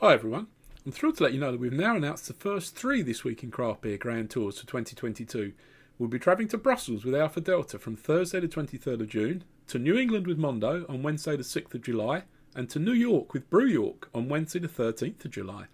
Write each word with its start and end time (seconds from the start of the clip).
Hi 0.00 0.12
everyone. 0.12 0.46
I'm 0.86 0.92
thrilled 0.92 1.16
to 1.16 1.24
let 1.24 1.32
you 1.32 1.40
know 1.40 1.50
that 1.50 1.58
we've 1.58 1.72
now 1.72 1.96
announced 1.96 2.28
the 2.28 2.32
first 2.32 2.76
three 2.76 3.02
This 3.02 3.24
Week 3.24 3.42
in 3.42 3.50
Craft 3.50 3.80
Beer 3.80 3.96
Grand 3.96 4.30
Tours 4.30 4.60
for 4.60 4.64
2022. 4.64 5.52
We'll 5.98 6.08
be 6.08 6.20
travelling 6.20 6.46
to 6.50 6.56
Brussels 6.56 7.04
with 7.04 7.16
Alpha 7.16 7.40
Delta 7.40 7.80
from 7.80 7.96
Thursday 7.96 8.38
the 8.38 8.46
23rd 8.46 9.00
of 9.00 9.08
June, 9.08 9.42
to 9.66 9.76
New 9.80 9.98
England 9.98 10.28
with 10.28 10.38
Mondo 10.38 10.86
on 10.88 11.02
Wednesday 11.02 11.36
the 11.36 11.42
6th 11.42 11.74
of 11.74 11.82
July, 11.82 12.22
and 12.54 12.70
to 12.70 12.78
New 12.78 12.92
York 12.92 13.32
with 13.34 13.50
Brew 13.50 13.66
York 13.66 14.08
on 14.14 14.28
Wednesday 14.28 14.60
the 14.60 14.68
13th 14.68 15.24
of 15.24 15.32
July. 15.32 15.64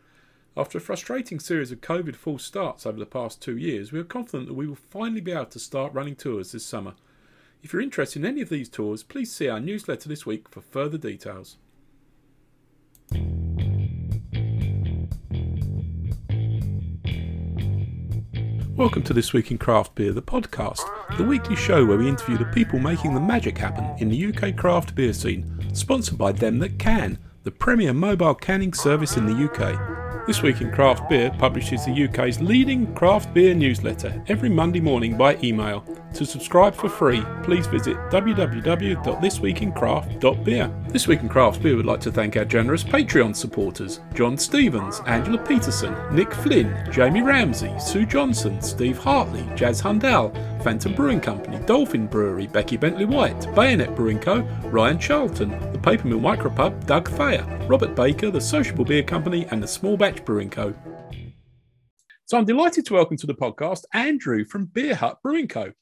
After 0.57 0.79
a 0.79 0.81
frustrating 0.81 1.39
series 1.39 1.71
of 1.71 1.83
COVID 1.83 2.17
false 2.17 2.45
starts 2.45 2.87
over 2.87 2.99
the 2.99 3.05
past 3.05 3.43
two 3.43 3.59
years, 3.59 3.93
we 3.93 3.99
are 3.99 4.05
confident 4.05 4.49
that 4.49 4.55
we 4.55 4.67
will 4.67 4.75
finally 4.75 5.21
be 5.21 5.33
able 5.33 5.45
to 5.45 5.59
start 5.59 5.93
running 5.93 6.17
tours 6.17 6.53
this 6.53 6.65
summer. 6.65 6.95
If 7.63 7.75
you're 7.75 7.83
interested 7.83 8.21
in 8.21 8.27
any 8.27 8.41
of 8.41 8.49
these 8.49 8.71
tours, 8.71 9.03
please 9.03 9.31
see 9.31 9.51
our 9.51 9.61
newsletter 9.61 10.09
this 10.09 10.25
week 10.25 10.49
for 10.49 10.63
further 10.63 10.97
details. 10.97 11.59
Welcome 18.77 19.05
to 19.05 19.13
This 19.13 19.33
Week 19.33 19.53
in 19.53 19.59
Craft 19.59 19.95
Beer, 19.95 20.13
the 20.13 20.21
podcast, 20.21 20.81
the 21.17 21.23
weekly 21.23 21.55
show 21.55 21.87
where 21.87 21.97
we 21.97 22.09
interview 22.09 22.37
the 22.37 22.45
people 22.47 22.81
making 22.81 23.15
the 23.15 23.21
magic 23.21 23.57
happen 23.57 23.85
in 23.99 24.09
the 24.09 24.27
UK 24.27 24.57
craft 24.57 24.97
beer 24.97 25.13
scene, 25.13 25.49
sponsored 25.73 26.19
by 26.19 26.33
Them 26.33 26.59
That 26.59 26.77
Can, 26.77 27.21
the 27.45 27.53
premier 27.53 27.93
mobile 27.95 28.35
canning 28.35 28.73
service 28.73 29.17
in 29.17 29.27
the 29.27 29.45
UK. 29.49 30.04
This 30.27 30.41
Week 30.41 30.63
in 30.63 30.73
Craft 30.73 31.11
Beer 31.11 31.31
publishes 31.39 31.85
the 31.85 32.05
UK's 32.05 32.41
leading 32.41 32.95
craft 32.95 33.35
beer 33.35 33.53
newsletter 33.53 34.25
every 34.29 34.49
Monday 34.49 34.81
morning 34.81 35.19
by 35.19 35.37
email. 35.43 35.85
To 36.15 36.25
subscribe 36.25 36.75
for 36.75 36.89
free, 36.89 37.23
please 37.43 37.67
visit 37.67 37.99
www.thisweekincraft.beer. 38.11 40.83
This 40.89 41.07
Week 41.09 41.21
in 41.21 41.29
Craft 41.29 41.63
Beer 41.63 41.77
would 41.77 41.85
like 41.85 42.01
to 42.01 42.11
thank 42.13 42.37
our 42.37 42.45
generous 42.45 42.85
Patreon 42.85 43.35
supporters 43.37 44.01
John 44.15 44.39
Stevens, 44.39 45.03
Angela 45.07 45.39
Peterson, 45.39 45.95
Nick 46.15 46.33
Flynn, 46.33 46.89
Jamie 46.91 47.21
Ramsey, 47.21 47.75
Sue 47.79 48.07
Johnson, 48.07 48.63
Steve 48.63 48.97
Hartley, 48.97 49.47
Jazz 49.57 49.83
Hundal, 49.83 50.33
Phantom 50.63 50.95
Brewing 50.95 51.21
Company, 51.21 51.59
Dolphin 51.67 52.07
Brewery, 52.07 52.47
Becky 52.47 52.77
Bentley 52.77 53.05
White, 53.05 53.53
Bayonet 53.55 53.97
Brewing 53.97 54.21
Co., 54.21 54.43
Ryan 54.71 54.99
Charlton, 54.99 55.51
the 55.73 55.79
Papermill 55.79 56.21
Micropub, 56.21 56.87
Doug 56.87 57.11
Thayer, 57.11 57.45
Robert 57.69 57.97
Baker, 57.97 58.31
the 58.31 58.41
Sociable 58.41 58.85
Beer 58.85 59.03
Company, 59.03 59.49
and 59.51 59.61
the 59.61 59.67
Small 59.67 59.97
Batch 59.97 60.14
Brewing 60.21 60.51
Co. 60.51 60.75
So 62.27 62.39
I'm 62.39 62.45
delighted 62.45 62.87
to 62.87 62.95
welcome 62.95 63.17
to 63.19 63.27
the 63.27 63.35
podcast 63.35 63.85
Andrew 63.93 64.45
from 64.45 64.67
Beer 64.67 64.95
Hut 64.95 65.19
Brewing 65.23 65.49
Co. 65.49 65.73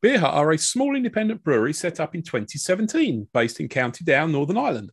Beer 0.00 0.18
Hut 0.18 0.34
are 0.34 0.52
a 0.52 0.58
small 0.58 0.96
independent 0.96 1.44
brewery 1.44 1.72
set 1.72 2.00
up 2.00 2.14
in 2.14 2.22
2017, 2.22 3.28
based 3.32 3.60
in 3.60 3.68
County 3.68 4.04
Down, 4.04 4.32
Northern 4.32 4.56
Ireland. 4.56 4.90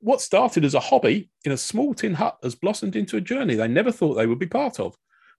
What 0.00 0.20
started 0.20 0.64
as 0.64 0.74
a 0.74 0.80
hobby 0.80 1.30
in 1.44 1.52
a 1.52 1.56
small 1.56 1.94
tin 1.94 2.14
hut 2.14 2.38
has 2.42 2.54
blossomed 2.54 2.96
into 2.96 3.16
a 3.16 3.20
journey 3.20 3.54
they 3.54 3.68
never 3.68 3.92
thought 3.92 4.14
they 4.14 4.26
would 4.26 4.38
be 4.38 4.46
part 4.46 4.80
of. 4.80 4.96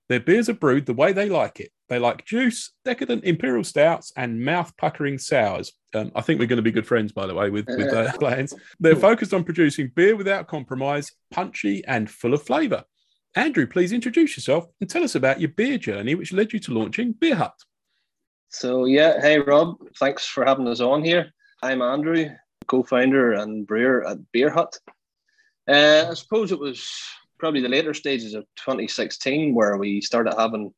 Their 0.10 0.20
beers 0.20 0.50
are 0.50 0.54
brewed 0.54 0.86
the 0.86 0.94
way 0.94 1.14
they 1.14 1.30
like 1.30 1.60
it. 1.60 1.72
They 1.90 2.00
like 2.00 2.26
juice, 2.26 2.72
decadent 2.86 3.24
imperial 3.24 3.64
stouts, 3.64 4.12
and 4.16 4.44
mouth 4.44 4.76
puckering 4.78 5.18
sours. 5.18 5.74
Um, 5.94 6.12
I 6.16 6.22
think 6.22 6.40
we're 6.40 6.48
going 6.48 6.58
to 6.58 6.64
be 6.64 6.72
good 6.72 6.88
friends, 6.88 7.12
by 7.12 7.28
the 7.28 7.34
way, 7.34 7.50
with, 7.50 7.68
with 7.68 7.94
uh, 7.94 8.12
plans. 8.20 8.54
They're 8.80 8.96
focused 8.96 9.34
on 9.34 9.44
producing 9.44 9.92
beer 9.96 10.16
without 10.16 10.48
compromise, 10.48 11.12
punchy, 11.32 11.84
and 11.86 12.10
full 12.10 12.34
of 12.34 12.44
flavour. 12.44 12.84
Andrew, 13.36 13.66
please 13.66 13.94
introduce 13.94 14.36
yourself 14.36 14.68
and 14.80 14.90
tell 14.90 15.04
us 15.04 15.16
about 15.16 15.40
your 15.40 15.50
beer 15.50 15.78
journey, 15.78 16.16
which 16.16 16.34
led 16.34 16.52
you 16.52 16.60
to 16.60 16.74
launching 16.74 17.14
Beer 17.14 17.36
Hut. 17.36 17.54
So, 18.50 18.86
yeah, 18.86 19.22
hey, 19.22 19.40
Rob, 19.40 19.78
thanks 19.98 20.26
for 20.26 20.44
having 20.46 20.68
us 20.68 20.82
on 20.82 21.04
here. 21.04 21.32
I'm 21.64 21.82
Andrew, 21.82 22.30
co 22.68 22.84
founder 22.84 23.34
and 23.34 23.66
brewer 23.66 24.06
at 24.06 24.18
Beer 24.34 24.50
Hut. 24.50 24.78
Uh, 25.70 26.08
I 26.10 26.14
suppose 26.16 26.52
it 26.52 26.60
was 26.60 26.86
probably 27.42 27.60
the 27.62 27.68
later 27.78 27.94
stages 27.94 28.36
of 28.36 28.44
2016 28.56 29.56
where 29.56 29.76
we 29.76 30.00
started 30.00 30.34
having 30.38 30.72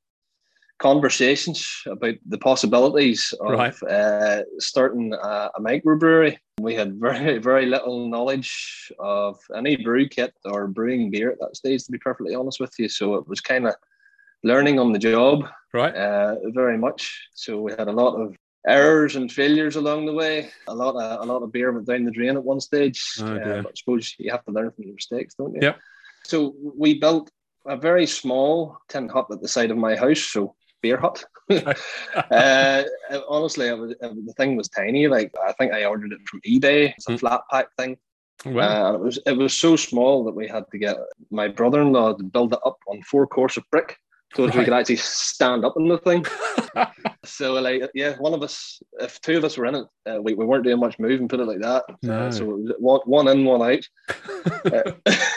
conversations 0.79 1.83
about 1.87 2.15
the 2.27 2.37
possibilities 2.37 3.33
of 3.41 3.51
Right. 3.51 3.83
uh, 3.83 4.43
starting 4.59 5.13
a, 5.13 5.49
a 5.55 5.59
microbrewery. 5.61 6.37
We 6.61 6.73
had 6.73 6.95
very, 6.99 7.37
very 7.51 7.65
little 7.65 8.07
knowledge 8.07 8.91
of 8.99 9.37
any 9.55 9.75
brew 9.75 10.07
kit 10.07 10.33
or 10.45 10.67
brewing 10.67 11.11
beer 11.11 11.31
at 11.31 11.39
that 11.41 11.55
stage, 11.57 11.83
to 11.83 11.91
be 11.91 11.97
perfectly 11.99 12.33
honest 12.33 12.59
with 12.61 12.73
you. 12.79 12.87
So 12.89 13.15
it 13.15 13.27
was 13.27 13.41
kind 13.41 13.67
of 13.67 13.75
learning 14.43 14.79
on 14.79 14.93
the 14.93 14.99
job, 14.99 15.45
Right? 15.73 15.93
uh, 15.95 16.35
very 16.53 16.77
much. 16.77 17.01
So 17.33 17.59
we 17.59 17.71
had 17.73 17.89
a 17.89 17.91
lot 18.03 18.15
of 18.15 18.35
errors 18.65 19.17
and 19.17 19.29
failures 19.29 19.75
along 19.75 20.05
the 20.05 20.13
way. 20.13 20.49
A 20.67 20.73
lot 20.73 20.95
of 20.95 21.21
a 21.23 21.25
lot 21.31 21.43
of 21.43 21.51
beer 21.51 21.71
went 21.73 21.87
down 21.87 22.05
the 22.05 22.11
drain 22.11 22.37
at 22.37 22.43
one 22.43 22.61
stage. 22.61 23.01
Oh, 23.19 23.35
Uh, 23.35 23.61
but 23.63 23.71
I 23.71 23.75
suppose 23.75 24.15
you 24.17 24.31
have 24.31 24.45
to 24.45 24.51
learn 24.51 24.71
from 24.71 24.85
your 24.85 24.95
mistakes, 24.95 25.33
don't 25.35 25.53
you? 25.55 25.61
Yep. 25.61 25.77
So 26.25 26.55
we 26.77 26.99
built 26.99 27.29
a 27.65 27.77
very 27.77 28.05
small 28.05 28.77
tin 28.89 29.09
hut 29.09 29.27
at 29.31 29.41
the 29.41 29.47
side 29.47 29.71
of 29.71 29.77
my 29.77 29.95
house. 29.95 30.21
So 30.21 30.55
beer 30.81 30.97
hut. 30.97 31.23
uh, 32.31 32.83
honestly, 33.29 33.67
it 33.67 33.77
was, 33.77 33.91
it, 33.91 33.99
the 34.01 34.33
thing 34.37 34.55
was 34.55 34.69
tiny. 34.69 35.07
Like 35.07 35.31
I 35.45 35.51
think 35.53 35.73
I 35.73 35.85
ordered 35.85 36.11
it 36.13 36.19
from 36.27 36.41
eBay. 36.41 36.93
It's 36.95 37.07
a 37.07 37.13
Mm. 37.13 37.19
flat 37.19 37.41
pack 37.51 37.67
thing. 37.77 37.97
Wow. 38.45 38.61
Uh, 38.61 38.87
and 38.87 38.95
it 38.95 39.01
was 39.01 39.19
it 39.25 39.37
was 39.37 39.53
so 39.53 39.75
small 39.75 40.25
that 40.25 40.35
we 40.35 40.47
had 40.47 40.65
to 40.71 40.77
get 40.77 40.97
my 41.31 41.47
brother-in-law 41.47 42.13
to 42.15 42.23
build 42.23 42.53
it 42.53 42.59
up 42.65 42.77
on 42.87 43.01
four 43.03 43.25
course 43.27 43.55
of 43.57 43.63
brick 43.71 43.97
so 44.35 44.47
that 44.47 44.55
we 44.55 44.63
could 44.63 44.73
actually 44.73 44.95
stand 44.95 45.63
up 45.63 45.75
in 45.77 45.87
the 45.87 45.97
thing. 45.99 46.25
so 47.25 47.53
like 47.53 47.83
yeah, 47.93 48.15
one 48.17 48.33
of 48.33 48.41
us, 48.41 48.81
if 48.99 49.21
two 49.21 49.37
of 49.37 49.43
us 49.43 49.57
were 49.57 49.65
in 49.65 49.75
it, 49.75 49.85
uh, 50.07 50.21
we, 50.21 50.33
we 50.33 50.45
weren't 50.45 50.63
doing 50.63 50.79
much 50.79 50.97
moving, 50.99 51.27
put 51.27 51.39
it 51.39 51.45
like 51.45 51.61
that. 51.61 51.83
No. 52.01 52.27
Uh, 52.27 52.31
so 52.31 52.45
one, 52.79 53.01
one 53.05 53.27
in, 53.27 53.45
one 53.45 53.61
out. 53.61 53.87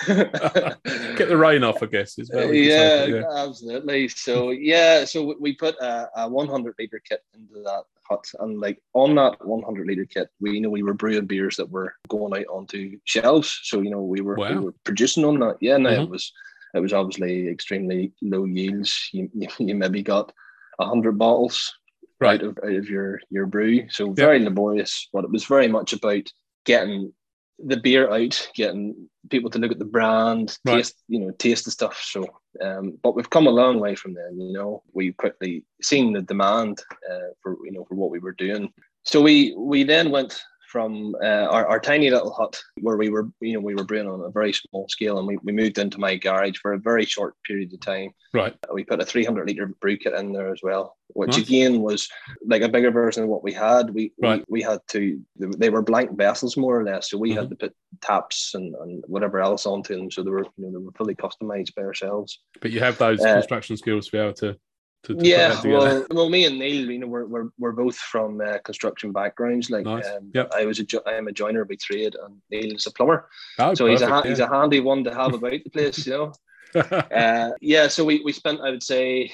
Get 0.07 1.29
the 1.29 1.37
rain 1.37 1.65
off, 1.65 1.83
I 1.83 1.87
guess. 1.87 2.19
Is 2.19 2.31
where 2.31 2.49
we 2.49 2.69
can 2.69 2.71
yeah, 2.71 3.05
yeah. 3.07 3.45
absolutely. 3.45 4.09
So 4.09 4.51
yeah, 4.51 5.05
so 5.05 5.34
we- 5.41 5.57
put 5.57 5.77
a, 5.81 6.11
a 6.17 6.28
100 6.28 6.75
liter 6.78 7.01
kit 7.09 7.21
into 7.34 7.63
that 7.63 7.84
hut, 8.03 8.25
and 8.41 8.61
like 8.61 8.78
on 8.93 9.15
that 9.15 9.45
100 9.47 9.87
liter 9.87 10.05
kit, 10.05 10.28
we 10.39 10.53
you 10.53 10.61
know 10.61 10.69
we 10.69 10.83
were 10.83 10.93
brewing 10.93 11.25
beers 11.27 11.57
that 11.57 11.71
were 11.71 11.95
going 12.09 12.39
out 12.39 12.47
onto 12.53 12.99
shelves. 13.05 13.59
So 13.63 13.81
you 13.81 13.91
know 13.91 14.03
we 14.03 14.21
were 14.21 14.37
we 14.37 14.59
were 14.59 14.75
producing 14.84 15.25
on 15.25 15.39
that. 15.41 15.57
Yeah, 15.61 15.78
no, 15.78 15.91
Mhm. 15.91 16.03
it 16.05 16.11
was 16.11 16.33
it 16.76 16.81
was 16.81 16.92
obviously 16.92 17.48
extremely 17.48 18.12
low 18.22 18.44
yields. 18.44 19.09
You, 19.12 19.31
you, 19.59 19.75
maybe 19.75 20.03
got 20.03 20.32
hundred 20.81 21.19
bottles 21.19 21.75
Right. 22.19 22.41
out 22.41 22.47
of 22.47 22.59
out 22.64 22.75
of 22.75 22.88
your 22.88 23.20
your 23.31 23.47
brew. 23.47 23.88
So 23.91 24.12
very 24.12 24.38
laborious, 24.42 25.09
but 25.12 25.25
it 25.25 25.31
was 25.31 25.44
very 25.44 25.69
much 25.69 25.92
about 25.92 26.31
getting 26.65 27.12
the 27.59 27.76
beer 27.76 28.10
out, 28.10 28.48
getting 28.54 29.09
people 29.31 29.50
to 29.50 29.59
look 29.59 29.72
at 29.72 29.78
the 29.78 29.84
brand, 29.84 30.59
Right. 30.65 30.76
taste, 30.76 31.03
you 31.09 31.20
know, 31.20 31.31
taste 31.32 31.65
the 31.66 31.70
stuff. 31.70 32.00
So, 32.03 32.25
um, 32.62 32.98
but 33.03 33.15
we've 33.15 33.28
come 33.31 33.47
a 33.47 33.50
long 33.50 33.81
way 33.81 33.94
from 33.94 34.15
then. 34.15 34.41
You 34.41 34.53
know, 34.53 34.82
we 34.92 35.12
quickly 35.12 35.65
seen 35.82 36.12
the 36.12 36.22
demand 36.22 36.82
uh, 37.10 37.32
for 37.42 37.59
you 37.65 37.72
know 37.72 37.84
for 37.84 37.94
what 37.97 38.10
we 38.10 38.19
were 38.19 38.32
doing. 38.32 38.72
So 39.04 39.20
we 39.20 39.54
we 39.56 39.84
then 39.84 40.10
went 40.10 40.41
from 40.76 41.16
uh, 41.25 41.47
our, 41.54 41.66
our 41.66 41.81
tiny 41.81 42.10
little 42.10 42.31
hut 42.31 42.62
where 42.82 42.98
we 42.98 43.09
were 43.09 43.26
you 43.41 43.54
know 43.54 43.60
we 43.60 43.75
were 43.75 43.82
brewing 43.84 44.06
on 44.06 44.20
a 44.20 44.31
very 44.31 44.53
small 44.53 44.87
scale 44.91 45.16
and 45.19 45.26
we, 45.26 45.38
we 45.42 45.50
moved 45.50 45.78
into 45.78 45.98
my 45.98 46.16
garage 46.16 46.59
for 46.59 46.75
a 46.75 46.78
very 46.78 47.06
short 47.06 47.34
period 47.47 47.72
of 47.72 47.81
time 47.81 48.10
Right. 48.34 48.54
we 48.75 48.84
put 48.84 49.00
a 49.00 49.06
300 49.06 49.48
liter 49.48 49.69
brew 49.81 49.97
kit 49.97 50.12
in 50.12 50.34
there 50.34 50.53
as 50.53 50.60
well, 50.62 50.98
which 51.15 51.38
Nice. 51.38 51.47
again 51.48 51.81
was 51.81 52.06
like 52.44 52.60
a 52.60 52.69
bigger 52.69 52.91
version 52.91 53.22
of 53.22 53.31
what 53.31 53.42
we 53.42 53.54
had. 53.54 53.88
We 53.88 54.12
Right. 54.20 54.44
we, 54.48 54.60
we 54.60 54.62
had 54.62 54.81
to 54.88 55.19
they 55.38 55.70
were 55.70 55.81
blank 55.81 56.10
vessels 56.19 56.59
more 56.59 56.78
or 56.78 56.84
less, 56.84 57.09
so 57.09 57.16
we 57.16 57.31
Mm-hmm. 57.31 57.38
had 57.38 57.48
to 57.50 57.56
put 57.56 57.75
taps 58.03 58.53
and, 58.54 58.75
and 58.75 59.03
whatever 59.06 59.41
else 59.41 59.65
onto 59.65 59.97
them, 59.97 60.10
so 60.10 60.22
they 60.22 60.28
were 60.28 60.44
you 60.59 60.65
know 60.66 60.70
they 60.72 60.84
were 60.84 60.92
fully 60.98 61.15
customized 61.15 61.75
by 61.75 61.82
ourselves. 61.84 62.41
But 62.60 62.72
you 62.72 62.81
have 62.81 62.98
those 62.98 63.25
Uh, 63.25 63.32
construction 63.32 63.78
skills 63.78 64.04
to 64.06 64.12
be 64.12 64.19
able 64.19 64.34
to. 64.34 64.59
To, 65.05 65.15
to 65.15 65.25
yeah, 65.25 65.61
well, 65.65 66.05
well, 66.11 66.29
me 66.29 66.47
and 66.47 66.59
Neil, 66.59 66.91
you 66.91 66.99
know, 66.99 67.07
we're 67.07 67.27
we're, 67.27 67.49
we're 67.59 67.73
both 67.73 67.97
from 67.97 68.41
uh, 68.41 68.59
construction 68.65 69.12
backgrounds. 69.12 69.71
Like, 69.71 69.84
Nice. 69.84 70.07
um, 70.07 70.31
Yep. 70.34 70.53
I 70.55 70.65
was 70.67 70.81
a 70.81 70.84
jo- 70.84 71.03
I'm 71.07 71.29
a 71.29 71.33
joiner 71.33 71.65
by 71.65 71.77
trade, 71.81 72.17
and 72.25 72.41
Neil 72.51 72.75
is 72.75 72.87
a 72.87 72.91
plumber, 72.91 73.29
Oh, 73.59 73.75
so 73.75 73.87
he's 73.87 74.03
a 74.03 74.07
ha- 74.09 74.23
perfect, 74.23 74.29
he's 74.31 74.41
a 74.41 74.49
handy 74.49 74.81
one 74.81 75.05
to 75.05 75.15
have 75.15 75.34
about 75.34 75.53
the 75.53 75.71
place, 75.71 76.07
you 76.07 76.13
know. 76.13 76.33
yeah. 76.75 76.83
uh, 77.51 77.51
yeah, 77.60 77.89
so 77.89 78.04
we, 78.04 78.21
we 78.25 78.33
spent, 78.33 78.60
I 78.60 78.71
would 78.71 78.83
say, 78.83 79.33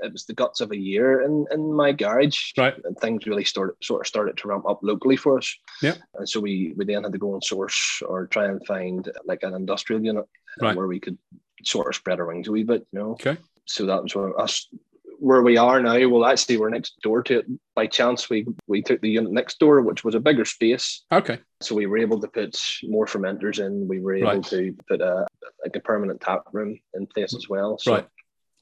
it 0.00 0.12
was 0.12 0.24
the 0.26 0.34
guts 0.34 0.60
of 0.60 0.70
a 0.70 0.76
year 0.76 1.22
in, 1.22 1.46
in 1.50 1.72
my 1.72 1.92
garage. 1.92 2.52
Right. 2.56 2.74
And 2.84 2.96
things 2.98 3.26
really 3.26 3.44
started 3.44 3.74
sort 3.82 4.02
of 4.02 4.06
started 4.06 4.36
to 4.36 4.48
ramp 4.48 4.64
up 4.68 4.80
locally 4.82 5.16
for 5.16 5.38
us. 5.38 5.56
Yeah. 5.82 5.94
And 6.14 6.28
so 6.28 6.40
we, 6.40 6.74
we 6.76 6.84
then 6.84 7.04
had 7.04 7.12
to 7.12 7.18
go 7.18 7.32
and 7.34 7.42
source 7.42 8.02
or 8.06 8.26
try 8.26 8.46
and 8.46 8.64
find 8.66 9.10
like 9.24 9.42
an 9.44 9.54
industrial 9.54 10.04
unit 10.04 10.26
Right. 10.60 10.76
where 10.76 10.86
we 10.88 11.00
could 11.00 11.16
sort 11.64 11.88
of 11.88 11.94
spread 11.94 12.20
our 12.20 12.26
wings 12.26 12.48
a 12.48 12.52
wee 12.52 12.64
bit, 12.64 12.86
you 12.92 12.98
know. 12.98 13.10
Okay. 13.12 13.36
So 13.64 13.86
that 13.86 14.02
was 14.02 14.14
where 14.14 14.38
us 14.38 14.66
where 15.18 15.42
we 15.42 15.56
are 15.56 15.80
now. 15.80 16.08
Well, 16.08 16.24
actually, 16.24 16.56
we're 16.58 16.70
next 16.70 16.94
door 17.02 17.22
to 17.24 17.40
it. 17.40 17.46
By 17.74 17.86
chance, 17.86 18.30
we 18.30 18.46
we 18.66 18.82
took 18.82 19.00
the 19.00 19.10
unit 19.10 19.32
next 19.32 19.58
door, 19.58 19.80
which 19.82 20.04
was 20.04 20.14
a 20.14 20.20
bigger 20.20 20.44
space. 20.44 21.04
okay. 21.12 21.38
So 21.60 21.74
we 21.74 21.86
were 21.86 21.98
able 21.98 22.20
to 22.20 22.28
put 22.28 22.56
more 22.84 23.06
fermenters 23.06 23.58
in. 23.64 23.88
We 23.88 24.00
were 24.00 24.14
able 24.14 24.28
Right. 24.28 24.44
to 24.44 24.76
put 24.88 25.00
a 25.00 25.26
like 25.64 25.74
a 25.76 25.80
permanent 25.80 26.20
tap 26.20 26.42
room 26.52 26.78
in 26.94 27.06
place 27.06 27.34
as 27.34 27.48
well. 27.48 27.78
So 27.78 27.94
Right. 27.94 28.06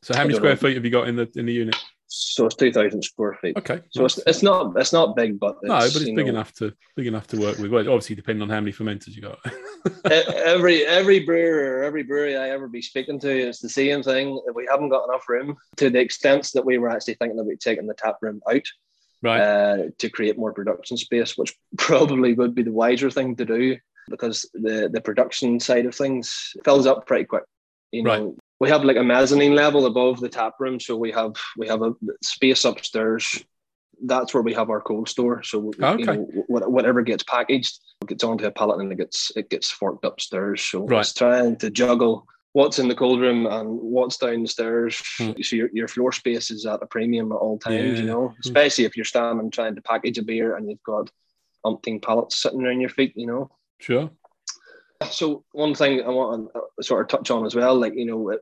So 0.02 0.14
how 0.14 0.22
many 0.22 0.34
square 0.34 0.52
know. 0.52 0.56
feet 0.56 0.74
have 0.76 0.84
you 0.84 0.90
got 0.90 1.08
in 1.08 1.16
the 1.16 1.30
in 1.36 1.46
the 1.46 1.52
unit? 1.52 1.76
So 2.18 2.46
it's 2.46 2.54
two 2.54 2.72
thousand 2.72 3.02
square 3.02 3.34
feet. 3.40 3.56
Okay. 3.56 3.80
So 3.90 4.04
it's, 4.04 4.18
it's 4.26 4.42
not 4.42 4.78
it's 4.78 4.92
not 4.92 5.16
big, 5.16 5.38
but 5.38 5.56
no, 5.62 5.78
but 5.78 5.86
it's 5.86 6.04
big 6.04 6.16
know, 6.16 6.26
enough 6.26 6.52
to 6.54 6.72
big 6.96 7.06
enough 7.06 7.26
to 7.28 7.40
work 7.40 7.58
with. 7.58 7.70
Well, 7.70 7.88
obviously, 7.88 8.16
depending 8.16 8.42
on 8.42 8.48
how 8.48 8.60
many 8.60 8.72
fermenters 8.72 9.14
you 9.14 9.22
got. 9.22 9.38
every 10.10 10.86
every 10.86 11.20
brewer, 11.20 11.82
every 11.82 12.02
brewery 12.02 12.36
I 12.36 12.50
ever 12.50 12.68
be 12.68 12.80
speaking 12.82 13.20
to, 13.20 13.30
it's 13.30 13.60
the 13.60 13.68
same 13.68 14.02
thing. 14.02 14.40
We 14.54 14.66
haven't 14.70 14.88
got 14.88 15.08
enough 15.08 15.28
room 15.28 15.56
to 15.76 15.90
the 15.90 16.00
extent 16.00 16.50
that 16.54 16.64
we 16.64 16.78
were 16.78 16.88
actually 16.88 17.14
thinking 17.14 17.38
about 17.38 17.60
taking 17.60 17.86
the 17.86 17.94
tap 17.94 18.16
room 18.22 18.40
out 18.50 18.66
right. 19.22 19.40
uh, 19.40 19.82
to 19.98 20.08
create 20.08 20.38
more 20.38 20.52
production 20.52 20.96
space, 20.96 21.36
which 21.36 21.54
probably 21.78 22.32
would 22.32 22.54
be 22.54 22.62
the 22.62 22.72
wiser 22.72 23.10
thing 23.10 23.36
to 23.36 23.44
do 23.44 23.76
because 24.08 24.48
the 24.54 24.88
the 24.92 25.00
production 25.00 25.60
side 25.60 25.84
of 25.84 25.94
things 25.94 26.54
fills 26.64 26.86
up 26.86 27.06
pretty 27.06 27.24
quick. 27.24 27.44
You 27.92 28.02
know, 28.02 28.10
Right. 28.10 28.34
We 28.60 28.68
have 28.68 28.84
like 28.84 28.96
a 28.96 29.02
mezzanine 29.04 29.54
level 29.54 29.86
above 29.86 30.20
the 30.20 30.28
tap 30.28 30.54
room, 30.58 30.80
so 30.80 30.96
we 30.96 31.12
have 31.12 31.32
we 31.56 31.68
have 31.68 31.82
a 31.82 31.92
space 32.22 32.64
upstairs. 32.64 33.44
That's 34.04 34.34
where 34.34 34.42
we 34.42 34.52
have 34.54 34.68
our 34.70 34.80
cold 34.80 35.08
store. 35.08 35.42
So 35.42 35.72
Okay. 35.80 35.98
you 35.98 36.06
know, 36.06 36.44
whatever 36.48 37.02
gets 37.02 37.22
packaged 37.24 37.78
gets 38.06 38.22
onto 38.24 38.46
a 38.46 38.50
pallet 38.50 38.80
and 38.80 38.92
it 38.92 38.98
gets 38.98 39.32
it 39.36 39.50
gets 39.50 39.70
forked 39.70 40.04
upstairs. 40.04 40.62
So 40.62 40.86
Right. 40.86 41.00
it's 41.00 41.14
trying 41.14 41.56
to 41.58 41.70
juggle 41.70 42.26
what's 42.52 42.78
in 42.78 42.88
the 42.88 42.94
cold 42.94 43.20
room 43.20 43.46
and 43.46 43.68
what's 43.68 44.16
down 44.16 44.42
the 44.42 44.48
stairs. 44.48 45.02
Hmm. 45.18 45.32
So 45.42 45.56
your, 45.56 45.68
your 45.74 45.88
floor 45.88 46.12
space 46.12 46.50
is 46.50 46.64
at 46.64 46.82
a 46.82 46.86
premium 46.86 47.32
at 47.32 47.36
all 47.36 47.58
times, 47.58 47.98
you 47.98 48.06
Yeah. 48.06 48.12
know, 48.12 48.34
especially 48.40 48.84
if 48.84 48.96
you're 48.96 49.04
standing 49.04 49.50
trying 49.50 49.74
to 49.74 49.82
package 49.82 50.16
a 50.18 50.22
beer 50.22 50.56
and 50.56 50.68
you've 50.70 50.82
got 50.82 51.10
umpteen 51.66 52.00
pallets 52.02 52.36
sitting 52.36 52.62
around 52.62 52.80
your 52.80 52.88
feet, 52.90 53.12
you 53.16 53.26
know. 53.26 53.50
Sure. 53.80 54.10
So 55.10 55.44
one 55.52 55.75
thing 55.75 56.02
I 56.02 56.08
want 56.08 56.48
to 56.54 56.82
sort 56.82 57.02
of 57.02 57.08
touch 57.08 57.31
on 57.31 57.44
as 57.46 57.54
well, 57.54 57.75
like 57.78 57.94
you 57.94 58.06
know, 58.06 58.38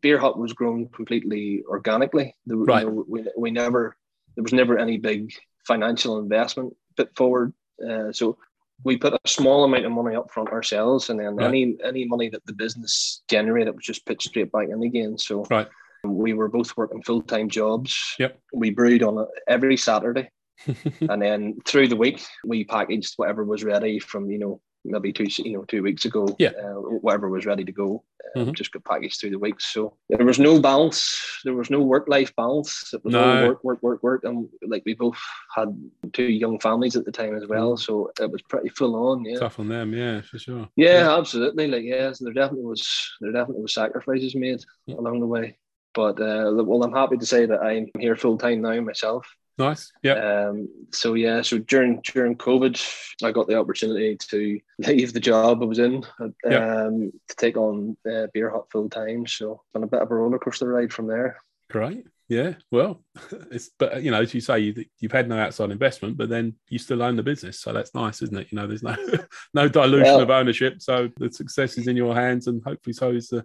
Beer 0.00 0.18
Hut 0.18 0.38
was 0.38 0.52
grown 0.52 0.88
completely 0.88 1.62
organically. 1.68 2.34
The, 2.46 2.56
you 2.56 2.64
Right. 2.64 2.86
know, 2.86 3.04
we, 3.08 3.24
we 3.36 3.50
never 3.50 3.96
there 4.34 4.42
was 4.42 4.52
never 4.52 4.78
any 4.78 4.96
big 4.98 5.32
financial 5.66 6.18
investment 6.18 6.74
put 6.96 7.14
forward. 7.16 7.52
Uh, 7.86 8.10
so 8.12 8.38
we 8.84 8.96
put 8.96 9.12
a 9.14 9.28
small 9.28 9.64
amount 9.64 9.84
of 9.84 9.92
money 9.92 10.16
up 10.16 10.30
front 10.30 10.48
ourselves, 10.48 11.10
and 11.10 11.20
then 11.20 11.36
Right. 11.36 11.46
any 11.48 11.76
any 11.84 12.04
money 12.06 12.28
that 12.30 12.44
the 12.46 12.54
business 12.54 13.22
generated 13.28 13.74
was 13.74 13.84
just 13.84 14.06
put 14.06 14.22
straight 14.22 14.50
back 14.52 14.68
in 14.70 14.82
again. 14.82 15.18
So 15.18 15.44
Right. 15.50 15.68
we 16.04 16.32
were 16.32 16.48
both 16.48 16.76
working 16.76 17.02
full 17.02 17.22
time 17.22 17.48
jobs. 17.48 17.94
Yep. 18.18 18.38
We 18.54 18.70
brewed 18.70 19.02
on 19.02 19.18
it 19.18 19.28
every 19.46 19.76
Saturday 19.76 20.30
and 21.10 21.20
then 21.22 21.56
through 21.64 21.88
the 21.88 21.96
week 21.96 22.22
we 22.44 22.64
packaged 22.64 23.14
whatever 23.16 23.44
was 23.44 23.64
ready 23.64 23.98
from 23.98 24.30
you 24.30 24.38
know 24.38 24.60
maybe 24.84 25.12
two 25.12 25.26
you 25.44 25.52
know 25.52 25.64
two 25.64 25.82
weeks 25.82 26.04
ago 26.04 26.26
Yeah. 26.38 26.50
uh, 26.62 26.74
whatever 27.04 27.28
was 27.28 27.46
ready 27.46 27.64
to 27.64 27.72
go 27.72 28.04
um, 28.36 28.46
Mhm. 28.46 28.54
just 28.54 28.72
got 28.72 28.84
packaged 28.84 29.20
through 29.20 29.30
the 29.30 29.38
week 29.38 29.60
so 29.60 29.96
there 30.08 30.24
was 30.24 30.38
no 30.38 30.60
balance 30.60 31.40
there 31.44 31.54
was 31.54 31.70
no 31.70 31.80
work 31.80 32.08
life 32.08 32.34
balance 32.36 32.92
it 32.92 33.04
was 33.04 33.14
all 33.14 33.34
No. 33.34 33.46
work 33.46 33.62
work 33.64 33.82
work 33.82 34.02
work 34.02 34.24
and 34.24 34.48
like 34.66 34.82
we 34.86 34.94
both 34.94 35.18
had 35.54 35.68
two 36.12 36.24
young 36.24 36.58
families 36.58 36.96
at 36.96 37.04
the 37.04 37.12
time 37.12 37.34
as 37.36 37.46
well 37.46 37.76
so 37.76 38.10
it 38.20 38.30
was 38.30 38.42
pretty 38.42 38.70
full 38.70 38.94
on 38.96 39.24
yeah 39.24 39.38
Tough 39.38 39.60
on 39.60 39.68
them, 39.68 39.92
yeah, 39.92 40.20
for 40.22 40.38
sure. 40.38 40.68
yeah, 40.76 41.16
absolutely. 41.18 41.66
Like, 41.68 41.84
yeah, 41.84 42.12
so 42.12 42.24
there 42.24 42.34
definitely 42.34 42.64
was 42.66 42.82
there 43.20 43.32
definitely 43.32 43.62
was 43.62 43.74
sacrifices 43.74 44.34
made 44.34 44.60
Yeah. 44.86 44.96
along 44.96 45.20
the 45.20 45.26
way. 45.26 45.58
But 45.94 46.18
uh, 46.20 46.50
well, 46.64 46.82
I'm 46.84 46.94
happy 46.94 47.18
to 47.18 47.26
say 47.26 47.44
that 47.46 47.60
I'm 47.62 47.86
here 47.98 48.16
full 48.16 48.38
time 48.38 48.62
now 48.62 48.80
myself. 48.80 49.26
Nice. 49.58 49.92
Yeah. 50.02 50.14
Um, 50.48 50.68
so 50.92 51.14
yeah, 51.14 51.42
so 51.42 51.58
during 51.58 52.00
during 52.02 52.36
COVID, 52.36 52.82
I 53.22 53.32
got 53.32 53.46
the 53.48 53.58
opportunity 53.58 54.16
to 54.16 54.60
leave 54.78 55.12
the 55.12 55.20
job 55.20 55.62
I 55.62 55.66
was 55.66 55.78
in 55.78 56.04
um, 56.20 56.34
Yeah. 56.44 56.88
to 56.88 57.36
take 57.36 57.56
on 57.56 57.96
uh, 58.10 58.28
Beer 58.32 58.50
Hut 58.50 58.66
full 58.72 58.88
time. 58.88 59.26
So 59.26 59.62
been 59.74 59.82
a 59.82 59.86
bit 59.86 60.00
of 60.02 60.10
a 60.10 60.14
roller 60.14 60.38
coaster 60.38 60.66
ride 60.68 60.92
from 60.92 61.06
there. 61.06 61.36
Great. 61.70 62.06
Yeah. 62.28 62.54
Well, 62.70 63.04
it's 63.50 63.70
but 63.78 64.02
you 64.02 64.10
know, 64.10 64.22
as 64.22 64.32
you 64.32 64.40
say, 64.40 64.58
you, 64.60 64.84
you've 65.00 65.12
had 65.12 65.28
no 65.28 65.38
outside 65.38 65.70
investment, 65.70 66.16
but 66.16 66.30
then 66.30 66.54
you 66.70 66.78
still 66.78 67.02
own 67.02 67.16
the 67.16 67.22
business, 67.22 67.60
so 67.60 67.74
that's 67.74 67.94
nice, 67.94 68.22
isn't 68.22 68.36
it? 68.38 68.48
You 68.50 68.56
know, 68.56 68.66
there's 68.66 68.82
no 68.82 68.96
no 69.54 69.68
dilution 69.68 70.14
Well- 70.14 70.20
of 70.20 70.30
ownership, 70.30 70.80
so 70.80 71.10
the 71.18 71.30
success 71.30 71.76
is 71.76 71.88
in 71.88 71.96
your 71.96 72.14
hands, 72.14 72.46
and 72.46 72.62
hopefully, 72.64 72.94
so 72.94 73.10
is 73.10 73.28
the 73.28 73.44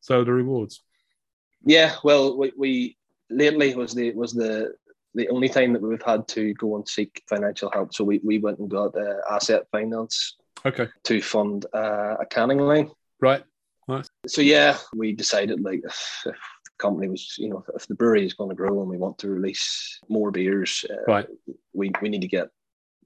so 0.00 0.20
are 0.20 0.24
the 0.24 0.32
rewards. 0.32 0.84
Yeah, 1.64 1.96
well, 2.04 2.36
we, 2.38 2.52
we 2.56 2.96
lately 3.28 3.74
was 3.74 3.92
the 3.92 4.12
was 4.12 4.32
the 4.32 4.74
the 5.14 5.28
only 5.28 5.48
time 5.48 5.72
that 5.72 5.82
we've 5.82 6.02
had 6.02 6.28
to 6.28 6.54
go 6.54 6.76
and 6.76 6.86
seek 6.88 7.22
financial 7.28 7.70
help. 7.72 7.94
So 7.94 8.04
we, 8.04 8.20
we 8.24 8.38
went 8.38 8.58
and 8.58 8.70
got 8.70 8.96
uh, 8.96 9.16
asset 9.30 9.62
finance 9.72 10.36
Okay. 10.66 10.88
to 11.04 11.22
fund 11.22 11.66
uh, 11.72 12.16
a 12.20 12.26
canning 12.26 12.58
line. 12.58 12.90
Right. 13.20 13.42
Nice. 13.86 14.06
So 14.26 14.42
yeah, 14.42 14.76
we 14.94 15.14
decided 15.14 15.60
like 15.62 15.80
if, 15.84 16.22
if 16.26 16.34
the 16.34 16.70
company 16.78 17.08
was, 17.08 17.34
you 17.38 17.48
know, 17.48 17.64
if 17.74 17.86
the 17.86 17.94
brewery 17.94 18.26
is 18.26 18.34
going 18.34 18.50
to 18.50 18.56
grow 18.56 18.80
and 18.80 18.90
we 18.90 18.98
want 18.98 19.18
to 19.18 19.28
release 19.28 19.98
more 20.08 20.30
beers, 20.30 20.84
uh, 20.90 20.96
Right. 21.06 21.26
we 21.72 21.90
we 22.02 22.08
need 22.10 22.20
to 22.20 22.28
get 22.28 22.48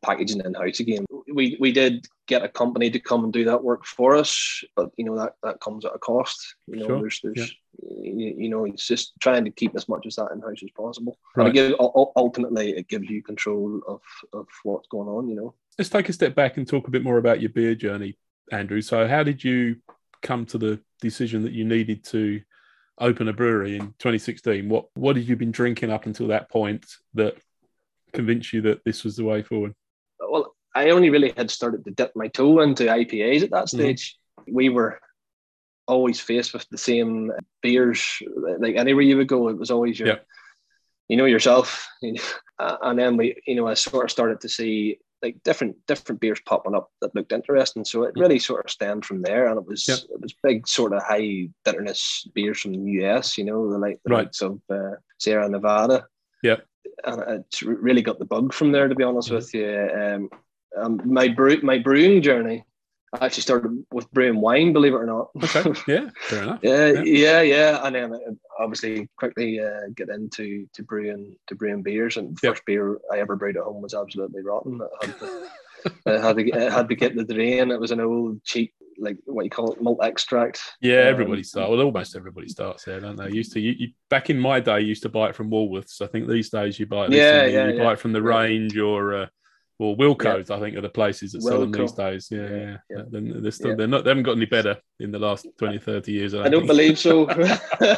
packaging 0.02 0.43
in 0.44 0.54
house 0.54 0.81
again. 0.81 1.04
We 1.32 1.56
we 1.60 1.72
did 1.72 2.06
get 2.26 2.44
a 2.44 2.49
company 2.49 2.90
to 2.90 3.00
come 3.00 3.25
and 3.25 3.32
do 3.32 3.44
that 3.44 3.62
work 3.62 3.84
for 3.84 4.16
us, 4.16 4.64
but 4.76 4.90
you 4.96 5.04
know 5.04 5.16
that 5.16 5.37
that 5.43 5.60
comes 5.60 5.84
at 5.84 5.94
a 5.94 5.99
cost. 5.99 6.56
You 6.66 6.76
know, 6.76 6.87
Sure, 6.87 7.00
there's 7.00 7.20
there's 7.22 7.56
you, 7.82 8.34
you 8.37 8.49
know 8.49 8.64
it's 8.64 8.87
just 8.87 9.12
trying 9.20 9.44
to 9.44 9.50
keep 9.50 9.75
as 9.75 9.88
much 9.88 10.06
as 10.06 10.16
that 10.16 10.31
in 10.32 10.40
house 10.40 10.62
as 10.62 10.70
possible. 10.76 11.19
Right. 11.37 11.56
And 11.56 11.75
ul- 11.78 12.12
ultimately, 12.16 12.76
it 12.76 12.88
gives 12.88 13.08
you 13.08 13.22
control 13.22 13.81
of 13.87 14.00
of 14.32 14.46
what's 14.64 14.88
going 14.88 15.08
on. 15.08 15.28
You 15.28 15.37
know. 15.37 15.54
Let's 15.78 15.90
take 15.90 16.08
a 16.08 16.12
step 16.12 16.34
back 16.34 16.58
and 16.58 16.69
talk 16.69 16.87
a 16.87 16.90
bit 16.90 17.02
more 17.02 17.19
about 17.19 17.40
your 17.40 17.50
beer 17.50 17.75
journey, 17.75 18.19
Andrew. 18.50 18.82
So, 18.82 19.08
how 19.08 19.22
did 19.22 19.43
you 19.43 19.76
come 20.20 20.44
to 20.46 20.58
the 20.58 20.81
decision 21.00 21.43
that 21.43 21.52
you 21.52 21.64
needed 21.64 22.04
to 22.04 22.40
open 22.99 23.28
a 23.28 23.32
brewery 23.32 23.76
in 23.76 23.87
2016? 23.99 24.69
What 24.69 24.87
what 24.94 25.16
had 25.16 25.26
you 25.26 25.37
been 25.37 25.52
drinking 25.52 25.90
up 25.90 26.06
until 26.06 26.28
that 26.28 26.50
point 26.50 26.87
that 27.14 27.37
convinced 28.12 28.52
you 28.52 28.60
that 28.62 28.84
this 28.84 29.04
was 29.04 29.16
the 29.16 29.25
way 29.25 29.43
forward? 29.43 29.75
Well, 30.31 30.55
I 30.75 30.91
only 30.91 31.11
really 31.11 31.33
had 31.37 31.51
started 31.51 31.85
to 31.85 31.91
dip 31.91 32.13
my 32.17 32.29
toe 32.29 32.61
into 32.61 32.85
IPAs 32.85 33.43
at 33.43 33.51
that 33.51 33.65
Mhm. 33.67 33.69
stage. 33.69 34.19
We 34.49 34.69
were 34.69 35.01
always 35.87 36.21
faced 36.21 36.53
with 36.55 36.67
the 36.71 36.79
same 36.79 37.31
beers. 37.63 38.01
Like 38.59 38.77
anywhere 38.77 39.03
you 39.03 39.17
would 39.19 39.29
go, 39.29 39.49
it 39.49 39.59
was 39.59 39.71
always 39.71 39.99
your, 39.99 40.09
Yeah. 40.09 40.19
you 41.09 41.17
know, 41.17 41.27
yourself. 41.27 41.87
You 42.01 42.13
know, 42.59 42.79
and 42.83 42.99
then 42.99 43.17
we, 43.17 43.41
you 43.47 43.55
know, 43.57 43.67
I 43.67 43.75
sort 43.75 44.05
of 44.05 44.11
started 44.11 44.41
to 44.43 44.49
see 44.49 44.99
like 45.23 45.41
different 45.45 45.77
different 45.87 46.21
beers 46.21 46.41
popping 46.47 46.75
up 46.75 46.91
that 47.01 47.15
looked 47.15 47.33
interesting. 47.33 47.85
So 47.85 48.03
it 48.05 48.15
Mhm. 48.15 48.21
really 48.23 48.39
sort 48.41 48.65
of 48.65 48.71
stemmed 48.71 49.05
from 49.05 49.23
there, 49.23 49.47
and 49.47 49.59
it 49.59 49.67
was 49.67 49.87
Yep. 49.87 49.99
it 50.15 50.21
was 50.21 50.35
big 50.43 50.67
sort 50.67 50.93
of 50.93 51.03
high 51.03 51.49
bitterness 51.65 52.27
beers 52.35 52.61
from 52.61 52.73
the 52.73 52.91
US. 53.05 53.37
You 53.39 53.45
know, 53.45 53.71
the 53.71 53.79
like 53.79 54.01
the 54.05 54.11
Right. 54.11 54.25
likes 54.25 54.41
of 54.43 54.61
uh, 54.71 54.97
Sierra 55.19 55.49
Nevada. 55.49 56.07
Yep. 56.43 56.67
And 57.04 57.40
it's 57.40 57.62
really 57.62 58.02
got 58.02 58.19
the 58.19 58.25
bug 58.25 58.52
from 58.52 58.72
there. 58.72 58.88
To 58.88 58.94
be 58.94 59.04
honest 59.04 59.31
Mhm. 59.31 59.34
with 59.37 59.54
you, 59.54 59.90
um, 60.00 60.31
um, 60.76 61.00
my 61.04 61.28
brew 61.28 61.58
my 61.62 61.78
brewing 61.78 62.22
journey 62.22 62.64
I 63.14 63.26
actually 63.26 63.43
started 63.43 63.84
with 63.93 64.10
brewing 64.12 64.40
wine. 64.40 64.72
Believe 64.72 64.94
it 64.94 64.96
or 64.96 65.04
not. 65.06 65.28
Okay. 65.44 65.72
Yeah. 65.87 66.08
Fair 66.28 66.43
enough. 66.43 66.60
yeah, 66.62 66.87
Yeah. 66.93 67.02
yeah, 67.02 67.40
yeah, 67.42 67.87
and 67.87 67.94
then 67.94 68.12
uh, 68.14 68.18
obviously 68.59 69.06
quickly 69.18 69.61
uh, 69.61 69.88
get 69.94 70.09
into 70.09 70.66
to 70.73 70.82
brewing 70.82 71.37
to 71.49 71.54
brewing 71.54 71.82
beers. 71.82 72.16
And 72.16 72.35
the 72.37 72.40
Yep. 72.42 72.54
first 72.54 72.64
beer 72.64 72.99
I 73.12 73.18
ever 73.18 73.37
brewed 73.37 73.59
at 73.59 73.64
home 73.64 73.82
was 73.82 73.92
absolutely 73.92 74.42
rotten. 74.42 74.80
It 74.80 74.90
had 75.06 75.18
to, 75.18 75.26
it 76.06 76.21
had 76.23 76.37
to, 76.37 76.49
it 76.49 76.73
had 76.73 76.88
to 76.88 76.94
get 76.94 77.14
the 77.14 77.25
drain. 77.25 77.71
It 77.71 77.80
was 77.80 77.90
an 77.90 78.00
old 78.00 78.42
cheap 78.44 78.73
like 79.02 79.18
what 79.25 79.44
you 79.44 79.50
call 79.50 79.73
it 79.73 79.82
malt 79.82 79.99
extract. 80.02 80.61
Yeah, 80.80 81.02
Um, 81.02 81.09
everybody 81.09 81.42
starts. 81.42 81.71
Well, 81.71 81.80
almost 81.80 82.16
everybody 82.16 82.49
starts 82.49 82.85
there, 82.85 83.00
don't 83.00 83.16
they? 83.16 83.30
Used 83.30 83.52
to 83.52 83.61
you, 83.61 83.73
you 83.78 83.88
back 84.09 84.30
in 84.30 84.38
my 84.38 84.61
day, 84.61 84.80
you 84.80 84.87
used 84.87 85.02
to 85.02 85.09
buy 85.09 85.28
it 85.28 85.35
from 85.35 85.50
Woolworths. 85.50 86.00
I 86.00 86.06
think 86.06 86.28
these 86.28 86.50
days 86.50 86.78
you 86.78 86.87
buy 86.87 87.06
it. 87.06 87.12
Yeah, 87.12 87.44
you 87.44 87.76
yeah, 87.76 87.85
buy 87.85 87.92
it 87.92 87.99
from 87.99 88.12
the 88.12 88.23
range 88.23 88.76
or 88.78 89.14
uh, 89.14 89.26
or 89.78 89.97
Wilko's. 89.97 90.50
I 90.50 90.61
think 90.61 90.76
are 90.76 90.80
the 90.80 90.88
places 90.88 91.32
that 91.32 91.42
sell 91.42 91.61
them 91.61 91.73
these 91.73 91.92
days. 91.92 92.28
Yeah, 92.30 92.49
yeah. 92.49 92.76
Yeah, 92.90 93.02
yeah. 93.11 93.32
They're, 93.40 93.50
still 93.50 93.71
Yeah. 93.71 93.76
they're 93.76 93.87
not. 93.88 94.04
They 94.04 94.11
haven't 94.11 94.23
got 94.25 94.37
any 94.37 94.47
better 94.47 94.78
in 95.00 95.11
the 95.11 95.18
last 95.18 95.47
20, 95.59 95.78
30 95.78 96.12
years. 96.12 96.35
I 96.35 96.49
don't 96.49 96.61
think. 96.61 96.68
believe 96.68 96.99
so. 96.99 97.26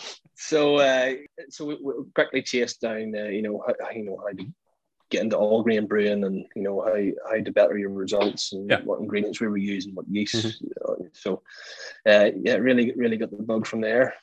so, 0.34 0.76
uh, 0.76 1.12
so 1.50 1.66
we, 1.66 1.78
we 1.82 1.92
quickly 2.14 2.42
chased 2.42 2.80
down, 2.80 3.14
uh, 3.16 3.24
you 3.24 3.42
know, 3.42 3.62
how, 3.66 3.90
you 3.90 4.04
know 4.04 4.18
how 4.18 4.32
to 4.32 4.46
get 5.16 5.24
into 5.24 5.36
all 5.36 5.62
grain 5.62 5.86
brewing, 5.86 6.24
and 6.24 6.46
you 6.54 6.62
know 6.62 6.80
how 6.82 7.30
how 7.30 7.42
to 7.42 7.52
better 7.52 7.78
your 7.78 7.90
results, 7.90 8.52
and 8.52 8.70
Yeah. 8.70 8.82
what 8.82 9.00
ingredients 9.00 9.40
we 9.40 9.48
were 9.48 9.56
using, 9.56 9.94
what 9.94 10.06
yeast. 10.08 10.34
Mhm. 10.34 11.10
So, 11.12 11.42
uh, 12.06 12.30
yeah, 12.42 12.56
really, 12.56 12.92
really 12.96 13.16
got 13.16 13.30
the 13.30 13.42
bug 13.42 13.66
from 13.66 13.80
there. 13.80 14.14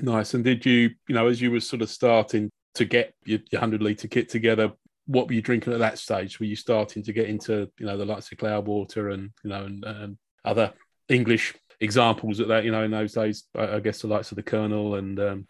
Nice. 0.00 0.34
And 0.34 0.44
did 0.44 0.64
you, 0.64 0.90
you 1.08 1.14
know, 1.14 1.26
as 1.26 1.40
you 1.40 1.50
were 1.50 1.60
sort 1.60 1.82
of 1.82 1.90
starting 1.90 2.50
to 2.74 2.84
get 2.84 3.14
your, 3.24 3.40
your 3.50 3.60
hundred 3.60 3.82
liter 3.82 4.08
kit 4.08 4.28
together, 4.28 4.72
what 5.06 5.26
were 5.26 5.32
you 5.32 5.42
drinking 5.42 5.72
at 5.72 5.78
that 5.80 5.98
stage? 5.98 6.38
Were 6.38 6.46
you 6.46 6.56
starting 6.56 7.02
to 7.02 7.12
get 7.12 7.28
into, 7.28 7.70
you 7.80 7.86
know, 7.86 7.96
the 7.96 8.04
likes 8.04 8.30
of 8.30 8.38
Cloudwater 8.38 9.12
and 9.12 9.30
you 9.42 9.50
know 9.50 9.64
and, 9.64 9.84
and 9.84 10.18
other 10.44 10.72
English 11.08 11.54
examples 11.80 12.38
of 12.40 12.48
that? 12.48 12.64
You 12.64 12.70
know, 12.72 12.84
in 12.84 12.90
those 12.90 13.14
days, 13.14 13.44
I, 13.54 13.76
I 13.76 13.80
guess 13.80 14.02
the 14.02 14.08
likes 14.08 14.30
of 14.30 14.36
the 14.36 14.42
Kernel 14.42 14.96
and 14.96 15.18
um, 15.18 15.46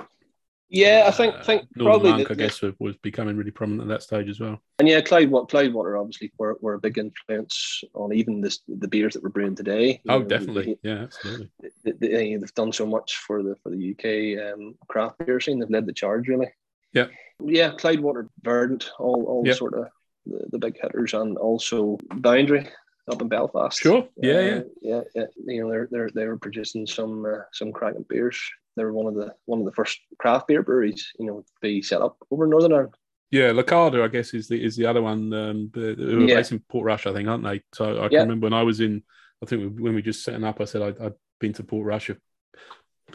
Yeah, 0.71 1.05
I 1.07 1.11
think 1.13 1.35
uh, 1.35 1.43
think 1.45 1.63
probably 1.77 2.11
Monk, 2.11 2.29
the- 2.29 2.35
I 2.35 2.37
guess, 2.37 2.61
was, 2.61 2.75
was 2.79 2.97
becoming 2.99 3.37
really 3.37 3.51
prominent 3.51 3.91
at 3.91 3.95
that 3.95 4.03
stage 4.03 4.29
as 4.29 4.39
well. 4.39 4.61
And 4.79 4.87
yeah, 4.89 5.01
Cloudwater, 5.01 5.49
Cloudwater 5.49 5.99
obviously 5.99 6.31
were, 6.39 6.59
were 6.61 6.75
a 6.75 6.79
big 6.79 6.99
influence 6.99 7.83
on 7.95 8.13
even 8.13 8.41
this, 8.43 8.61
the 8.69 8.87
beers 8.89 9.15
that 9.15 9.23
we're 9.23 9.31
brewing 9.31 9.57
today. 9.57 10.01
You 10.05 10.13
Oh, 10.13 10.19
know, 10.19 10.25
definitely. 10.27 10.79
Yeah, 10.83 11.05
absolutely. 11.05 11.51
They, 11.85 11.93
they, 11.93 12.37
they've 12.37 12.55
done 12.55 12.73
so 12.73 12.85
much 12.87 13.17
for 13.17 13.43
the 13.43 13.57
for 13.63 13.71
the 13.71 13.93
UK 13.93 14.53
um, 14.55 14.75
craft 14.89 15.19
beer 15.25 15.41
scene. 15.41 15.59
They've 15.59 15.71
led 15.71 15.87
the 15.87 15.93
charge 15.95 16.29
really. 16.29 16.49
Yeah. 16.93 17.07
Yeah, 17.43 17.71
Cloudwater, 17.71 18.29
Verdant, 18.43 18.91
all, 18.99 19.25
all 19.25 19.55
sort 19.55 19.75
of 19.75 19.87
the, 20.27 20.49
the 20.51 20.59
big 20.59 20.79
hitters, 20.81 21.15
and 21.15 21.39
also 21.39 21.97
Boundary 22.17 22.69
up 23.11 23.23
in 23.23 23.29
Belfast. 23.29 23.79
Sure. 23.81 24.07
Yeah, 24.17 24.33
Uh, 24.35 24.41
yeah. 24.41 24.61
yeah, 24.83 25.01
yeah. 25.15 25.25
You 25.47 25.63
know, 25.63 25.71
they're, 25.71 25.89
they're 25.91 26.11
they 26.15 26.27
were 26.27 26.37
producing 26.37 26.87
some 26.87 27.25
uh, 27.25 27.43
some 27.53 27.73
cracking 27.73 28.05
beers. 28.09 28.39
They 28.79 28.85
were 28.85 28.93
one 28.93 29.07
of 29.07 29.15
the 29.15 29.35
one 29.47 29.59
of 29.59 29.65
the 29.67 29.73
first 29.73 29.99
craft 30.19 30.47
beer 30.47 30.63
breweries, 30.63 31.13
you 31.19 31.27
know, 31.27 31.41
to 31.41 31.53
be 31.61 31.83
set 31.83 32.01
up 32.01 32.17
over 32.31 32.45
in 32.45 32.51
Northern 32.51 32.73
Ireland. 32.73 32.95
Yeah, 33.31 33.51
Lacada, 33.51 34.03
I 34.03 34.09
guess, 34.09 34.33
is 34.33 34.47
the 34.49 34.63
is 34.65 34.77
the 34.77 34.87
other 34.87 35.03
one. 35.03 35.33
Um, 35.35 35.71
who 35.75 36.19
are 36.19 36.21
Yeah. 36.21 36.37
based 36.37 36.53
in 36.53 36.61
Portrush, 36.61 37.07
I 37.07 37.13
think, 37.13 37.29
aren't 37.29 37.45
they? 37.45 37.61
So 37.75 37.99
I 37.99 38.03
can 38.05 38.13
Yeah. 38.13 38.21
remember 38.21 38.47
when 38.47 38.53
I 38.55 38.63
was 38.63 38.81
in. 38.81 39.03
I 39.43 39.47
think 39.47 39.79
when 39.79 39.95
we 39.95 40.03
just 40.03 40.25
setting 40.25 40.45
up, 40.45 40.61
I 40.61 40.65
said 40.65 40.83
I'd, 40.83 40.99
I'd 41.01 41.15
been 41.41 41.53
to 41.55 41.63
Portrush. 41.65 42.11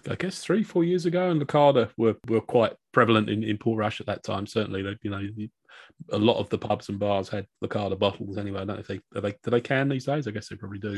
I 0.10 0.16
guess 0.16 0.40
three, 0.40 0.64
four 0.64 0.84
years 0.84 1.06
ago, 1.06 1.30
and 1.32 1.42
Lacada 1.42 1.90
were 1.98 2.16
were 2.28 2.42
quite 2.42 2.74
prevalent 2.92 3.30
in, 3.30 3.44
in 3.44 3.58
Portrush 3.58 4.02
at 4.02 4.08
that 4.08 4.24
time. 4.24 4.46
Certainly, 4.46 4.84
they, 4.84 4.98
you 5.02 5.12
know, 5.12 5.22
the- 5.36 5.50
a 6.12 6.18
lot 6.18 6.38
of 6.40 6.50
the 6.50 6.58
pubs 6.58 6.90
and 6.90 7.00
bars 7.00 7.30
had 7.30 7.46
Lacada 7.64 7.98
bottles 7.98 8.38
anyway. 8.38 8.62
I 8.62 8.66
don't 8.66 8.76
know 8.76 8.82
if 8.82 8.88
they 8.88 9.00
are 9.16 9.22
they 9.22 9.32
do 9.44 9.52
they 9.52 9.62
can 9.62 9.90
these 9.90 10.06
days. 10.06 10.28
I 10.28 10.32
guess 10.32 10.50
they 10.50 10.56
probably 10.56 10.80
do. 10.80 10.98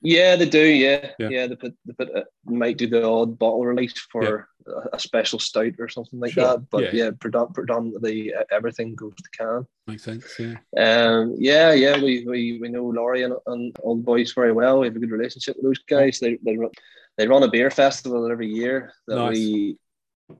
Yeah, 0.00 0.36
they 0.36 0.48
do. 0.48 0.64
Yeah, 0.64 1.10
Yeah. 1.18 1.28
yeah. 1.28 1.46
they 1.48 1.56
put 1.56 1.74
they 1.84 1.92
put 1.92 2.14
uh, 2.16 2.22
might 2.46 2.78
do 2.78 2.86
the 2.86 3.06
odd 3.06 3.38
bottle 3.38 3.66
release 3.66 3.98
for 4.10 4.48
a, 4.66 4.72
a 4.94 4.98
special 4.98 5.38
stout 5.38 5.72
or 5.78 5.88
something 5.88 6.18
like 6.20 6.32
Sure. 6.32 6.44
that. 6.44 6.70
But 6.70 6.84
Yeah. 6.84 7.04
yeah, 7.04 7.10
predom- 7.10 7.52
predominantly 7.52 8.32
uh, 8.32 8.44
everything 8.50 8.94
goes 8.94 9.14
to 9.16 9.30
can. 9.36 9.66
makes 9.86 10.04
sense. 10.04 10.26
Yeah. 10.38 10.56
Um, 10.78 11.34
yeah, 11.38 11.72
yeah, 11.72 11.96
we, 12.02 12.24
we, 12.26 12.58
we 12.60 12.68
know 12.68 12.84
Laurie 12.86 13.24
and, 13.24 13.34
and 13.46 13.76
Old 13.82 14.04
Boys 14.04 14.32
very 14.32 14.52
well. 14.52 14.80
We 14.80 14.86
have 14.86 14.96
a 14.96 15.00
good 15.00 15.10
relationship 15.10 15.56
with 15.56 15.64
those 15.64 15.82
guys. 15.84 16.20
They 16.20 16.38
they 16.44 16.56
run, 16.56 16.70
they 17.18 17.26
run 17.26 17.42
a 17.42 17.50
beer 17.50 17.70
festival 17.70 18.30
every 18.30 18.48
year 18.48 18.92
that 19.08 19.16
Nice. 19.16 19.32
we, 19.36 19.78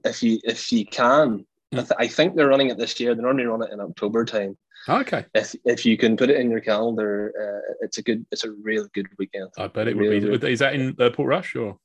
if 0.04 0.22
you 0.22 0.38
if 0.44 0.70
you 0.72 0.86
can, 0.86 1.44
I, 1.72 1.76
Mm. 1.76 1.80
th- 1.88 1.98
I 1.98 2.06
think 2.08 2.34
they're 2.34 2.48
running 2.48 2.70
it 2.70 2.78
this 2.78 2.98
year. 2.98 3.14
They 3.14 3.22
normally 3.22 3.44
run 3.44 3.62
it 3.62 3.72
in 3.72 3.80
October 3.80 4.24
time. 4.24 4.56
Okay. 4.88 5.24
If 5.34 5.54
if 5.64 5.84
you 5.84 5.98
can 5.98 6.16
put 6.16 6.30
it 6.30 6.40
in 6.40 6.50
your 6.50 6.60
calendar, 6.60 7.32
uh, 7.38 7.74
it's 7.82 7.98
a 7.98 8.02
good, 8.02 8.24
it's 8.32 8.44
a 8.44 8.52
real 8.52 8.86
good 8.94 9.06
weekend. 9.18 9.50
I 9.58 9.66
bet 9.68 9.88
it 9.88 9.96
would 9.96 10.02
be. 10.02 10.20
really- 10.20 10.52
Is 10.52 10.60
that 10.60 10.74
in 10.74 10.90
uh, 10.98 11.10
Portrush 11.10 11.54
or 11.60 11.78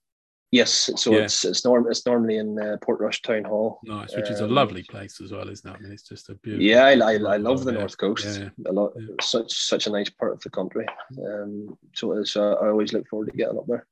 Yes, 0.52 0.92
so 0.98 1.12
Yeah. 1.14 1.24
it's 1.24 1.44
it's 1.46 1.66
norm 1.66 1.88
it's 1.90 2.06
normally 2.06 2.38
in 2.38 2.60
uh, 2.60 2.78
Portrush 2.86 3.22
Town 3.24 3.44
Hall. 3.44 3.80
nice? 3.84 4.16
Which 4.16 4.30
is 4.30 4.40
a 4.40 4.46
Um, 4.46 4.52
lovely 4.52 4.84
place 4.84 5.20
as 5.20 5.32
well, 5.32 5.50
isn't 5.50 5.68
it? 5.70 5.76
I 5.76 5.80
mean, 5.82 5.92
it's 5.92 6.08
just 6.08 6.30
a 6.30 6.36
beautiful. 6.36 6.64
Yeah, 6.64 6.86
I, 6.86 6.92
I, 6.94 7.14
I 7.34 7.38
love 7.38 7.66
the 7.66 7.74
Yeah. 7.74 7.80
North 7.80 7.98
Coast. 7.98 8.40
Yeah. 8.40 8.50
A 8.68 8.72
lot, 8.72 8.94
Yeah. 8.96 9.08
such 9.20 9.52
such 9.52 9.88
a 9.88 9.90
nice 9.90 10.12
part 10.12 10.32
of 10.34 10.42
the 10.42 10.52
country. 10.52 10.86
Um, 11.28 11.76
so 11.96 12.14
it's, 12.20 12.38
uh, 12.38 12.54
I 12.62 12.68
always 12.70 12.94
look 12.94 13.08
forward 13.08 13.32
to 13.32 13.38
getting 13.38 13.58
up 13.58 13.66
there. 13.66 13.88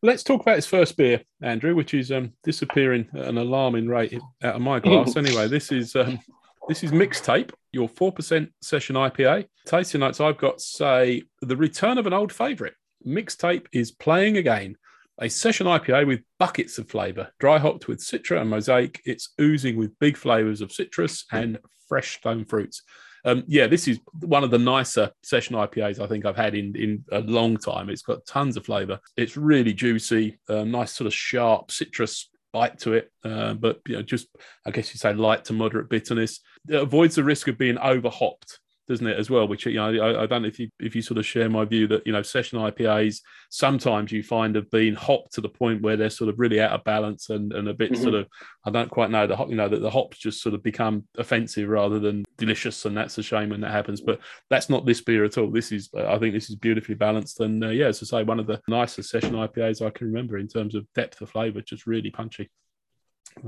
Let's 0.00 0.22
talk 0.22 0.42
about 0.42 0.56
his 0.56 0.66
first 0.66 0.96
beer, 0.96 1.22
Andrew, 1.42 1.74
which 1.74 1.92
is 1.92 2.12
um, 2.12 2.32
disappearing 2.44 3.08
at 3.14 3.26
an 3.26 3.38
alarming 3.38 3.88
rate 3.88 4.16
out 4.44 4.54
of 4.54 4.60
my 4.62 4.78
glass. 4.78 5.16
anyway, 5.16 5.48
this 5.48 5.72
is 5.72 5.96
um, 5.96 6.20
this 6.68 6.84
is 6.84 6.92
mixtape, 6.92 7.50
your 7.72 7.88
four 7.88 8.12
percent 8.12 8.52
session 8.62 8.94
IPA. 8.94 9.46
Tasting 9.66 10.00
notes 10.00 10.20
I've 10.20 10.38
got 10.38 10.60
say 10.60 11.22
the 11.40 11.56
return 11.56 11.98
of 11.98 12.06
an 12.06 12.12
old 12.12 12.32
favourite. 12.32 12.74
Mixtape 13.04 13.66
is 13.72 13.90
playing 13.90 14.36
again. 14.36 14.76
A 15.20 15.28
session 15.28 15.66
IPA 15.66 16.06
with 16.06 16.20
buckets 16.38 16.78
of 16.78 16.88
flavour, 16.88 17.32
dry 17.40 17.58
hopped 17.58 17.88
with 17.88 17.98
Citra 17.98 18.40
and 18.40 18.50
Mosaic. 18.50 19.00
It's 19.04 19.34
oozing 19.40 19.76
with 19.76 19.98
big 19.98 20.16
flavours 20.16 20.60
of 20.60 20.70
citrus 20.70 21.24
and 21.32 21.58
fresh 21.88 22.18
stone 22.18 22.44
fruits. 22.44 22.82
Um, 23.28 23.44
yeah, 23.46 23.66
this 23.66 23.86
is 23.86 24.00
one 24.20 24.42
of 24.42 24.50
the 24.50 24.58
nicer 24.58 25.10
session 25.22 25.54
IPAs 25.54 26.00
I 26.00 26.06
think 26.06 26.24
I've 26.24 26.34
had 26.34 26.54
in 26.54 26.74
in 26.74 27.04
a 27.12 27.20
long 27.20 27.58
time. 27.58 27.90
It's 27.90 28.00
got 28.00 28.24
tons 28.24 28.56
of 28.56 28.64
flavour. 28.64 28.98
It's 29.18 29.36
really 29.36 29.74
juicy, 29.74 30.38
uh, 30.48 30.64
nice 30.64 30.92
sort 30.92 31.06
of 31.06 31.12
sharp 31.12 31.70
citrus 31.70 32.30
bite 32.54 32.78
to 32.78 32.94
it, 32.94 33.12
uh, 33.24 33.52
but 33.52 33.80
you 33.86 33.96
know, 33.96 34.02
just 34.02 34.28
I 34.64 34.70
guess 34.70 34.94
you 34.94 34.98
say 34.98 35.12
light 35.12 35.44
to 35.46 35.52
moderate 35.52 35.90
bitterness. 35.90 36.40
It 36.70 36.76
avoids 36.76 37.16
the 37.16 37.24
risk 37.24 37.48
of 37.48 37.58
being 37.58 37.76
over 37.76 38.08
hopped, 38.08 38.60
doesn't 38.88 39.06
it 39.06 39.18
as 39.18 39.28
well? 39.28 39.46
Which 39.46 39.66
you 39.66 39.74
know, 39.74 39.88
I, 39.90 40.22
I 40.22 40.26
don't 40.26 40.42
know 40.42 40.48
if 40.48 40.58
you 40.58 40.70
if 40.80 40.96
you 40.96 41.02
sort 41.02 41.18
of 41.18 41.26
share 41.26 41.48
my 41.50 41.64
view 41.64 41.86
that 41.88 42.06
you 42.06 42.12
know 42.12 42.22
session 42.22 42.58
IPAs 42.58 43.20
sometimes 43.50 44.10
you 44.10 44.22
find 44.22 44.54
have 44.54 44.70
been 44.70 44.94
hopped 44.94 45.34
to 45.34 45.40
the 45.40 45.48
point 45.48 45.82
where 45.82 45.96
they're 45.96 46.10
sort 46.10 46.30
of 46.30 46.38
really 46.38 46.60
out 46.60 46.72
of 46.72 46.84
balance 46.84 47.30
and, 47.30 47.52
and 47.52 47.68
a 47.68 47.74
bit 47.74 47.92
Mhm. 47.92 48.02
sort 48.02 48.14
of 48.14 48.26
I 48.64 48.70
don't 48.70 48.90
quite 48.90 49.10
know 49.10 49.26
the 49.26 49.36
hop, 49.36 49.50
you 49.50 49.56
know 49.56 49.68
that 49.68 49.80
the 49.80 49.90
hops 49.90 50.18
just 50.18 50.42
sort 50.42 50.54
of 50.54 50.62
become 50.62 51.06
offensive 51.18 51.68
rather 51.68 51.98
than 51.98 52.24
delicious, 52.38 52.84
and 52.86 52.96
that's 52.96 53.18
a 53.18 53.22
shame 53.22 53.50
when 53.50 53.60
that 53.60 53.72
happens. 53.72 54.00
But 54.00 54.20
that's 54.48 54.70
not 54.70 54.86
this 54.86 55.02
beer 55.02 55.24
at 55.24 55.36
all. 55.36 55.50
This 55.50 55.70
is 55.70 55.90
I 55.94 56.18
think 56.18 56.34
this 56.34 56.48
is 56.48 56.56
beautifully 56.56 56.94
balanced, 56.94 57.40
and 57.40 57.62
uh, 57.62 57.68
yeah, 57.68 57.86
as 57.86 58.02
I 58.02 58.06
say, 58.06 58.24
one 58.24 58.40
of 58.40 58.46
the 58.46 58.60
nicest 58.68 59.10
session 59.10 59.34
IPAs 59.34 59.84
I 59.84 59.90
can 59.90 60.06
remember 60.06 60.38
in 60.38 60.48
terms 60.48 60.74
of 60.74 60.86
depth 60.94 61.20
of 61.20 61.30
flavour, 61.30 61.60
just 61.60 61.86
really 61.86 62.10
punchy. 62.10 62.48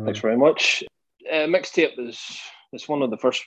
Thanks 0.05 0.21
very 0.21 0.37
much. 0.37 0.85
Uh, 1.31 1.47
mixtape 1.47 1.99
is 1.99 2.21
is 2.73 2.89
one 2.89 3.03
of 3.03 3.11
the 3.11 3.17
first 3.17 3.45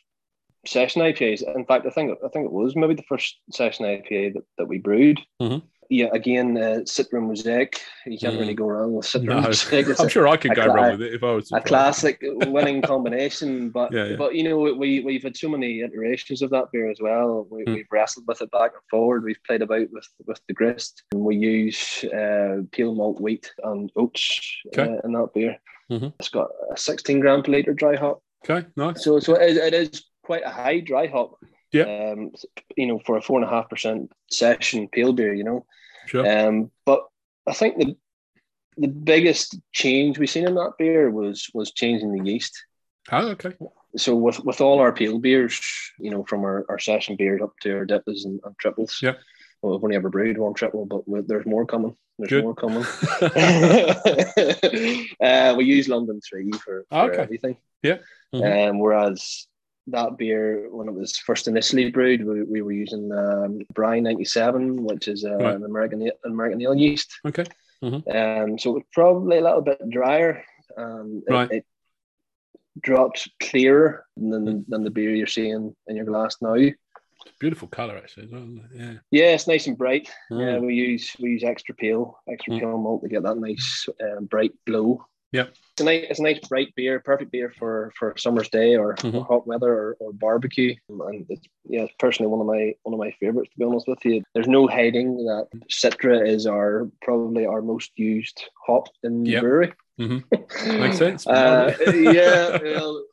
session 0.65 1.01
IPAs. 1.01 1.41
In 1.55 1.65
fact, 1.65 1.85
I 1.85 1.89
think 1.89 2.17
I 2.23 2.27
think 2.29 2.45
it 2.45 2.51
was 2.51 2.75
maybe 2.75 2.93
the 2.95 3.03
first 3.03 3.37
session 3.51 3.85
IPA 3.85 4.33
that, 4.35 4.43
that 4.57 4.67
we 4.67 4.77
brewed. 4.79 5.19
Mhm. 5.41 5.61
Yeah, 5.89 6.07
again, 6.13 6.57
uh, 6.57 6.79
Citra 6.85 7.21
Mosaic. 7.21 7.79
You 8.07 8.17
can't 8.17 8.35
Mm. 8.35 8.39
really 8.39 8.53
go 8.55 8.65
wrong 8.65 8.93
with 8.93 9.05
Citra 9.05 9.23
No, 9.25 9.41
Mosaic. 9.41 9.87
It's 9.89 9.99
I'm 9.99 10.07
a- 10.07 10.09
sure 10.09 10.27
I 10.27 10.37
could 10.37 10.55
go 10.55 10.63
cla- 10.63 10.73
wrong 10.73 10.91
with 10.93 11.01
it 11.01 11.13
if 11.13 11.23
I 11.23 11.31
was 11.33 11.49
to 11.49 11.57
a 11.57 11.61
classic 11.61 12.23
winning 12.47 12.81
combination. 12.93 13.69
But 13.69 13.91
Yeah, 13.91 14.05
yeah. 14.05 14.15
but 14.15 14.33
you 14.33 14.43
know 14.43 14.57
we 14.57 15.01
we've 15.01 15.21
had 15.21 15.35
so 15.37 15.49
many 15.49 15.81
iterations 15.81 16.41
of 16.41 16.49
that 16.51 16.71
beer 16.71 16.89
as 16.89 16.99
well. 17.01 17.45
We, 17.51 17.65
Mm. 17.65 17.75
We've 17.75 17.91
wrestled 17.91 18.25
with 18.27 18.41
it 18.41 18.49
back 18.51 18.71
and 18.73 18.81
forward. 18.89 19.23
We've 19.25 19.43
played 19.45 19.61
about 19.61 19.91
with 19.91 20.07
with 20.25 20.39
the 20.47 20.53
grist. 20.53 21.03
And 21.11 21.21
we 21.25 21.35
use 21.35 22.03
uh, 22.05 22.61
pale 22.71 22.95
malt 22.95 23.19
wheat 23.19 23.51
and 23.63 23.91
oats 23.97 24.23
Okay. 24.67 24.83
uh, 24.89 25.01
in 25.03 25.11
that 25.11 25.33
beer. 25.35 25.57
Mhm. 25.91 26.13
It's 26.17 26.29
got 26.29 26.49
a 26.71 26.77
16 26.77 27.19
gram 27.19 27.43
per 27.43 27.51
liter 27.51 27.73
dry 27.73 27.97
hop. 27.97 28.23
Okay, 28.49 28.65
nice. 28.77 29.03
So 29.03 29.19
so 29.19 29.35
it, 29.35 29.57
it 29.57 29.73
is 29.73 30.05
quite 30.23 30.43
a 30.45 30.49
high 30.49 30.79
dry 30.79 31.07
hop. 31.07 31.37
Yeah. 31.71 32.11
Um, 32.13 32.31
you 32.77 32.87
know, 32.87 32.99
for 32.99 33.17
a 33.17 33.21
four 33.21 33.39
and 33.39 33.47
a 33.47 33.51
half 33.51 33.69
percent 33.69 34.11
session 34.31 34.87
pale 34.87 35.13
beer, 35.13 35.33
you 35.33 35.43
know. 35.43 35.65
Sure. 36.05 36.25
Um, 36.47 36.71
but 36.85 37.05
I 37.47 37.53
think 37.53 37.77
the 37.77 37.95
the 38.77 38.87
biggest 38.87 39.59
change 39.71 40.17
we've 40.17 40.29
seen 40.29 40.47
in 40.47 40.55
that 40.55 40.73
beer 40.77 41.09
was 41.11 41.49
was 41.53 41.71
changing 41.71 42.11
the 42.11 42.29
yeast. 42.29 42.65
Oh, 43.11 43.29
okay. 43.29 43.53
So 43.97 44.15
with 44.15 44.43
with 44.43 44.61
all 44.61 44.79
our 44.79 44.93
pale 44.93 45.19
beers, 45.19 45.59
you 45.99 46.09
know, 46.11 46.23
from 46.23 46.41
our, 46.43 46.65
our 46.69 46.79
session 46.79 47.15
beers 47.15 47.41
up 47.41 47.53
to 47.61 47.75
our 47.77 47.85
dippers 47.85 48.25
and, 48.25 48.39
and 48.43 48.57
triples. 48.57 48.99
Yep. 49.01 49.19
Well, 49.61 49.73
we've 49.73 49.83
only 49.83 49.95
ever 49.95 50.09
brewed 50.09 50.37
one 50.37 50.53
triple, 50.53 50.85
but 50.85 51.07
we, 51.07 51.21
there's 51.21 51.45
more 51.45 51.65
coming. 51.65 51.95
There's 52.19 52.29
Good. 52.29 52.43
more 52.43 52.53
coming. 52.53 52.83
uh, 55.21 55.55
we 55.57 55.65
use 55.65 55.87
London 55.87 56.19
Three 56.21 56.51
for, 56.51 56.85
for 56.89 57.11
Okay. 57.11 57.21
everything. 57.21 57.57
Yeah. 57.81 57.97
Mhm. 58.33 58.69
Um, 58.69 58.79
whereas 58.79 59.47
that 59.87 60.17
beer, 60.17 60.67
when 60.71 60.87
it 60.87 60.93
was 60.93 61.17
first 61.17 61.47
initially 61.47 61.91
brewed, 61.91 62.25
we, 62.25 62.43
we 62.43 62.61
were 62.61 62.71
using 62.71 63.11
um, 63.11 63.59
Bry 63.73 63.99
97, 63.99 64.83
which 64.83 65.07
is 65.07 65.25
uh, 65.25 65.35
Right. 65.37 65.55
an 65.55 65.63
American 65.65 66.09
American 66.25 66.61
ale 66.61 66.75
yeast. 66.75 67.13
okay. 67.25 67.45
Um, 67.81 68.57
so 68.57 68.69
it 68.71 68.73
was 68.75 68.83
probably 68.93 69.37
a 69.39 69.41
little 69.41 69.61
bit 69.61 69.89
drier. 69.89 70.43
Um, 70.77 71.21
Right. 71.29 71.51
it 71.51 71.65
dropped 72.81 73.29
clearer 73.41 74.05
than, 74.17 74.65
than 74.67 74.83
the 74.83 74.89
beer 74.89 75.13
you're 75.13 75.27
seeing 75.27 75.75
in 75.87 75.95
your 75.95 76.05
glass 76.05 76.37
now. 76.41 76.55
Beautiful 77.39 77.67
colour, 77.67 77.97
actually. 77.97 78.27
well. 78.31 78.47
Yeah. 78.73 78.93
Yeah, 79.11 79.33
it's 79.33 79.47
nice 79.47 79.67
and 79.67 79.77
bright. 79.77 80.09
Yeah, 80.31 80.57
Mm. 80.57 80.65
we 80.67 80.75
use 80.75 81.15
we 81.19 81.31
use 81.31 81.43
extra 81.43 81.73
pale, 81.75 82.19
extra 82.29 82.53
Mm. 82.53 82.59
pale 82.59 82.77
malt 82.77 83.03
to 83.03 83.09
get 83.09 83.23
that 83.23 83.37
nice 83.37 83.87
um, 84.01 84.25
bright 84.25 84.51
glow. 84.65 85.05
Yep. 85.33 85.53
It's 85.71 85.81
a 85.81 85.83
nice, 85.83 86.05
it's 86.09 86.19
a 86.19 86.23
nice 86.23 86.39
bright 86.47 86.73
beer, 86.75 86.99
perfect 86.99 87.31
beer 87.31 87.51
for 87.57 87.91
for 87.97 88.15
summer's 88.17 88.47
day 88.49 88.75
or, 88.75 88.93
Mhm. 88.95 89.15
or 89.15 89.25
hot 89.25 89.47
weather 89.47 89.73
or, 89.73 89.97
or 89.99 90.13
barbecue. 90.13 90.75
And 90.87 91.25
it's, 91.27 91.45
yeah, 91.67 91.81
it's 91.81 91.93
personally 91.97 92.29
one 92.29 92.39
of 92.41 92.45
my 92.47 92.75
one 92.83 92.93
of 92.93 92.99
my 92.99 93.11
favorites. 93.19 93.49
To 93.51 93.57
be 93.59 93.65
honest 93.65 93.87
with 93.87 94.05
you, 94.05 94.23
there's 94.33 94.47
no 94.47 94.67
hiding 94.67 95.17
that 95.25 95.47
Citra 95.69 96.25
is 96.27 96.45
our 96.45 96.87
probably 97.01 97.45
our 97.47 97.63
most 97.63 97.91
used 97.97 98.45
hop 98.65 98.87
in 99.03 99.23
the 99.23 99.31
Yep. 99.31 99.41
brewery. 99.41 99.73
Mhm. 99.99 100.23
Makes 100.79 100.97
sense. 100.99 101.25
Uh, 101.27 101.75
yeah, 101.91 102.59
well, 102.63 103.03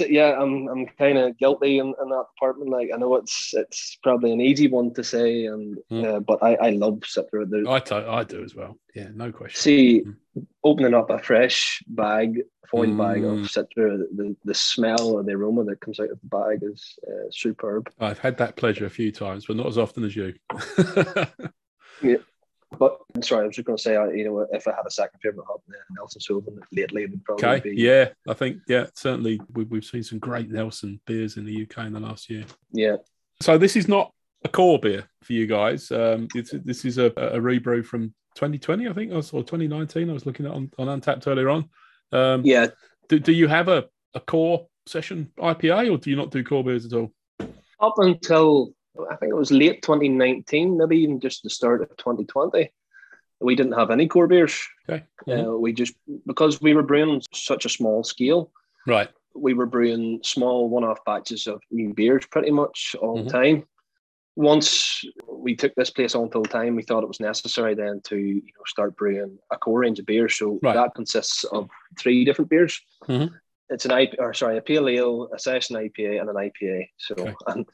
yeah, 0.00 0.36
I'm 0.40 0.68
I'm 0.68 0.86
kind 0.98 1.18
of 1.18 1.36
guilty 1.38 1.78
in, 1.78 1.86
in 1.86 2.08
that 2.10 2.24
department. 2.34 2.70
Like 2.70 2.90
I 2.94 2.96
know 2.98 3.16
it's 3.16 3.50
it's 3.54 3.98
probably 4.02 4.32
an 4.32 4.40
easy 4.40 4.68
one 4.68 4.92
to 4.94 5.04
say, 5.04 5.46
and 5.46 5.78
Mm. 5.90 6.04
uh, 6.04 6.20
but 6.20 6.42
I 6.42 6.54
I 6.56 6.70
love 6.70 7.00
Citra. 7.00 7.48
There's, 7.48 7.66
I, 7.66 7.78
to- 7.80 8.10
I 8.10 8.24
do 8.24 8.42
as 8.42 8.54
well. 8.54 8.78
Yeah, 8.94 9.08
no 9.14 9.30
question. 9.32 9.60
see, 9.60 10.00
Mm. 10.02 10.16
opening 10.64 10.94
up 10.94 11.10
a 11.10 11.18
fresh 11.18 11.82
bag, 11.88 12.40
foil 12.70 12.94
bag 12.96 13.24
of 13.24 13.38
Mm. 13.38 13.44
Citra, 13.46 14.04
the 14.16 14.36
the 14.44 14.54
smell 14.54 15.08
or 15.14 15.22
the 15.22 15.32
aroma 15.32 15.64
that 15.64 15.80
comes 15.80 16.00
out 16.00 16.10
of 16.10 16.18
the 16.20 16.28
bag 16.28 16.58
is 16.62 16.98
uh, 17.06 17.28
superb. 17.30 17.90
I've 18.00 18.18
had 18.18 18.36
that 18.38 18.56
pleasure 18.56 18.86
a 18.86 18.90
few 18.90 19.12
times, 19.12 19.46
but 19.46 19.56
not 19.56 19.66
as 19.66 19.78
often 19.78 20.04
as 20.04 20.14
you. 20.16 20.34
But 22.76 22.98
sorry, 23.22 23.44
I 23.44 23.46
was 23.46 23.56
just 23.56 23.66
going 23.66 23.76
to 23.76 23.82
say, 23.82 23.96
I, 23.96 24.10
you 24.10 24.24
know, 24.24 24.46
if 24.52 24.68
I 24.68 24.72
had 24.72 24.86
a 24.86 24.90
second 24.90 25.20
favorite 25.20 25.46
hop, 25.48 25.62
then 25.68 25.78
Nelson 25.96 26.20
Sauvin 26.20 26.58
lately 26.72 27.06
would 27.06 27.24
probably 27.24 27.48
okay. 27.48 27.70
be 27.70 27.80
Yeah, 27.80 28.10
I 28.28 28.34
think, 28.34 28.58
yeah, 28.68 28.86
certainly 28.94 29.40
we, 29.54 29.64
we've 29.64 29.84
seen 29.84 30.02
some 30.02 30.18
great 30.18 30.50
Nelson 30.50 31.00
beers 31.06 31.36
in 31.38 31.46
the 31.46 31.62
UK 31.62 31.86
in 31.86 31.92
the 31.94 32.00
last 32.00 32.28
year. 32.28 32.44
yeah. 32.72 32.96
So 33.40 33.56
this 33.56 33.76
is 33.76 33.88
not 33.88 34.12
a 34.44 34.48
core 34.48 34.78
beer 34.78 35.08
for 35.22 35.32
you 35.32 35.46
guys. 35.46 35.90
Um, 35.92 36.28
it's, 36.34 36.52
this 36.64 36.84
is 36.84 36.98
a, 36.98 37.12
a 37.16 37.40
rebrew 37.40 37.84
from 37.84 38.12
2020, 38.34 38.88
I 38.88 38.92
think, 38.92 39.12
or 39.12 39.16
or 39.16 39.42
2019. 39.42 40.10
I 40.10 40.12
was 40.12 40.26
looking 40.26 40.46
at 40.46 40.52
on, 40.52 40.70
on 40.78 41.00
Untappd 41.00 41.26
earlier 41.26 41.48
on. 41.48 41.68
Um, 42.12 42.42
Yeah, 42.44 42.66
do, 43.08 43.18
do 43.18 43.32
you 43.32 43.48
have 43.48 43.68
a 43.68 43.86
a 44.14 44.20
core 44.20 44.66
session 44.86 45.30
IPA, 45.38 45.92
or 45.92 45.98
do 45.98 46.10
you 46.10 46.16
not 46.16 46.30
do 46.30 46.42
core 46.42 46.64
beers 46.64 46.86
at 46.86 46.92
all? 46.92 47.12
Up 47.80 47.94
until 47.98 48.72
I 49.10 49.16
think 49.16 49.30
it 49.30 49.36
was 49.36 49.50
late 49.50 49.82
2019, 49.82 50.76
maybe 50.76 50.96
even 50.98 51.20
just 51.20 51.42
the 51.42 51.50
start 51.50 51.82
of 51.82 51.96
2020, 51.96 52.70
we 53.40 53.54
didn't 53.54 53.72
have 53.78 53.90
any 53.90 54.08
core 54.08 54.26
beers. 54.26 54.66
Okay. 54.88 55.04
Uh, 55.28 55.52
we 55.52 55.72
just 55.72 55.94
because 56.26 56.60
we 56.60 56.74
were 56.74 56.82
brewing 56.82 57.22
such 57.32 57.64
a 57.64 57.68
small 57.68 58.02
scale. 58.02 58.50
Right. 58.86 59.08
We 59.34 59.54
were 59.54 59.66
brewing 59.66 60.20
small 60.24 60.68
one-off 60.68 61.04
batches 61.04 61.46
of 61.46 61.62
new 61.70 61.94
beers 61.94 62.26
pretty 62.26 62.50
much 62.50 62.96
all 63.00 63.18
Mhm. 63.18 63.24
the 63.24 63.30
time. 63.30 63.64
Once 64.36 65.04
we 65.28 65.54
took 65.56 65.74
this 65.74 65.90
place 65.90 66.14
on 66.14 66.30
full 66.30 66.44
time, 66.44 66.76
we 66.76 66.82
thought 66.82 67.02
it 67.02 67.08
was 67.08 67.20
necessary 67.20 67.74
then 67.74 68.00
to 68.04 68.16
you 68.16 68.42
know 68.56 68.64
start 68.66 68.96
brewing 68.96 69.38
a 69.50 69.56
core 69.56 69.80
range 69.80 69.98
of 69.98 70.06
beers. 70.06 70.36
So 70.36 70.58
Right. 70.62 70.74
that 70.74 70.94
consists 70.94 71.44
of 71.44 71.68
three 71.98 72.24
different 72.24 72.48
beers. 72.50 72.80
Mhm. 73.08 73.30
It's 73.70 73.84
an 73.84 73.90
IP, 73.90 74.14
or 74.18 74.32
sorry, 74.34 74.56
a 74.56 74.62
pale 74.62 74.88
ale, 74.88 75.28
a 75.32 75.38
session 75.38 75.76
IPA, 75.76 76.18
and 76.20 76.30
an 76.30 76.36
IPA. 76.36 76.88
So 76.98 77.14
Okay. 77.18 77.34
and 77.48 77.66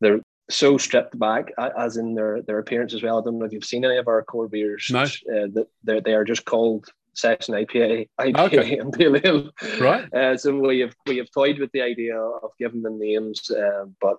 they're 0.00 0.20
so 0.50 0.78
stripped 0.78 1.18
back, 1.18 1.52
as 1.78 1.96
in 1.96 2.14
their 2.14 2.42
their 2.42 2.58
appearance 2.58 2.94
as 2.94 3.02
well. 3.02 3.18
I 3.18 3.22
don't 3.24 3.38
know 3.38 3.44
if 3.46 3.52
you've 3.52 3.64
seen 3.64 3.84
any 3.84 3.96
of 3.96 4.08
our 4.08 4.22
core 4.22 4.48
beers. 4.48 4.88
No. 4.90 5.02
Uh, 5.02 5.48
that 5.54 5.66
they're 5.84 6.00
they 6.00 6.14
are 6.14 6.24
just 6.24 6.44
called 6.44 6.86
session 7.14 7.54
IPA, 7.54 8.08
IPA, 8.20 8.38
Okay. 8.46 8.78
and 8.80 8.92
pale 8.92 9.16
ale. 9.24 9.50
Right. 9.80 10.12
Uh, 10.12 10.36
so 10.36 10.54
we 10.58 10.80
have 10.80 10.94
we 11.06 11.16
have 11.18 11.30
toyed 11.30 11.58
with 11.58 11.72
the 11.72 11.82
idea 11.82 12.18
of 12.18 12.50
giving 12.58 12.82
them 12.82 12.98
names, 12.98 13.50
uh, 13.50 13.86
but 14.00 14.18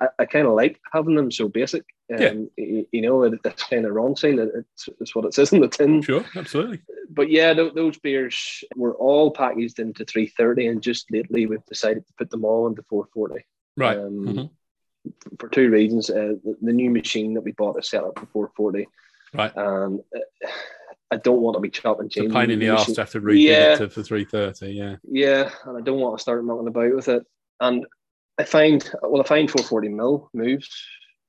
I, 0.00 0.06
I 0.20 0.24
kind 0.24 0.46
of 0.46 0.54
like 0.54 0.80
having 0.92 1.14
them 1.16 1.30
so 1.30 1.48
basic. 1.48 1.84
Um, 2.10 2.48
Yeah. 2.56 2.82
you 2.90 3.02
know, 3.02 3.22
it, 3.24 3.34
it's 3.44 3.64
kind 3.64 3.84
of 3.84 3.92
wrong 3.92 4.16
sale. 4.16 4.38
It, 4.38 4.50
it's, 4.54 4.88
it's 5.00 5.14
what 5.14 5.26
it 5.26 5.34
says 5.34 5.52
in 5.52 5.60
the 5.60 5.68
tin. 5.68 6.00
Sure. 6.00 6.24
Absolutely. 6.34 6.80
But 7.10 7.30
yeah, 7.30 7.52
th- 7.52 7.74
those 7.74 7.98
beers 7.98 8.64
were 8.76 8.94
all 8.94 9.30
packaged 9.30 9.78
into 9.78 10.04
330, 10.06 10.66
and 10.68 10.82
just 10.82 11.10
lately 11.10 11.44
we've 11.46 11.64
decided 11.66 12.06
to 12.06 12.12
put 12.16 12.30
them 12.30 12.44
all 12.46 12.66
into 12.66 12.82
440 12.88 13.44
Right. 13.76 13.98
um, 13.98 14.26
Mhm. 14.26 14.50
For 15.38 15.48
two 15.48 15.70
reasons. 15.70 16.10
Uh, 16.10 16.34
the, 16.44 16.56
the 16.62 16.72
new 16.72 16.90
machine 16.90 17.34
that 17.34 17.42
we 17.42 17.52
bought 17.52 17.78
is 17.78 17.88
set 17.88 18.04
up 18.04 18.18
for 18.18 18.26
440. 18.26 18.88
Right. 19.34 19.52
And 19.56 20.00
uh, 20.16 20.48
I 21.10 21.16
don't 21.16 21.40
want 21.40 21.54
to 21.56 21.60
be 21.60 21.70
chopping 21.70 22.08
changing. 22.08 22.32
pain 22.32 22.50
in 22.50 22.58
the 22.58 22.68
arse 22.70 22.92
to 22.92 23.00
have 23.00 23.10
to 23.10 23.20
rebuild 23.20 23.42
Yeah. 23.48 23.82
it 23.82 23.92
for 23.92 24.02
three 24.02 24.24
thirty. 24.24 24.72
Yeah. 24.72 24.96
Yeah, 25.10 25.50
and 25.64 25.76
I 25.76 25.80
don't 25.80 26.00
want 26.00 26.18
to 26.18 26.22
start 26.22 26.44
mucking 26.44 26.68
about 26.68 26.94
with 26.94 27.08
it. 27.08 27.24
And 27.60 27.86
I 28.38 28.44
find, 28.44 28.88
well, 29.02 29.20
I 29.22 29.24
find 29.24 29.50
440 29.50 29.88
mil 29.88 30.30
moves 30.34 30.68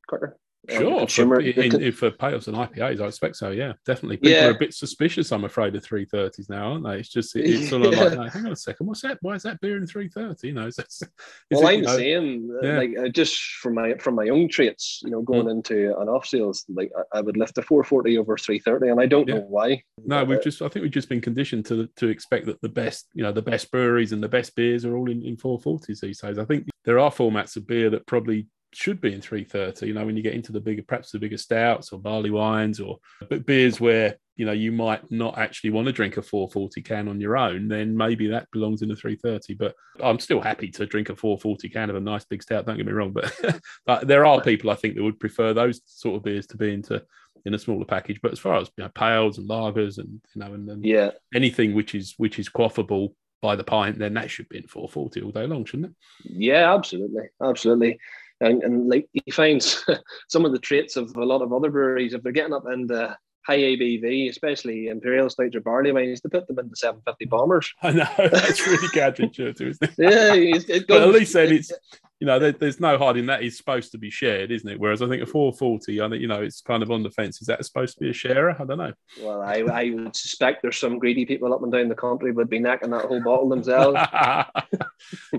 quicker. 0.08 0.38
Uh, 0.68 0.74
Sure. 0.78 1.00
consumer, 1.00 1.36
for, 1.38 1.42
in, 1.42 1.82
in, 1.82 1.92
for 1.94 2.12
pales 2.12 2.48
and 2.50 2.58
IPAs, 2.58 3.00
I 3.00 3.06
expect 3.08 3.38
so. 3.38 3.52
Yeah, 3.52 3.74
definitely. 3.86 4.18
People 4.18 4.32
Yeah. 4.32 4.48
are 4.48 4.52
a 4.52 4.60
bit 4.60 4.74
suspicious. 4.74 5.32
I'm 5.32 5.46
afraid 5.46 5.74
of 5.76 5.84
three 5.84 6.04
thirties 6.06 6.50
now, 6.50 6.74
aren't 6.74 6.84
they? 6.86 7.00
It's 7.00 7.08
just 7.10 7.34
it- 7.38 7.46
it's 7.46 7.70
sort 7.70 7.84
of 7.86 7.94
Yeah. 7.96 8.04
like, 8.04 8.14
no, 8.18 8.24
hang 8.24 8.46
on 8.46 8.52
a 8.52 8.56
second, 8.58 8.86
what's 8.86 9.02
that? 9.04 9.20
Why 9.22 9.36
is 9.36 9.44
that 9.44 9.62
beer 9.62 9.78
in 9.78 9.88
three 9.88 10.10
thirty? 10.10 10.50
You 10.50 10.54
know, 10.56 10.68
is, 10.68 10.76
that, 10.76 10.88
is 10.88 11.02
well, 11.50 11.66
it, 11.68 11.76
I'm 11.78 11.82
know- 11.84 11.96
same. 11.98 12.52
uh, 12.62 12.68
yeah. 12.68 12.78
Like 12.78 12.98
uh, 13.00 13.08
just 13.08 13.40
from 13.62 13.76
my 13.76 13.94
from 13.96 14.16
my 14.16 14.28
own 14.28 14.50
traits, 14.50 15.00
you 15.04 15.12
know, 15.12 15.22
going 15.22 15.46
Mm. 15.48 15.52
into 15.52 15.98
an 15.98 16.10
off 16.10 16.26
sales, 16.28 16.66
like 16.68 16.92
I, 17.14 17.20
I 17.20 17.22
would 17.22 17.38
lift 17.38 17.58
a 17.58 17.62
440 17.62 18.18
over 18.18 18.38
330, 18.38 18.92
and 18.92 19.00
I 19.00 19.06
don't 19.06 19.28
know 19.30 19.40
why. 19.40 19.82
No, 20.06 20.26
we've 20.26 20.44
just 20.44 20.62
I 20.62 20.68
think 20.68 20.84
we've 20.84 20.92
just 20.92 21.10
been 21.10 21.22
conditioned 21.22 21.66
to 21.68 21.88
to 21.96 22.08
expect 22.10 22.46
that 22.48 22.62
the 22.62 22.70
best, 22.70 23.08
you 23.14 23.24
know, 23.24 23.32
the 23.32 23.42
best 23.42 23.72
breweries 23.72 24.12
and 24.12 24.22
the 24.22 24.28
best 24.30 24.56
beers 24.56 24.84
are 24.84 24.98
all 24.98 25.10
in, 25.10 25.24
in 25.24 25.38
440s 25.38 26.02
these 26.02 26.20
days. 26.20 26.38
I 26.38 26.44
think 26.46 26.68
there 26.84 27.00
are 27.00 27.12
formats 27.12 27.56
of 27.56 27.66
beer 27.66 27.90
that 27.92 28.06
probably 28.08 28.48
should 28.74 29.02
be 29.02 29.14
in 29.14 29.22
330, 29.22 29.88
you 29.88 29.94
know, 29.94 30.06
when 30.06 30.16
you 30.16 30.24
get 30.24 30.34
into 30.34 30.52
the 30.52 30.60
bigger 30.60 30.84
perhaps 30.84 31.12
the 31.12 31.20
bigger 31.20 31.38
stouts 31.38 31.92
or 31.92 32.00
barley 32.00 32.30
wines 32.30 32.80
or 32.80 33.00
but 33.30 33.46
beers 33.46 33.80
where, 33.80 34.18
you 34.36 34.46
know, 34.46 34.52
you 34.52 34.72
might 34.72 35.10
not 35.12 35.38
actually 35.38 35.72
want 35.72 35.88
to 35.88 35.92
drink 35.92 36.18
a 36.18 36.22
440 36.22 36.82
can 36.82 37.08
on 37.08 37.20
your 37.20 37.36
own, 37.36 37.68
then 37.68 37.96
maybe 37.96 38.28
that 38.28 38.50
belongs 38.52 38.82
in 38.82 38.92
a 38.92 38.96
330. 38.96 39.56
But 39.56 39.76
I'm 40.02 40.20
still 40.20 40.40
happy 40.40 40.70
to 40.72 40.86
drink 40.86 41.10
a 41.10 41.16
440 41.16 41.70
can 41.70 41.90
of 41.90 41.96
a 41.96 42.00
nice 42.00 42.26
big 42.26 42.44
stout, 42.44 42.66
don't 42.66 42.78
get 42.78 42.86
me 42.86 42.94
wrong. 42.94 43.12
But 43.12 43.34
but 43.86 44.08
there 44.08 44.26
are 44.26 44.42
people 44.42 44.70
I 44.70 44.76
think 44.76 44.96
that 44.96 45.04
would 45.04 45.20
prefer 45.20 45.54
those 45.54 45.82
sort 45.86 46.16
of 46.18 46.24
beers 46.24 46.48
to 46.48 46.58
be 46.58 46.74
into 46.74 47.04
in 47.46 47.54
a 47.54 47.60
smaller 47.60 47.86
package. 47.86 48.20
But 48.22 48.32
as 48.32 48.40
far 48.40 48.58
as 48.58 48.70
you 48.78 48.84
know, 48.84 48.92
pales 48.94 49.38
and 49.38 49.50
lagers 49.50 49.98
and 49.98 50.22
you 50.36 50.42
know, 50.42 50.54
and, 50.54 50.70
and 50.70 50.86
yeah, 50.86 51.12
anything 51.34 51.74
which 51.74 51.96
is 51.96 52.14
which 52.18 52.40
is 52.40 52.50
quaffable 52.50 53.14
by 53.42 53.56
the 53.56 53.64
pint, 53.64 53.98
then 53.98 54.14
that 54.14 54.30
should 54.30 54.50
be 54.50 54.58
in 54.58 54.68
440 54.68 55.22
all 55.22 55.32
day 55.32 55.48
long, 55.48 55.66
shouldn't 55.66 55.92
it? 55.92 56.32
yeah, 56.32 56.74
absolutely, 56.74 57.30
absolutely. 57.42 58.00
And, 58.42 58.64
and 58.64 58.90
like 58.90 59.08
he 59.14 59.32
finds 59.32 59.86
some 60.30 60.46
of 60.46 60.52
the 60.52 60.60
traits 60.60 60.96
of 60.96 61.16
a 61.16 61.26
lot 61.26 61.42
of 61.42 61.52
other 61.52 61.70
breweries, 61.70 62.14
if 62.14 62.24
they're 62.24 62.32
getting 62.32 62.54
up 62.54 62.66
into 62.72 63.18
high 63.46 63.58
ABV, 63.58 64.30
especially 64.30 64.88
imperial 64.88 65.30
stouts 65.30 65.56
or 65.56 65.62
barley 65.62 65.92
wines, 65.92 66.22
to 66.22 66.30
put 66.30 66.48
them 66.48 66.60
into 66.60 66.76
750 66.76 67.26
bombers. 67.26 67.74
I 67.82 67.92
know 67.92 68.08
that's 68.18 68.66
really 68.66 68.88
counterintuitive, 68.90 69.62
isn't 69.62 69.84
it? 69.84 69.92
Yeah, 69.98 70.34
it, 70.34 70.70
it 70.70 70.88
But 70.88 71.02
at 71.02 71.10
least 71.10 71.34
then 71.34 71.52
it's 71.54 71.72
you 72.20 72.28
know 72.28 72.38
there, 72.38 72.52
there's 72.52 72.82
no 72.82 72.98
hiding 72.98 73.28
that 73.28 73.44
is 73.44 73.58
supposed 73.58 73.92
to 73.94 73.98
be 73.98 74.10
shared, 74.10 74.52
isn't 74.52 74.70
it? 74.70 74.80
Whereas 74.80 75.02
I 75.02 75.08
think 75.08 75.24
a 75.24 75.26
440, 75.26 76.02
I 76.02 76.10
think 76.10 76.22
you 76.22 76.28
know 76.28 76.42
it's 76.42 76.62
kind 76.62 76.84
of 76.84 76.92
on 76.92 77.02
the 77.02 77.12
fence. 77.12 77.42
Is 77.42 77.48
that 77.48 77.64
supposed 77.66 77.98
to 77.98 78.04
be 78.04 78.10
a 78.10 78.14
sharer? 78.14 78.52
I 78.60 78.66
don't 78.66 78.78
know. 78.78 78.94
Well, 79.22 79.42
I, 79.42 79.60
I 79.62 79.90
would 79.92 80.16
suspect 80.16 80.62
there's 80.62 80.78
some 80.78 81.00
greedy 81.00 81.26
people 81.26 81.54
up 81.54 81.64
and 81.64 81.72
down 81.72 81.88
the 81.88 81.96
country 81.96 82.32
would 82.32 82.50
be 82.50 82.60
necking 82.60 82.90
that 82.92 83.06
whole 83.06 83.24
bottle 83.24 83.50
themselves. 83.50 83.96
yeah, 84.14 84.46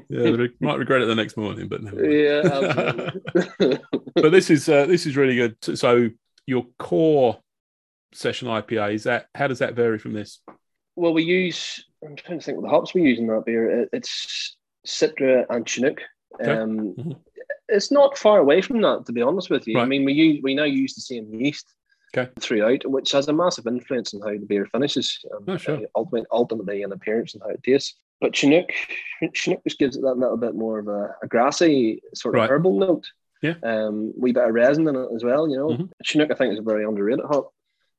they 0.08 0.48
might 0.60 0.78
regret 0.78 1.02
it 1.02 1.06
the 1.06 1.14
next 1.14 1.36
morning, 1.36 1.68
but 1.68 1.82
never 1.82 1.96
mind. 1.96 3.20
yeah, 3.60 3.78
but 4.14 4.32
this 4.32 4.48
is 4.48 4.68
uh, 4.68 4.86
this 4.86 5.06
is 5.06 5.16
really 5.16 5.36
good. 5.36 5.56
So 5.78 6.08
your 6.46 6.66
core 6.78 7.38
session 8.12 8.48
IPA 8.48 8.94
is 8.94 9.04
that 9.04 9.26
how 9.34 9.46
does 9.46 9.58
that 9.60 9.74
vary 9.74 9.98
from 9.98 10.12
this? 10.12 10.40
well, 10.96 11.14
we 11.14 11.22
use. 11.22 11.84
I'm 12.04 12.16
trying 12.16 12.38
to 12.38 12.44
think 12.44 12.58
what 12.58 12.64
the 12.64 12.70
hops 12.70 12.92
we 12.94 13.02
use 13.02 13.18
in 13.18 13.26
that 13.28 13.44
beer. 13.46 13.88
It's 13.92 14.56
Citra 14.86 15.46
and 15.48 15.66
Chinook. 15.66 16.00
Okay. 16.40 16.50
Um, 16.52 16.94
Mhm. 16.94 17.16
It's 17.68 17.90
not 17.92 18.18
far 18.18 18.40
away 18.40 18.60
from 18.62 18.80
that, 18.82 19.06
to 19.06 19.12
be 19.12 19.22
honest 19.22 19.48
with 19.48 19.66
you. 19.68 19.78
I 19.78 19.84
mean, 19.84 20.04
we 20.04 20.12
use 20.12 20.40
we 20.42 20.54
now 20.54 20.64
use 20.64 20.94
the 20.94 21.00
same 21.00 21.32
yeast 21.32 21.72
Okay. 22.12 22.28
throughout, 22.40 22.84
which 22.90 23.12
has 23.12 23.28
a 23.28 23.32
massive 23.32 23.66
influence 23.68 24.12
on 24.12 24.20
how 24.20 24.32
the 24.32 24.44
beer 24.46 24.66
finishes. 24.66 25.18
Um, 25.32 25.44
Oh, 25.46 25.56
sure. 25.56 25.76
uh, 25.76 25.80
ultimately, 25.94 26.26
ultimately, 26.32 26.82
in 26.82 26.90
appearance 26.92 27.34
and 27.34 27.42
how 27.42 27.50
it 27.50 27.62
tastes. 27.62 27.94
But 28.20 28.34
Chinook, 28.34 28.68
Chinook 29.32 29.62
just 29.64 29.78
gives 29.78 29.96
it 29.96 30.02
that 30.02 30.18
little 30.18 30.36
bit 30.36 30.54
more 30.56 30.80
of 30.80 30.88
a, 30.88 31.14
a 31.22 31.28
grassy 31.28 32.02
sort 32.14 32.34
of 32.34 32.40
Right. 32.40 32.50
herbal 32.50 32.78
note. 32.78 33.06
Yeah. 33.40 33.54
Um, 33.62 34.12
wee 34.18 34.32
bit 34.32 34.48
of 34.48 34.52
resin 34.52 34.88
in 34.88 34.96
it 34.96 35.08
as 35.14 35.22
well. 35.24 35.48
You 35.48 35.56
know, 35.56 35.68
Mhm. 35.68 35.90
Chinook 36.02 36.30
I 36.30 36.34
think 36.34 36.52
is 36.52 36.58
a 36.58 36.62
very 36.62 36.84
underrated 36.84 37.24
hop. 37.24 37.54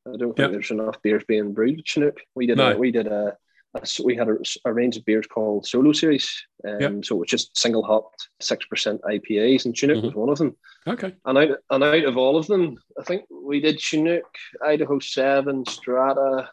I 0.07 0.17
don't 0.17 0.29
think 0.35 0.39
Yep. 0.39 0.51
there's 0.51 0.71
enough 0.71 1.01
beers 1.01 1.23
being 1.27 1.53
brewed 1.53 1.85
Chinook. 1.85 2.17
We 2.35 2.47
did 2.47 2.57
No. 2.57 2.71
a, 2.71 2.77
we 2.77 2.91
did 2.91 3.07
a, 3.07 3.35
a 3.75 3.81
we 4.03 4.15
had 4.15 4.27
a, 4.29 4.37
a 4.65 4.73
range 4.73 4.97
of 4.97 5.05
beers 5.05 5.27
called 5.27 5.65
Solo 5.65 5.91
Series. 5.93 6.43
Um, 6.67 6.79
Yep. 6.81 7.05
So 7.05 7.21
it's 7.21 7.31
just 7.31 7.57
single 7.57 7.83
hopped 7.83 8.29
six 8.39 8.65
percent 8.65 9.01
IPAs, 9.03 9.65
and 9.65 9.75
Chinook 9.77 9.97
Mhm. 9.99 10.03
was 10.05 10.15
one 10.15 10.29
of 10.29 10.37
them. 10.37 10.55
Okay, 10.87 11.13
And 11.25 11.37
out 11.37 11.57
and 11.69 11.83
out 11.83 12.03
of 12.05 12.17
all 12.17 12.37
of 12.37 12.47
them, 12.47 12.77
I 12.99 13.03
think 13.03 13.23
we 13.29 13.59
did 13.59 13.79
Chinook, 13.79 14.25
Idaho 14.65 14.97
Seven, 14.99 15.63
Strata, 15.67 16.49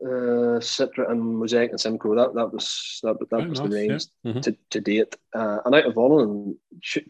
uh, 0.00 0.60
Citra, 0.60 1.10
and 1.10 1.20
Mosaic 1.20 1.70
and 1.72 1.80
Simcoe. 1.80 2.14
That 2.14 2.32
that 2.34 2.52
was 2.52 3.00
that, 3.02 3.18
that 3.18 3.28
Very 3.30 3.48
was 3.50 3.60
nice, 3.60 3.68
the 3.70 3.74
yeah. 3.84 3.88
range 3.90 4.06
Mhm. 4.24 4.42
to, 4.42 4.56
to 4.70 4.80
date. 4.80 5.16
Uh, 5.34 5.58
and 5.64 5.74
out 5.74 5.86
of 5.86 5.98
all 5.98 6.20
of 6.20 6.28
them, 6.28 6.58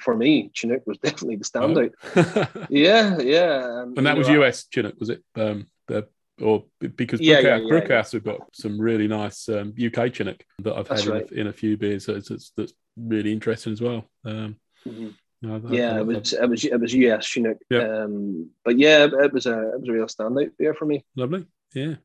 for 0.00 0.16
me, 0.16 0.50
Chinook 0.54 0.82
was 0.86 0.96
definitely 1.02 1.36
the 1.36 1.44
standout. 1.44 1.92
Oh. 2.16 2.66
Yeah, 2.70 3.18
yeah. 3.20 3.82
and 3.82 4.06
that 4.06 4.16
was 4.16 4.28
know, 4.28 4.42
US 4.44 4.66
Chinook, 4.72 4.98
was 4.98 5.10
it? 5.10 5.22
Um, 5.36 5.66
the 5.88 6.08
or 6.40 6.64
because 6.78 7.20
Yeah, 7.20 7.40
Brookhouse, 7.40 7.42
yeah, 7.42 7.56
yeah, 7.56 7.62
Brookhouse 7.80 8.12
have 8.12 8.24
got 8.24 8.40
some 8.52 8.80
really 8.80 9.06
nice 9.06 9.48
um, 9.48 9.74
UK 9.80 10.12
Chinook 10.12 10.42
that 10.60 10.74
I've 10.76 10.88
That's 10.88 11.02
had 11.04 11.08
in, 11.10 11.14
right. 11.18 11.30
a, 11.30 11.40
in 11.40 11.46
a 11.48 11.52
few 11.52 11.76
beers. 11.76 12.06
That's, 12.06 12.28
that's, 12.28 12.52
that's 12.56 12.72
really 12.96 13.32
interesting 13.32 13.72
as 13.72 13.80
well. 13.80 14.04
Um, 14.24 14.56
Mhm. 14.88 15.14
no, 15.42 15.62
I- 15.68 15.72
Yeah, 15.72 15.98
it 16.00 16.06
was 16.06 16.32
it 16.32 16.48
was 16.48 16.64
it 16.64 16.80
was 16.80 16.94
US 16.94 17.24
Chinook. 17.26 17.58
Yep. 17.70 17.90
Um, 17.90 18.50
but 18.64 18.78
yeah, 18.78 19.04
it 19.12 19.32
was 19.32 19.46
a 19.46 19.72
it 19.74 19.80
was 19.80 19.88
a 19.88 19.92
real 19.92 20.06
standout 20.06 20.50
beer 20.58 20.74
for 20.74 20.86
me. 20.86 21.04
lovely. 21.16 21.46
Yeah. 21.74 21.96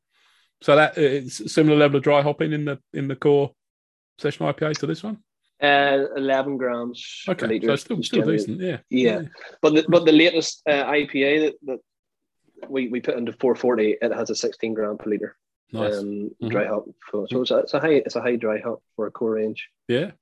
So 0.60 0.76
that 0.76 0.96
it's 0.98 1.40
a 1.40 1.48
similar 1.48 1.76
level 1.76 1.96
of 1.98 2.02
dry 2.04 2.22
hopping 2.22 2.52
in 2.52 2.64
the 2.66 2.78
in 2.92 3.08
the 3.08 3.16
core 3.16 3.52
session 4.18 4.46
IPA 4.46 4.78
to 4.78 4.86
this 4.86 5.02
one. 5.02 5.18
Uh, 5.60 6.04
eleven 6.16 6.56
grams 6.56 7.24
Okay, 7.28 7.60
so 7.60 7.74
still 7.76 8.02
still 8.02 8.26
decent. 8.26 8.60
Yeah. 8.60 8.78
Yeah. 8.90 9.22
But 9.62 9.74
the, 9.74 9.84
but 9.88 10.04
the 10.04 10.12
latest 10.12 10.62
uh, 10.68 10.84
IPA 10.86 11.46
that, 11.46 11.54
that 11.66 11.78
we, 12.68 12.88
we 12.88 13.00
put 13.00 13.16
into 13.16 13.32
440, 13.32 13.96
it 14.00 14.12
has 14.12 14.30
a 14.30 14.34
16 14.34 14.74
gram 14.74 14.98
per 14.98 15.10
liter 15.10 15.36
Nice. 15.72 15.98
um, 15.98 16.30
Mhm. 16.42 16.50
dry 16.50 16.66
hop. 16.66 16.84
So, 17.12 17.26
so 17.30 17.42
it's, 17.42 17.50
a, 17.50 17.58
it's 17.58 17.74
a 17.74 17.80
high 17.80 17.92
it's 18.06 18.16
a 18.16 18.20
high 18.22 18.36
dry 18.36 18.58
hop 18.60 18.82
for 18.96 19.06
a 19.06 19.10
core 19.10 19.32
range. 19.32 19.68
yeah. 19.88 20.12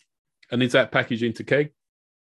And 0.51 0.62
is 0.62 0.72
that 0.72 0.92
packaged 0.92 1.22
into 1.25 1.42
keg 1.44 1.72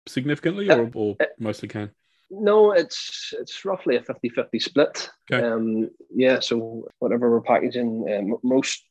significantly 0.08 0.70
Uh, 0.70 0.78
or, 0.80 0.92
or 0.94 1.18
mostly 1.40 1.68
can? 1.68 1.90
No, 2.30 2.72
it's 2.72 3.34
it's 3.40 3.64
roughly 3.66 3.96
a 3.96 4.02
50-50 4.02 4.62
split. 4.62 5.10
Okay. 5.32 5.44
Um, 5.46 5.90
yeah, 6.14 6.40
so 6.40 6.88
whatever 7.00 7.30
we're 7.30 7.42
packaging, 7.42 8.06
um, 8.12 8.38
most 8.44 8.84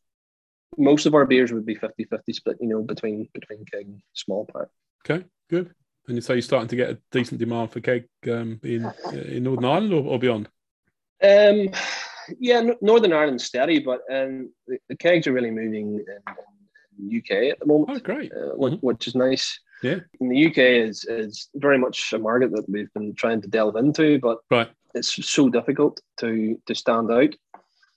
most 0.79 1.07
of 1.07 1.15
our 1.15 1.27
beers 1.27 1.53
would 1.53 1.67
be 1.67 1.75
50-50 1.77 2.35
split, 2.35 2.57
you 2.61 2.69
know, 2.69 2.83
between 2.83 3.29
between 3.35 3.65
keg 3.71 3.87
and 3.87 4.03
small 4.15 4.47
pack. 4.53 4.69
Okay, 5.05 5.25
good. 5.51 5.73
And 6.09 6.17
you 6.17 6.21
say 6.21 6.35
you're 6.35 6.43
starting 6.43 6.69
to 6.69 6.77
get 6.77 6.91
a 6.91 6.99
decent 7.11 7.39
demand 7.41 7.71
for 7.73 7.81
keg 7.81 8.07
um, 8.31 8.59
in 8.63 8.91
in 9.13 9.43
Northern 9.45 9.65
Ireland 9.65 9.93
or, 9.93 10.03
or 10.05 10.19
beyond? 10.19 10.49
Um, 11.23 11.69
yeah, 12.39 12.63
Northern 12.81 13.13
Ireland's 13.13 13.45
steady, 13.45 13.79
but 13.79 14.01
um, 14.11 14.51
the, 14.67 14.79
the 14.89 14.97
kegs 14.97 15.27
are 15.27 15.33
really 15.33 15.51
moving 15.51 15.95
in, 15.95 16.05
in 16.99 17.09
the 17.09 17.19
UK 17.19 17.53
at 17.53 17.61
the 17.61 17.67
moment. 17.67 17.91
Oh, 17.91 17.99
great. 17.99 18.33
Uh, 18.33 18.55
which, 18.55 18.75
mm-hmm. 18.75 18.87
which, 18.87 19.07
is 19.07 19.15
nice. 19.15 19.59
Yeah. 19.83 20.01
In 20.21 20.29
the 20.29 20.47
UK 20.47 20.59
is 20.59 21.05
is 21.05 21.49
very 21.55 21.79
much 21.79 22.13
a 22.13 22.19
market 22.19 22.53
that 22.53 22.69
we've 22.69 22.93
been 22.95 23.15
trying 23.15 23.41
to 23.43 23.49
delve 23.49 23.77
into, 23.77 24.19
but 24.21 24.39
right. 24.51 24.71
it's 24.95 25.25
so 25.29 25.49
difficult 25.49 26.01
to 26.21 26.61
to 26.67 26.75
stand 26.75 27.11
out. 27.11 27.35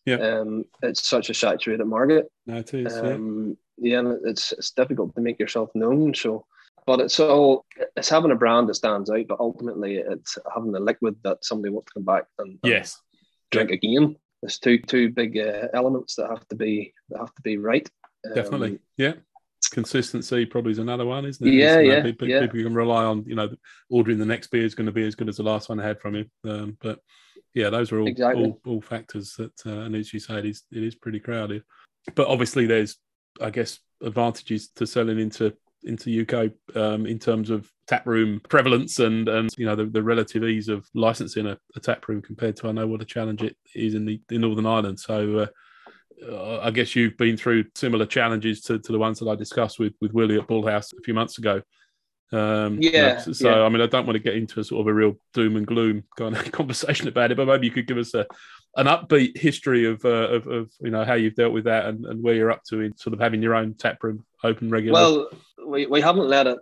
Yeah. 0.06 0.16
Um, 0.16 0.66
it's 0.84 1.08
such 1.08 1.30
a 1.30 1.34
saturated 1.34 1.86
market. 1.86 2.32
No, 2.46 2.58
it 2.58 2.74
is. 2.74 2.96
Um, 2.98 3.58
yeah. 3.78 4.02
yeah, 4.02 4.14
it's 4.26 4.52
it's 4.52 4.72
difficult 4.72 5.16
to 5.16 5.22
make 5.22 5.40
yourself 5.40 5.70
known. 5.76 6.14
So 6.16 6.46
but 6.88 7.00
it's 7.00 7.20
all 7.20 7.66
it's 7.96 8.10
having 8.10 8.32
a 8.32 8.36
brand 8.36 8.70
that 8.70 8.76
stands 8.76 9.10
out, 9.10 9.28
but 9.28 9.40
ultimately 9.40 9.98
it's 9.98 10.38
having 10.54 10.76
a 10.76 10.80
liquid 10.80 11.16
that 11.24 11.44
somebody 11.46 11.72
wants 11.72 11.88
to 11.88 11.94
come 11.96 12.04
back 12.04 12.26
and, 12.40 12.60
and 12.64 12.72
yes 12.72 13.02
drink 13.56 13.72
again. 13.72 14.16
There's 14.42 14.60
two 14.60 14.80
two 14.80 15.10
big 15.10 15.38
uh, 15.38 15.68
elements 15.74 16.16
that 16.16 16.30
have 16.30 16.48
to 16.50 16.56
be 16.56 16.94
that 17.10 17.20
have 17.20 17.34
to 17.34 17.42
be 17.42 17.58
right. 17.58 17.90
Definitely, 18.34 18.72
um, 18.72 18.80
yeah. 18.98 19.14
Consistency 19.72 20.46
probably 20.46 20.72
is 20.72 20.80
another 20.80 21.06
one, 21.06 21.26
isn't 21.26 21.46
it? 21.46 21.54
Yeah, 21.54 21.80
yeah, 21.80 22.04
people, 22.04 22.28
yeah. 22.28 22.42
People 22.42 22.64
can 22.64 22.76
rely 22.76 23.04
on 23.04 23.24
you 23.26 23.36
know 23.36 23.50
ordering 23.90 24.20
the 24.20 24.26
next 24.26 24.48
beer 24.48 24.64
is 24.64 24.76
going 24.76 24.86
to 24.86 24.92
be 24.92 25.06
as 25.06 25.16
good 25.16 25.30
as 25.30 25.38
the 25.38 25.44
last 25.44 25.70
one 25.70 25.80
I 25.80 25.88
had 25.88 26.00
from 26.00 26.16
you. 26.16 26.26
Um, 26.48 26.78
but 26.82 27.00
yeah, 27.54 27.70
those 27.70 27.92
are 27.92 28.00
all 28.00 28.08
exactly. 28.08 28.44
all, 28.44 28.60
all, 28.66 28.82
factors 28.82 29.34
that, 29.38 29.66
uh, 29.66 29.82
and 29.82 29.96
as 29.96 30.14
you 30.14 30.20
say, 30.20 30.38
it 30.38 30.46
is 30.46 30.64
it 30.72 30.84
is 30.84 30.94
pretty 30.94 31.20
crowded. 31.20 31.64
But 32.14 32.28
obviously, 32.28 32.68
there's 32.68 32.98
I 33.42 33.50
guess 33.50 33.80
advantages 34.02 34.70
to 34.76 34.86
selling 34.86 35.20
into 35.20 35.56
into 35.86 36.22
UK 36.22 36.52
um, 36.76 37.06
in 37.06 37.20
terms 37.20 37.50
of 37.50 37.72
tap 37.88 38.06
room 38.08 38.42
prevalence 38.50 39.00
and 39.00 39.30
and 39.30 39.50
you 39.58 39.66
know 39.66 39.76
the, 39.76 39.86
the 39.86 40.02
relative 40.02 40.44
ease 40.44 40.70
of 40.70 40.88
licensing 40.94 41.46
a, 41.46 41.58
a 41.76 41.80
tap 41.80 42.08
room 42.08 42.22
compared 42.22 42.56
to 42.58 42.68
I 42.68 42.72
know 42.72 42.88
what 42.88 43.02
a 43.02 43.06
challenge 43.06 43.44
it 43.44 43.56
is 43.74 43.94
in 43.94 44.06
the 44.06 44.20
in 44.32 44.42
Northern 44.42 44.66
Ireland. 44.66 45.00
So 45.00 45.48
uh, 46.28 46.60
I 46.60 46.72
guess 46.72 46.96
you've 46.96 47.18
been 47.18 47.38
through 47.38 47.66
similar 47.76 48.06
challenges 48.06 48.62
to, 48.62 48.80
to 48.80 48.92
the 48.92 49.00
ones 49.00 49.20
that 49.20 49.28
I 49.30 49.36
discussed 49.36 49.80
with 49.80 49.94
with 50.02 50.14
Willie 50.14 50.38
at 50.38 50.48
Bullhouse 50.48 50.94
a 50.98 51.02
few 51.04 51.14
months 51.14 51.38
ago. 51.38 51.62
Um, 52.32 52.80
yeah. 52.82 53.20
You 53.20 53.28
know, 53.28 53.34
so 53.34 53.50
yeah. 53.50 53.64
I 53.64 53.70
mean, 53.70 53.82
I 53.82 53.88
don't 53.88 54.06
want 54.06 54.16
to 54.16 54.24
get 54.24 54.36
into 54.36 54.60
a 54.60 54.64
sort 54.64 54.82
of 54.82 54.88
a 54.88 54.94
real 54.94 55.14
doom 55.34 55.56
and 55.56 55.68
gloom 55.68 56.04
kind 56.18 56.36
of 56.36 56.52
conversation 56.52 57.08
about 57.08 57.32
it, 57.32 57.38
but 57.38 57.48
maybe 57.48 57.68
you 57.68 57.72
could 57.72 57.88
give 57.88 57.98
us 57.98 58.14
a 58.14 58.26
an 58.76 58.88
upbeat 58.88 59.38
history 59.38 59.86
of, 59.86 60.04
uh, 60.04 60.30
of, 60.30 60.48
of 60.48 60.72
you 60.82 60.92
know 60.92 61.06
how 61.06 61.14
you've 61.14 61.36
dealt 61.36 61.54
with 61.54 61.66
that 61.66 61.86
and, 61.86 62.06
and 62.06 62.22
where 62.22 62.34
you're 62.34 62.52
up 62.52 62.64
to 62.70 62.82
in 62.82 62.96
sort 62.98 63.14
of 63.14 63.20
having 63.20 63.42
your 63.42 63.56
own 63.56 63.74
tap 63.74 64.04
room 64.04 64.26
open 64.44 64.70
regularly. 64.70 65.02
Well, 65.02 65.30
we, 65.66 65.86
we 65.86 66.02
haven't 66.02 66.28
let 66.28 66.48
it 66.48 66.60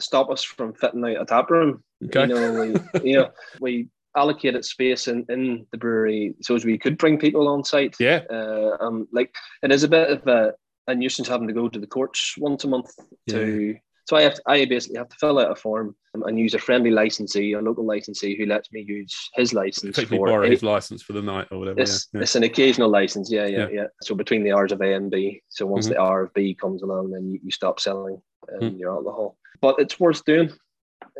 stop 0.00 0.30
us 0.30 0.42
from 0.42 0.74
fitting 0.74 1.04
out 1.04 1.22
a 1.22 1.24
tap 1.24 1.50
room. 1.50 1.82
Okay. 2.04 2.22
You 2.22 2.34
know, 2.34 2.52
we, 2.60 3.10
you 3.10 3.16
know, 3.16 3.30
we 3.60 3.88
allocated 4.16 4.64
space 4.64 5.08
in, 5.08 5.24
in 5.28 5.66
the 5.72 5.78
brewery 5.78 6.34
so 6.40 6.54
as 6.54 6.64
we 6.64 6.78
could 6.78 6.98
bring 6.98 7.18
people 7.18 7.48
on 7.48 7.64
site. 7.64 7.96
Yeah. 7.98 8.20
Uh, 8.30 8.76
um, 8.80 9.08
like 9.12 9.34
it 9.62 9.72
is 9.72 9.84
a 9.84 9.88
bit 9.88 10.10
of 10.10 10.26
a, 10.26 10.52
a 10.86 10.94
nuisance 10.94 11.28
having 11.28 11.48
to 11.48 11.54
go 11.54 11.68
to 11.68 11.78
the 11.78 11.86
courts 11.86 12.34
once 12.38 12.64
a 12.64 12.68
month 12.68 12.92
to 13.28 13.72
Yeah. 13.72 13.78
So 14.06 14.16
I 14.16 14.22
have 14.22 14.34
to, 14.34 14.42
I 14.46 14.64
basically 14.66 14.98
have 14.98 15.08
to 15.08 15.16
fill 15.16 15.38
out 15.38 15.50
a 15.50 15.54
form 15.54 15.96
and 16.12 16.38
use 16.38 16.54
a 16.54 16.58
friendly 16.58 16.90
licensee, 16.90 17.52
a 17.54 17.60
local 17.60 17.84
licensee 17.86 18.36
who 18.36 18.46
lets 18.46 18.70
me 18.72 18.84
use 18.86 19.30
his 19.34 19.52
license 19.54 19.96
Effectively 19.96 20.18
for 20.18 20.26
borrow 20.28 20.48
his 20.50 20.62
license 20.62 21.02
for 21.02 21.12
the 21.14 21.22
night 21.22 21.48
or 21.50 21.58
whatever. 21.58 21.80
it's, 21.80 22.08
yeah. 22.12 22.20
it's 22.20 22.36
an 22.36 22.44
occasional 22.44 22.88
license, 22.90 23.30
yeah, 23.32 23.46
yeah, 23.46 23.58
Yeah. 23.60 23.68
yeah, 23.72 23.86
So 24.02 24.14
between 24.14 24.44
the 24.44 24.52
hours 24.52 24.72
of 24.72 24.80
A 24.82 24.92
and 24.94 25.10
B, 25.10 25.42
so 25.48 25.66
once 25.66 25.86
Mhm. 25.86 25.90
the 25.90 26.00
hour 26.00 26.22
of 26.24 26.34
B 26.34 26.54
comes 26.54 26.82
along, 26.82 27.10
then 27.10 27.30
you, 27.30 27.40
you 27.42 27.50
stop 27.50 27.80
selling 27.80 28.20
um, 28.54 28.60
Mm. 28.60 28.78
your 28.78 28.92
alcohol. 28.92 29.36
But 29.60 29.76
it's 29.78 29.98
worth 29.98 30.22
doing. 30.24 30.50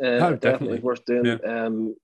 Uh, 0.01 0.05
Oh, 0.05 0.19
definitely. 0.35 0.39
definitely. 0.51 0.79
worth 0.79 1.05
doing. 1.05 1.39
Um, 1.45 1.95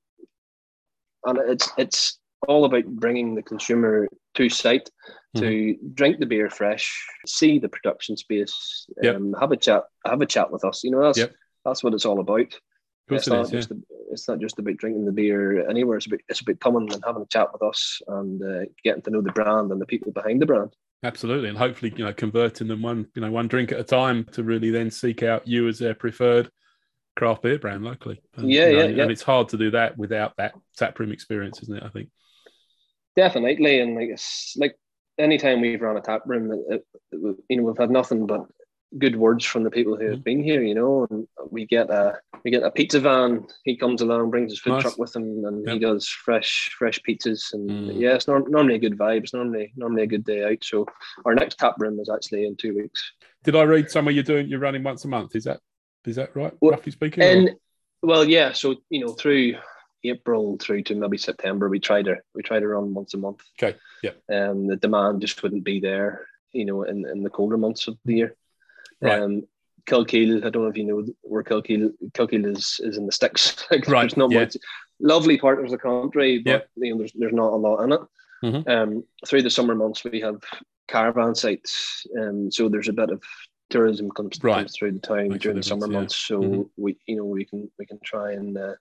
and 1.26 1.38
it's 1.50 1.70
it's 1.78 2.20
all 2.48 2.66
about 2.66 2.86
bringing 2.88 3.36
the 3.36 3.44
consumer 3.44 4.08
to 4.34 4.50
site 4.50 4.90
to 5.36 5.42
Mm-hmm. 5.44 5.94
drink 5.94 6.20
the 6.20 6.26
beer 6.26 6.50
fresh, 6.50 7.08
see 7.26 7.60
the 7.60 7.70
production 7.70 8.18
space, 8.18 8.86
Yep. 9.02 9.16
um, 9.16 9.36
have 9.40 9.52
a 9.52 9.58
chat, 9.58 9.84
have 10.06 10.22
a 10.22 10.26
chat 10.26 10.52
with 10.52 10.64
us. 10.66 10.84
You 10.84 10.92
know, 10.92 11.02
that's 11.04 11.18
Yep. 11.18 11.34
that's 11.66 11.84
what 11.84 11.94
it's 11.94 12.06
all 12.06 12.20
about. 12.20 12.54
It's 13.10 13.28
it 13.28 13.32
not 13.32 13.46
is, 13.46 13.52
yeah. 13.52 13.60
just 13.60 13.72
it's 14.12 14.28
not 14.28 14.40
just 14.40 14.60
about 14.60 14.78
drinking 14.78 15.06
the 15.06 15.12
beer 15.12 15.68
anywhere. 15.70 15.98
It's 15.98 16.06
about 16.08 16.20
it's 16.30 16.42
about 16.42 16.60
coming 16.60 16.92
and 16.92 17.04
having 17.06 17.24
a 17.24 17.28
chat 17.28 17.52
with 17.52 17.62
us 17.64 18.02
and 18.08 18.42
uh, 18.42 18.66
getting 18.84 19.02
to 19.04 19.10
know 19.10 19.22
the 19.22 19.32
brand 19.32 19.72
and 19.72 19.82
the 19.82 19.86
people 19.86 20.12
behind 20.12 20.42
the 20.42 20.46
brand. 20.46 20.74
Absolutely, 21.04 21.50
and 21.50 21.58
hopefully, 21.58 21.92
you 21.96 22.06
know, 22.06 22.14
converting 22.14 22.68
them 22.68 22.82
one, 22.84 23.08
you 23.16 23.22
know, 23.22 23.32
one 23.32 23.48
drink 23.48 23.72
at 23.72 23.80
a 23.80 23.84
time 23.84 24.24
to 24.34 24.44
really 24.44 24.70
then 24.70 24.92
seek 24.92 25.24
out 25.24 25.48
you 25.48 25.68
as 25.68 25.80
their 25.80 25.96
preferred 25.96 26.50
craft 27.18 27.42
beer 27.42 27.58
brand 27.58 27.84
locally. 27.84 28.22
And, 28.36 28.50
Yeah, 28.50 28.68
you 28.68 28.74
know, 28.74 28.84
yeah, 28.84 28.90
yeah. 28.90 29.04
And 29.04 29.12
it's 29.12 29.24
hard 29.24 29.50
to 29.50 29.58
do 29.58 29.72
that 29.72 29.98
without 29.98 30.38
that 30.38 30.54
taproom 30.78 31.12
experience, 31.12 31.62
isn't 31.64 31.76
it? 31.78 31.84
I 31.84 31.90
think. 31.90 32.10
Definitely, 33.16 33.80
and 33.80 33.96
like 33.96 34.10
it's 34.10 34.56
like 34.58 34.76
anytime 35.18 35.62
we've 35.62 35.82
run 35.82 35.98
a 35.98 36.02
tap 36.02 36.22
room, 36.26 36.52
it, 36.52 36.86
it, 37.12 37.36
you 37.50 37.58
know, 37.58 37.64
we've 37.64 37.78
had 37.78 37.92
nothing 37.92 38.26
but 38.26 38.46
good 38.98 39.16
words 39.16 39.46
from 39.46 39.64
the 39.64 39.72
people 39.72 39.96
who 39.96 40.10
have 40.10 40.20
Mhm. 40.20 40.24
been 40.24 40.44
here. 40.44 40.62
You 40.62 40.76
know, 40.76 41.08
and 41.10 41.28
we 41.50 41.66
get 41.66 41.90
a 41.90 42.20
we 42.44 42.52
get 42.52 42.64
a 42.64 42.72
pizza 42.72 43.00
van. 43.00 43.46
He 43.64 43.78
comes 43.78 44.02
along, 44.02 44.32
brings 44.32 44.52
his 44.52 44.60
food 44.60 44.72
Nice. 44.74 44.82
truck 44.82 44.98
with 44.98 45.16
him, 45.16 45.46
and 45.46 45.70
he 45.70 45.80
does 45.80 46.08
fresh 46.08 46.74
fresh 46.78 47.00
pizzas. 47.08 47.54
And 47.54 47.70
Mm. 47.70 48.00
yeah, 48.00 48.16
it's 48.16 48.28
nor- 48.28 48.48
normally 48.50 48.76
a 48.76 48.80
good 48.80 48.98
vibe. 48.98 49.24
It's 49.24 49.34
normally 49.34 49.72
normally 49.78 50.04
a 50.04 50.08
good 50.08 50.24
day 50.26 50.44
out. 50.44 50.64
So 50.64 50.86
our 51.26 51.36
next 51.36 51.58
tap 51.60 51.76
room 51.80 52.00
is 52.00 52.10
actually 52.10 52.46
in 52.46 52.56
two 52.56 52.76
weeks. 52.76 53.14
Did 53.44 53.56
I 53.56 53.64
read 53.64 53.90
somewhere 53.90 54.14
you're 54.14 54.24
doing 54.24 54.48
you're 54.48 54.60
running 54.60 54.84
once 54.84 55.06
a 55.06 55.08
month? 55.08 55.36
Is 55.36 55.44
that 55.46 55.60
is 56.06 56.16
that 56.18 56.36
right? 56.36 56.54
Well, 56.62 56.72
roughly 56.72 56.92
speaking. 56.92 57.24
or- 57.24 57.28
And 57.28 57.56
well, 58.02 58.26
yeah. 58.28 58.52
So 58.54 58.76
you 58.90 59.06
know, 59.06 59.14
through 59.14 59.56
April 60.04 60.58
through 60.60 60.84
to 60.84 60.96
maybe 60.96 61.18
September, 61.18 61.70
we 61.70 61.80
try 61.80 62.02
to 62.02 62.18
we 62.36 62.42
try 62.42 62.60
to 62.60 62.68
run 62.68 62.94
once 62.94 63.14
a 63.14 63.18
month. 63.18 63.42
Okay, 63.62 63.78
yeah. 64.04 64.12
Um, 64.32 64.68
the 64.68 64.76
demand 64.76 65.22
just 65.22 65.42
wouldn't 65.44 65.64
be 65.64 65.80
there, 65.80 66.26
you 66.52 66.66
know, 66.66 66.84
in, 66.84 67.08
in 67.08 67.24
the 67.24 67.30
colder 67.30 67.58
months 67.58 67.88
of 67.88 67.98
the 68.06 68.16
year. 68.16 68.36
Right. 69.02 69.22
Um, 69.22 69.44
Kilkeel, 69.88 70.46
I 70.46 70.50
don't 70.52 70.64
know 70.64 70.70
if 70.70 70.78
you 70.78 70.84
know 70.86 71.06
where 71.22 71.44
Kilkeel 71.44 71.92
Kilkeel 72.12 72.46
is 72.56 72.80
is 72.84 72.98
in 72.98 73.06
the 73.06 73.12
sticks. 73.12 73.66
like, 73.72 73.88
Right, 73.88 74.02
There's 74.04 74.18
not 74.18 74.32
yeah. 74.32 74.42
much. 74.42 74.58
Lovely 75.00 75.38
part 75.38 75.64
of 75.64 75.72
the 75.72 75.78
country, 75.78 76.40
but 76.40 76.52
Yeah. 76.52 76.86
you 76.86 76.92
know, 76.92 77.00
there's 77.00 77.14
there's 77.14 77.34
not 77.34 77.54
a 77.54 77.56
lot 77.56 77.84
in 77.84 77.92
it. 77.94 78.02
Mhm. 78.44 78.68
Um, 78.68 79.04
through 79.26 79.44
the 79.44 79.50
summer 79.50 79.76
months, 79.76 80.04
we 80.04 80.20
have 80.22 80.42
caravan 80.88 81.34
sites, 81.36 82.06
um, 82.20 82.52
so 82.52 82.70
there's 82.70 82.90
a 82.90 82.94
bit 82.94 83.10
of 83.12 83.22
tourism 83.72 84.12
comes, 84.12 84.38
Right. 84.44 84.58
comes 84.60 84.76
through 84.76 84.92
the 84.94 85.00
time 85.00 85.30
Makes 85.30 85.44
during 85.44 85.58
the 85.58 85.64
summer 85.64 85.88
yeah. 85.88 85.94
months. 85.94 86.16
So 86.16 86.40
Mhm. 86.42 86.70
we, 86.78 86.98
you 87.08 87.16
know, 87.18 87.26
we 87.26 87.46
can 87.46 87.72
we 87.80 87.86
can 87.86 88.00
try 88.04 88.34
and 88.34 88.58
uh, 88.58 88.76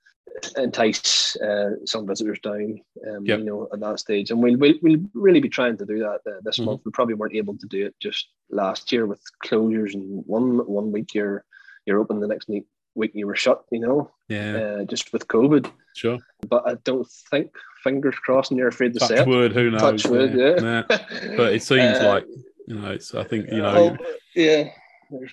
entice 0.57 1.37
uh, 1.37 1.71
some 1.87 2.07
visitors 2.07 2.39
down, 2.41 2.81
um, 3.09 3.25
Yep. 3.25 3.39
you 3.39 3.45
know, 3.45 3.69
at 3.73 3.81
that 3.81 3.99
stage. 4.01 4.31
And 4.31 4.43
we'll, 4.43 4.57
we'll 4.59 4.75
we'll 4.83 5.01
really 5.15 5.41
be 5.41 5.49
trying 5.49 5.77
to 5.79 5.87
do 5.87 5.99
that 6.01 6.21
uh, 6.27 6.41
this 6.43 6.59
Mhm. 6.59 6.65
month. 6.67 6.81
We 6.85 6.93
probably 6.93 7.15
weren't 7.15 7.35
able 7.35 7.57
to 7.59 7.67
do 7.67 7.87
it 7.87 7.95
just 8.01 8.29
last 8.51 8.93
year 8.93 9.07
with 9.07 9.21
closures 9.45 9.95
and 9.95 10.25
one 10.27 10.59
one 10.67 10.93
week 10.93 11.15
you're 11.15 11.45
you're 11.87 11.99
open, 12.01 12.21
the 12.21 12.27
next 12.29 12.49
week 12.49 12.67
week 12.95 13.13
you 13.15 13.27
were 13.27 13.37
shut. 13.37 13.65
You 13.71 13.81
know, 13.81 14.11
yeah, 14.29 14.57
uh, 14.57 14.85
just 14.85 15.13
with 15.13 15.27
COVID. 15.29 15.71
sure. 15.97 16.19
But 16.49 16.67
I 16.67 16.75
don't 16.85 17.07
think 17.31 17.51
fingers 17.85 18.15
crossed, 18.17 18.51
and 18.51 18.59
you're 18.59 18.69
afraid 18.69 18.93
to 18.95 19.01
say 19.01 19.17
Touch 19.17 19.29
it. 19.29 19.53
Who 19.53 19.71
knows? 19.71 19.81
Touch 19.81 20.07
wood, 20.07 20.35
yeah. 20.35 20.55
Nah. 20.55 20.83
But 21.37 21.55
it 21.55 21.63
seems 21.63 21.99
Uh, 22.01 22.09
like 22.09 22.27
you 22.67 22.75
know. 22.77 22.91
It's. 22.93 23.15
I 23.15 23.25
think 23.25 23.47
you 23.51 23.59
know. 23.59 23.97
oh, 24.01 24.07
yeah. 24.35 24.71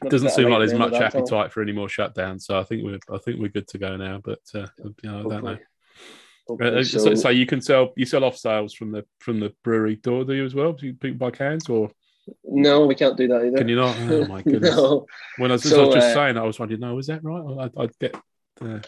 Doesn't 0.09 0.31
seem 0.31 0.49
like 0.49 0.59
there's 0.59 0.73
at 0.73 0.77
the 0.79 0.83
end 0.83 0.91
much 0.91 0.93
of 0.93 0.99
that 0.99 1.11
tunnel. 1.11 1.27
appetite 1.27 1.53
for 1.53 1.61
any 1.61 1.71
more 1.71 1.87
shutdowns. 1.87 2.43
So 2.43 2.59
I 2.59 2.63
think 2.63 2.83
we're 2.83 2.99
I 3.13 3.17
think 3.19 3.39
we're 3.39 3.49
good 3.49 3.67
to 3.69 3.77
go 3.77 3.95
now. 3.97 4.19
But 4.23 4.39
uh, 4.55 4.67
you 4.83 4.95
know, 5.03 5.19
I 5.19 5.23
don't 5.23 5.43
know. 5.43 5.57
Hopefully. 6.47 6.79
Uh, 6.79 6.83
so, 6.83 6.99
So- 6.99 7.15
so 7.15 7.29
you 7.29 7.45
can 7.45 7.61
sell 7.61 7.93
you 7.95 8.05
sell 8.05 8.23
off 8.23 8.37
sales 8.37 8.73
from 8.73 8.91
the 8.91 9.05
from 9.19 9.39
the 9.39 9.53
brewery 9.63 9.95
door, 9.97 10.23
do 10.23 10.33
you 10.33 10.45
as 10.45 10.55
well? 10.55 10.73
Do 10.73 10.87
you 10.87 10.93
people 10.93 11.17
buy 11.17 11.31
cans 11.31 11.67
or 11.69 11.91
no, 12.43 12.85
we 12.85 12.93
can't 12.95 13.15
do 13.15 13.27
that 13.29 13.45
either. 13.45 13.57
can 13.57 13.69
you 13.69 13.77
not? 13.77 13.95
Oh 14.11 14.25
my 14.27 14.41
goodness! 14.41 14.75
no, 14.75 15.05
When 15.37 15.49
I 15.51 15.53
was, 15.53 15.63
So, 15.63 15.83
I 15.83 15.85
was 15.85 15.95
just 15.95 16.07
uh, 16.09 16.13
saying, 16.13 16.37
I 16.37 16.43
was 16.43 16.59
wondering, 16.59 16.81
no, 16.81 16.97
is 16.97 17.07
that 17.07 17.23
right? 17.23 17.41
I'd, 17.61 17.77
I'd 17.77 17.97
get. 17.99 18.15
Uh, 18.59 18.79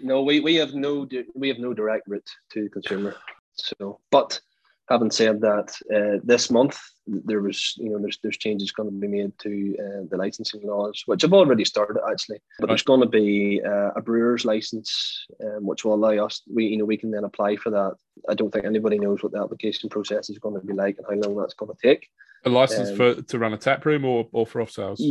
no, 0.00 0.22
we, 0.22 0.40
we 0.40 0.54
have 0.54 0.72
no 0.74 1.06
we 1.34 1.48
have 1.48 1.58
no 1.58 1.74
direct 1.74 2.08
route 2.08 2.30
to 2.52 2.62
the 2.64 2.70
consumer. 2.70 3.14
So, 3.54 4.00
but 4.10 4.40
having 4.88 5.10
said 5.10 5.40
that, 5.42 5.74
uh, 5.94 6.20
this 6.24 6.50
month 6.50 6.78
there 7.08 7.40
was 7.40 7.74
you 7.78 7.88
know 7.90 7.98
there's 7.98 8.18
there's 8.22 8.36
changes 8.36 8.70
going 8.70 8.88
to 8.88 8.94
be 8.94 9.08
made 9.08 9.32
to 9.40 9.76
uh, 9.80 10.04
the 10.10 10.16
licensing 10.16 10.62
laws, 10.62 11.02
which 11.06 11.22
have 11.22 11.32
already 11.32 11.64
started 11.64 12.00
actually. 12.10 12.40
But 12.58 12.68
there's 12.68 12.82
going 12.82 13.00
to 13.00 13.06
be 13.08 13.62
uh, 13.64 13.90
a 13.96 14.02
brewer's 14.02 14.44
license, 14.44 15.26
um, 15.42 15.64
which 15.66 15.84
will 15.84 15.94
allow 15.94 16.26
us 16.26 16.42
we 16.52 16.66
you 16.66 16.76
know 16.76 16.84
we 16.84 16.96
can 16.96 17.10
then 17.10 17.24
apply 17.24 17.56
for 17.56 17.70
that. 17.70 17.96
I 18.28 18.34
don't 18.34 18.52
think 18.52 18.64
anybody 18.66 18.98
knows 18.98 19.22
what 19.22 19.32
the 19.32 19.40
application 19.42 19.88
process 19.88 20.28
is 20.30 20.38
going 20.38 20.60
to 20.60 20.66
be 20.66 20.74
like 20.74 20.98
and 20.98 21.06
how 21.08 21.28
long 21.28 21.36
that's 21.38 21.54
going 21.54 21.72
to 21.74 21.78
take. 21.88 22.08
a 22.44 22.50
license 22.50 22.90
Um, 22.90 22.96
for 22.96 23.14
to 23.22 23.38
run 23.38 23.52
a 23.54 23.58
tap 23.58 23.84
room 23.86 24.04
or, 24.04 24.28
or 24.32 24.46
for 24.46 24.60
off 24.60 24.70
sales? 24.70 25.02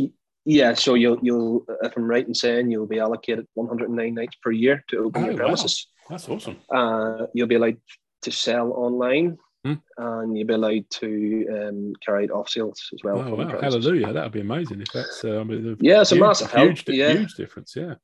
Yeah, 0.44 0.74
so 0.74 0.94
you'll 0.94 1.18
you'll 1.22 1.66
if 1.82 1.96
I'm 1.96 2.08
right 2.08 2.26
in 2.26 2.34
saying 2.34 2.70
you'll 2.70 2.86
be 2.86 3.00
allocated 3.00 3.46
109 3.54 4.14
nights 4.14 4.36
per 4.42 4.50
year 4.50 4.82
to 4.88 4.98
open 5.04 5.22
Oh, 5.22 5.24
your 5.26 5.34
wow. 5.34 5.38
premises. 5.40 5.88
That's 6.08 6.28
awesome. 6.28 6.56
Uh, 6.70 7.26
you'll 7.34 7.48
be 7.48 7.56
allowed 7.56 7.76
to 8.22 8.30
sell 8.32 8.72
online, 8.72 9.36
Hmm. 9.68 10.22
and 10.22 10.36
you'll 10.36 10.46
be 10.46 10.54
allowed 10.54 10.88
to 10.90 11.46
um, 11.52 11.92
carry 12.04 12.24
out 12.24 12.30
off 12.30 12.48
sales 12.48 12.88
as 12.92 13.00
well. 13.02 13.20
Oh 13.20 13.34
wow, 13.34 13.60
hallelujah! 13.60 14.12
That 14.12 14.24
would 14.24 14.32
be 14.32 14.40
amazing 14.40 14.80
if 14.80 14.92
that's. 14.92 15.24
Uh, 15.24 15.40
I 15.40 15.44
mean, 15.44 15.76
Yeah, 15.80 16.00
it's 16.00 16.12
a 16.12 16.16
massive 16.16 16.50
help, 16.50 16.70
huge, 16.70 16.84
yeah. 16.88 17.12
huge 17.12 17.34
difference. 17.34 17.74
Yeah, 17.76 17.94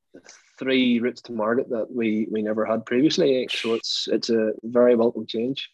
Three 0.58 1.00
routes 1.00 1.22
to 1.22 1.32
market 1.32 1.68
that 1.70 1.86
we 1.90 2.28
we 2.30 2.42
never 2.42 2.64
had 2.64 2.86
previously, 2.86 3.48
so 3.50 3.74
it's 3.74 4.08
it's 4.10 4.30
a 4.30 4.52
very 4.62 4.94
welcome 4.94 5.26
change. 5.26 5.70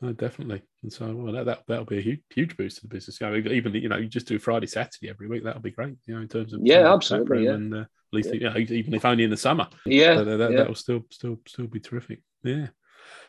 No, 0.00 0.12
definitely. 0.12 0.62
And 0.82 0.90
so, 0.90 1.14
well, 1.14 1.32
that, 1.32 1.44
that 1.44 1.62
that'll 1.68 1.84
be 1.84 1.98
a 1.98 2.02
huge, 2.02 2.20
huge 2.30 2.56
boost 2.56 2.76
to 2.76 2.82
the 2.82 2.88
business. 2.88 3.20
You 3.20 3.28
know, 3.28 3.36
even 3.36 3.74
you 3.74 3.88
know, 3.88 3.98
you 3.98 4.08
just 4.08 4.26
do 4.26 4.38
Friday, 4.38 4.66
Saturday 4.66 5.10
every 5.10 5.28
week. 5.28 5.44
That'll 5.44 5.60
be 5.60 5.70
great. 5.70 5.96
You 6.06 6.14
know, 6.14 6.22
in 6.22 6.28
terms 6.28 6.54
of 6.54 6.60
yeah, 6.62 6.92
absolutely. 6.92 7.44
Yeah. 7.44 7.52
And 7.52 7.74
uh, 7.74 7.80
at 7.80 7.86
least 8.12 8.32
you 8.32 8.40
know, 8.40 8.56
even 8.56 8.94
if 8.94 9.04
only 9.04 9.24
in 9.24 9.30
the 9.30 9.36
summer. 9.36 9.68
Yeah, 9.84 10.22
that, 10.22 10.36
that, 10.38 10.52
yeah. 10.52 10.62
will 10.66 10.74
still 10.74 11.02
still 11.10 11.38
still 11.46 11.66
be 11.66 11.80
terrific. 11.80 12.22
Yeah, 12.42 12.68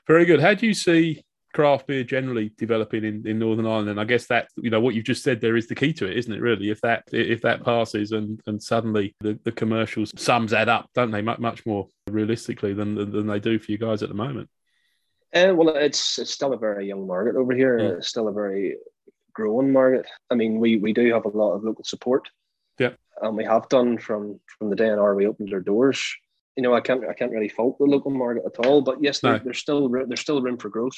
very 0.07 0.23
good. 0.23 0.39
How 0.39 0.53
do 0.53 0.65
you 0.65 0.73
see 0.73 1.21
craft 1.53 1.87
beer 1.87 2.03
generally 2.03 2.51
developing 2.57 3.03
in, 3.03 3.27
in 3.27 3.39
Northern 3.39 3.65
Ireland? 3.65 3.89
And 3.89 3.99
I 3.99 4.03
guess 4.03 4.27
that 4.27 4.49
you 4.57 4.69
know 4.69 4.79
what 4.79 4.95
you've 4.95 5.05
just 5.05 5.23
said 5.23 5.41
there 5.41 5.57
is 5.57 5.67
the 5.67 5.75
key 5.75 5.93
to 5.93 6.07
it, 6.07 6.17
isn't 6.17 6.33
it? 6.33 6.41
Really, 6.41 6.69
if 6.69 6.81
that 6.81 7.03
if 7.11 7.41
that 7.41 7.63
passes 7.63 8.11
and 8.11 8.39
and 8.47 8.61
suddenly 8.61 9.15
the, 9.19 9.39
the 9.43 9.51
commercials 9.51 10.11
sums 10.15 10.53
add 10.53 10.69
up, 10.69 10.89
don't 10.93 11.11
they? 11.11 11.21
Much 11.21 11.39
much 11.39 11.65
more 11.65 11.87
realistically 12.09 12.73
than 12.73 12.95
than 12.95 13.27
they 13.27 13.39
do 13.39 13.59
for 13.59 13.71
you 13.71 13.77
guys 13.77 14.03
at 14.03 14.09
the 14.09 14.15
moment. 14.15 14.49
Uh, 15.33 15.53
well, 15.55 15.69
it's 15.69 16.19
it's 16.19 16.31
still 16.31 16.53
a 16.53 16.57
very 16.57 16.87
young 16.87 17.07
market 17.07 17.35
over 17.35 17.53
here. 17.53 17.77
Mm. 17.77 17.97
It's 17.97 18.07
still 18.07 18.27
a 18.27 18.33
very 18.33 18.77
growing 19.33 19.71
market. 19.71 20.05
I 20.29 20.35
mean, 20.35 20.59
we 20.59 20.77
we 20.77 20.93
do 20.93 21.13
have 21.13 21.25
a 21.25 21.29
lot 21.29 21.53
of 21.53 21.63
local 21.63 21.83
support. 21.83 22.29
Yeah, 22.79 22.91
and 23.21 23.37
we 23.37 23.45
have 23.45 23.69
done 23.69 23.97
from 23.97 24.39
from 24.57 24.69
the 24.69 24.75
day 24.75 24.87
in 24.87 24.99
our 24.99 25.15
we 25.15 25.27
opened 25.27 25.53
our 25.53 25.61
doors. 25.61 26.15
You 26.55 26.63
know, 26.63 26.73
I 26.73 26.81
can't 26.81 27.03
I 27.07 27.13
can't 27.13 27.31
really 27.31 27.49
fault 27.49 27.77
the 27.77 27.85
local 27.85 28.11
market 28.11 28.43
at 28.45 28.65
all. 28.65 28.81
But 28.81 29.01
yes, 29.01 29.19
there, 29.19 29.33
No. 29.33 29.39
there's 29.43 29.59
still 29.59 29.89
there's 29.89 30.19
still 30.19 30.41
room 30.41 30.57
for 30.57 30.69
growth. 30.69 30.97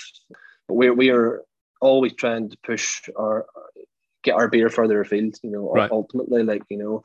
But 0.67 0.75
we 0.75 0.89
we 0.89 1.09
are 1.09 1.43
always 1.81 2.13
trying 2.13 2.49
to 2.49 2.57
push 2.63 3.07
our 3.17 3.45
get 4.23 4.35
our 4.35 4.47
beer 4.47 4.69
further 4.69 5.01
afield. 5.01 5.35
You 5.43 5.51
know, 5.51 5.71
Right. 5.71 5.91
ultimately, 5.91 6.43
like 6.43 6.63
you 6.69 6.77
know, 6.77 7.01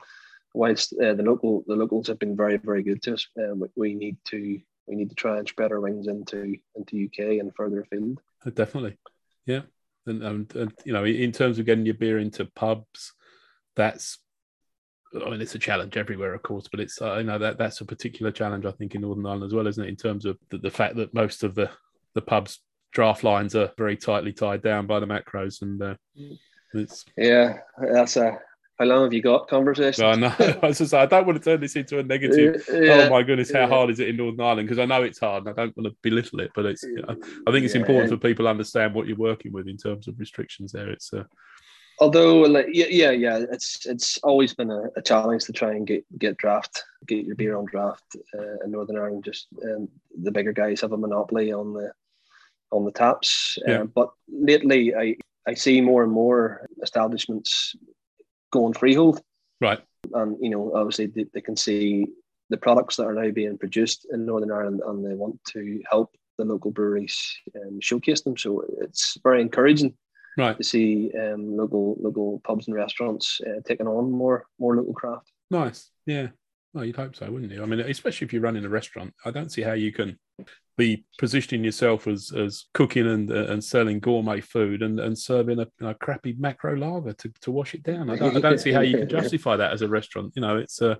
whilst 0.53 0.93
uh, 0.93 1.13
the 1.13 1.23
local 1.23 1.63
the 1.67 1.75
locals 1.75 2.07
have 2.07 2.19
been 2.19 2.35
very 2.35 2.57
very 2.57 2.83
good 2.83 3.01
to 3.03 3.13
us, 3.13 3.27
um, 3.37 3.59
we, 3.59 3.67
we 3.75 3.95
need 3.95 4.17
to 4.25 4.59
we 4.87 4.95
need 4.95 5.09
to 5.09 5.15
try 5.15 5.37
and 5.37 5.47
spread 5.47 5.71
our 5.71 5.79
wings 5.79 6.07
into 6.07 6.55
into 6.75 7.05
UK 7.05 7.39
and 7.39 7.55
further 7.55 7.81
afield. 7.81 8.19
Uh, 8.45 8.49
Definitely, 8.49 8.97
yeah. 9.45 9.61
And, 10.07 10.23
and, 10.23 10.55
and 10.55 10.73
you 10.85 10.93
know, 10.93 11.05
in 11.05 11.31
terms 11.31 11.59
of 11.59 11.65
getting 11.67 11.85
your 11.85 11.93
beer 11.93 12.17
into 12.17 12.45
pubs, 12.45 13.13
that's 13.75 14.17
I 15.15 15.29
mean, 15.29 15.41
it's 15.41 15.55
a 15.55 15.59
challenge 15.59 15.97
everywhere, 15.97 16.33
of 16.33 16.43
course, 16.43 16.67
but 16.69 16.79
it's 16.79 17.01
uh, 17.01 17.17
you 17.17 17.23
know 17.23 17.39
that 17.39 17.57
that's 17.57 17.81
a 17.81 17.85
particular 17.85 18.31
challenge 18.31 18.65
I 18.65 18.71
think 18.71 18.95
in 18.95 19.01
Northern 19.01 19.25
Ireland 19.25 19.45
as 19.45 19.53
well, 19.53 19.67
isn't 19.67 19.83
it? 19.83 19.89
In 19.89 19.95
terms 19.95 20.25
of 20.25 20.37
the, 20.49 20.57
the 20.57 20.71
fact 20.71 20.95
that 20.97 21.13
most 21.13 21.43
of 21.43 21.55
the 21.55 21.69
the 22.15 22.21
pubs 22.21 22.59
draft 22.91 23.23
lines 23.23 23.55
are 23.55 23.71
very 23.77 23.95
tightly 23.95 24.33
tied 24.33 24.61
down 24.61 24.87
by 24.87 24.99
the 24.99 25.05
macros, 25.07 25.61
and 25.61 25.81
uh, 25.81 25.95
it's 26.73 27.05
Yeah, 27.17 27.57
that's 27.79 28.17
a 28.17 28.39
how 28.79 28.85
long 28.85 29.03
have 29.03 29.13
you 29.13 29.21
got 29.21 29.49
conversation? 29.49 30.05
I 30.05 30.15
know. 30.15 30.33
I 30.63 30.67
was 30.67 30.77
just, 30.77 30.93
I 30.93 31.05
don't 31.05 31.27
want 31.27 31.37
to 31.37 31.43
turn 31.43 31.59
this 31.59 31.75
into 31.75 31.99
a 31.99 32.03
negative. 32.03 32.63
Yeah, 32.71 33.07
oh 33.07 33.09
my 33.09 33.23
goodness, 33.23 33.51
how 33.51 33.61
yeah. 33.61 33.67
hard 33.67 33.89
is 33.89 33.99
it 33.99 34.07
in 34.07 34.15
Northern 34.15 34.39
Ireland? 34.39 34.69
Because 34.69 34.79
I 34.79 34.85
know 34.85 35.03
it's 35.03 35.19
hard, 35.19 35.45
and 35.45 35.49
I 35.49 35.53
don't 35.61 35.75
want 35.75 35.89
to 35.89 35.97
belittle 36.01 36.39
it, 36.39 36.51
but 36.55 36.65
it's. 36.65 36.83
You 36.83 37.01
know, 37.01 37.17
I 37.45 37.51
think 37.51 37.65
it's 37.65 37.75
important 37.75 38.09
for 38.09 38.15
people 38.15 38.45
to 38.45 38.49
understand 38.49 38.93
what 38.93 39.05
you're 39.05 39.17
working 39.17 39.51
with 39.51 39.67
in 39.67 39.75
terms 39.75 40.07
of 40.07 40.17
restrictions. 40.17 40.71
There, 40.71 40.89
it's 40.89 41.13
uh, 41.13 41.23
Although, 42.01 42.41
like, 42.41 42.67
yeah, 42.71 42.85
yeah, 42.89 43.11
yeah, 43.11 43.43
it's 43.51 43.85
it's 43.85 44.17
always 44.19 44.53
been 44.53 44.71
a, 44.71 44.83
a 44.95 45.01
challenge 45.01 45.43
to 45.45 45.53
try 45.53 45.71
and 45.71 45.85
get 45.85 46.05
get 46.17 46.37
draft, 46.37 46.83
get 47.07 47.25
your 47.25 47.35
beer 47.35 47.57
on 47.57 47.65
draft 47.65 48.15
uh, 48.37 48.63
in 48.63 48.71
Northern 48.71 48.97
Ireland. 48.97 49.25
Just 49.25 49.47
um, 49.63 49.89
the 50.21 50.31
bigger 50.31 50.53
guys 50.53 50.81
have 50.81 50.93
a 50.93 50.97
monopoly 50.97 51.51
on 51.51 51.73
the 51.73 51.91
on 52.71 52.85
the 52.85 52.91
taps. 52.91 53.57
Yeah. 53.67 53.81
Um, 53.81 53.91
but 53.93 54.11
lately, 54.29 54.95
I 54.95 55.17
I 55.45 55.55
see 55.55 55.81
more 55.81 56.03
and 56.03 56.11
more 56.11 56.67
establishments 56.81 57.75
going 58.51 58.73
freehold. 58.73 59.21
right. 59.61 59.79
and 60.13 60.37
you 60.41 60.49
know 60.49 60.71
obviously 60.73 61.07
they, 61.07 61.25
they 61.33 61.41
can 61.41 61.55
see 61.55 62.07
the 62.49 62.57
products 62.57 62.95
that 62.95 63.05
are 63.05 63.13
now 63.13 63.29
being 63.31 63.57
produced 63.57 64.07
in 64.11 64.25
Northern 64.25 64.51
Ireland 64.51 64.81
and 64.85 65.05
they 65.05 65.13
want 65.13 65.39
to 65.49 65.81
help 65.89 66.15
the 66.37 66.45
local 66.45 66.71
breweries 66.71 67.19
um, 67.55 67.79
showcase 67.81 68.21
them 68.21 68.37
so 68.37 68.63
it's 68.81 69.17
very 69.23 69.41
encouraging 69.41 69.93
Right. 70.39 70.57
to 70.57 70.63
see 70.63 71.11
um, 71.19 71.57
local 71.57 71.97
local 71.99 72.41
pubs 72.43 72.67
and 72.67 72.75
restaurants 72.75 73.39
uh, 73.45 73.61
taking 73.65 73.87
on 73.87 74.11
more 74.11 74.45
more 74.57 74.75
local 74.75 74.93
craft 74.93 75.31
Nice. 75.51 75.89
Yeah. 76.05 76.27
Well, 76.73 76.85
you'd 76.85 76.95
hope 76.95 77.15
so, 77.15 77.29
wouldn't 77.31 77.51
you? 77.51 77.63
I 77.63 77.65
mean, 77.65 77.79
especially 77.79 78.25
if 78.25 78.33
you're 78.33 78.43
running 78.43 78.65
a 78.65 78.69
restaurant, 78.69 79.13
I 79.25 79.31
don't 79.31 79.51
see 79.51 79.63
how 79.63 79.73
you 79.73 79.91
can 79.91 80.19
be 80.77 81.03
positioning 81.17 81.63
yourself 81.63 82.07
as 82.07 82.31
as 82.31 82.65
cooking 82.73 83.07
and 83.07 83.31
uh, 83.31 83.47
and 83.47 83.63
selling 83.63 83.99
gourmet 83.99 84.39
food 84.39 84.83
and, 84.83 84.99
and 84.99 85.17
serving 85.17 85.59
a, 85.59 85.67
a 85.85 85.95
crappy 85.95 86.35
macro 86.37 86.75
lager 86.75 87.13
to, 87.13 87.33
to 87.41 87.51
wash 87.51 87.73
it 87.73 87.81
down. 87.81 88.09
I 88.09 88.15
don't, 88.15 88.37
I 88.37 88.39
don't 88.39 88.59
see 88.59 88.71
how 88.71 88.81
you 88.81 88.99
can 88.99 89.09
justify 89.19 89.55
that 89.55 89.73
as 89.73 89.81
a 89.81 89.87
restaurant. 89.87 90.33
You 90.35 90.43
know, 90.43 90.57
it's 90.57 90.79
uh, 90.79 90.95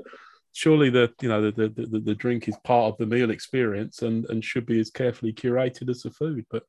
surely 0.54 0.90
the 0.90 1.14
you 1.22 1.30
know 1.30 1.44
the, 1.44 1.52
the 1.52 1.88
the 1.88 2.00
the 2.00 2.16
drink 2.16 2.48
is 2.48 2.58
part 2.64 2.92
of 2.92 2.98
the 2.98 3.06
meal 3.06 3.30
experience 3.30 4.02
and 4.02 4.26
and 4.30 4.44
should 4.44 4.66
be 4.66 4.80
as 4.80 4.90
carefully 4.90 5.34
curated 5.34 5.90
as 5.90 6.02
the 6.02 6.10
food. 6.10 6.48
But 6.50 6.64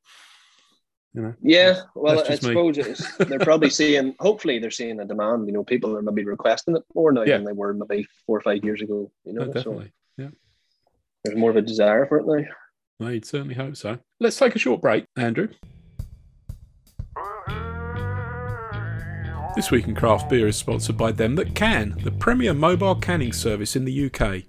you 1.14 1.23
know, 1.23 1.35
yeah 1.42 1.81
well 1.96 2.25
I 2.29 2.37
suppose 2.37 2.79
it's, 2.79 3.16
they're 3.18 3.38
probably 3.40 3.70
seeing 3.70 4.14
hopefully 4.20 4.59
they're 4.61 4.70
seeing 4.70 5.01
a 5.01 5.05
demand 5.05 5.46
you 5.49 5.53
know 5.53 5.64
people 5.64 5.96
are 5.96 6.03
maybe 6.03 6.25
requesting 6.25 6.77
it 6.77 6.83
more 6.94 7.11
now 7.12 7.23
Yeah. 7.23 7.37
than 7.38 7.44
they 7.46 7.53
were 7.53 7.75
maybe 7.75 8.07
four 8.27 8.38
or 8.38 8.40
five 8.40 8.64
years 8.64 8.81
ago 8.81 9.11
you 9.25 9.33
know 9.33 9.40
no, 9.44 9.46
so 9.49 9.53
definitely. 9.55 9.92
Yeah. 10.18 10.29
there's 11.25 11.37
more 11.38 11.51
of 11.51 11.57
a 11.57 11.62
desire 11.62 12.07
for 12.07 12.18
it 12.18 12.27
now 12.27 12.44
No, 13.01 13.09
you'd 13.09 13.25
certainly 13.25 13.55
hope 13.55 13.77
so. 13.77 13.99
Let's 14.20 14.38
take 14.38 14.55
a 14.55 14.59
short 14.59 14.81
break, 14.83 15.07
Andrew. 15.16 15.49
This 19.57 19.70
week 19.73 19.88
in 19.88 19.94
craft 19.96 20.29
beer 20.31 20.46
is 20.46 20.57
sponsored 20.57 20.96
by 20.96 21.11
Them 21.12 21.35
That 21.35 21.55
Can, 21.55 21.96
the 22.05 22.12
premier 22.12 22.55
mobile 22.55 22.94
canning 22.94 23.33
service 23.33 23.75
in 23.75 23.85
the 23.85 24.07
UK. 24.07 24.42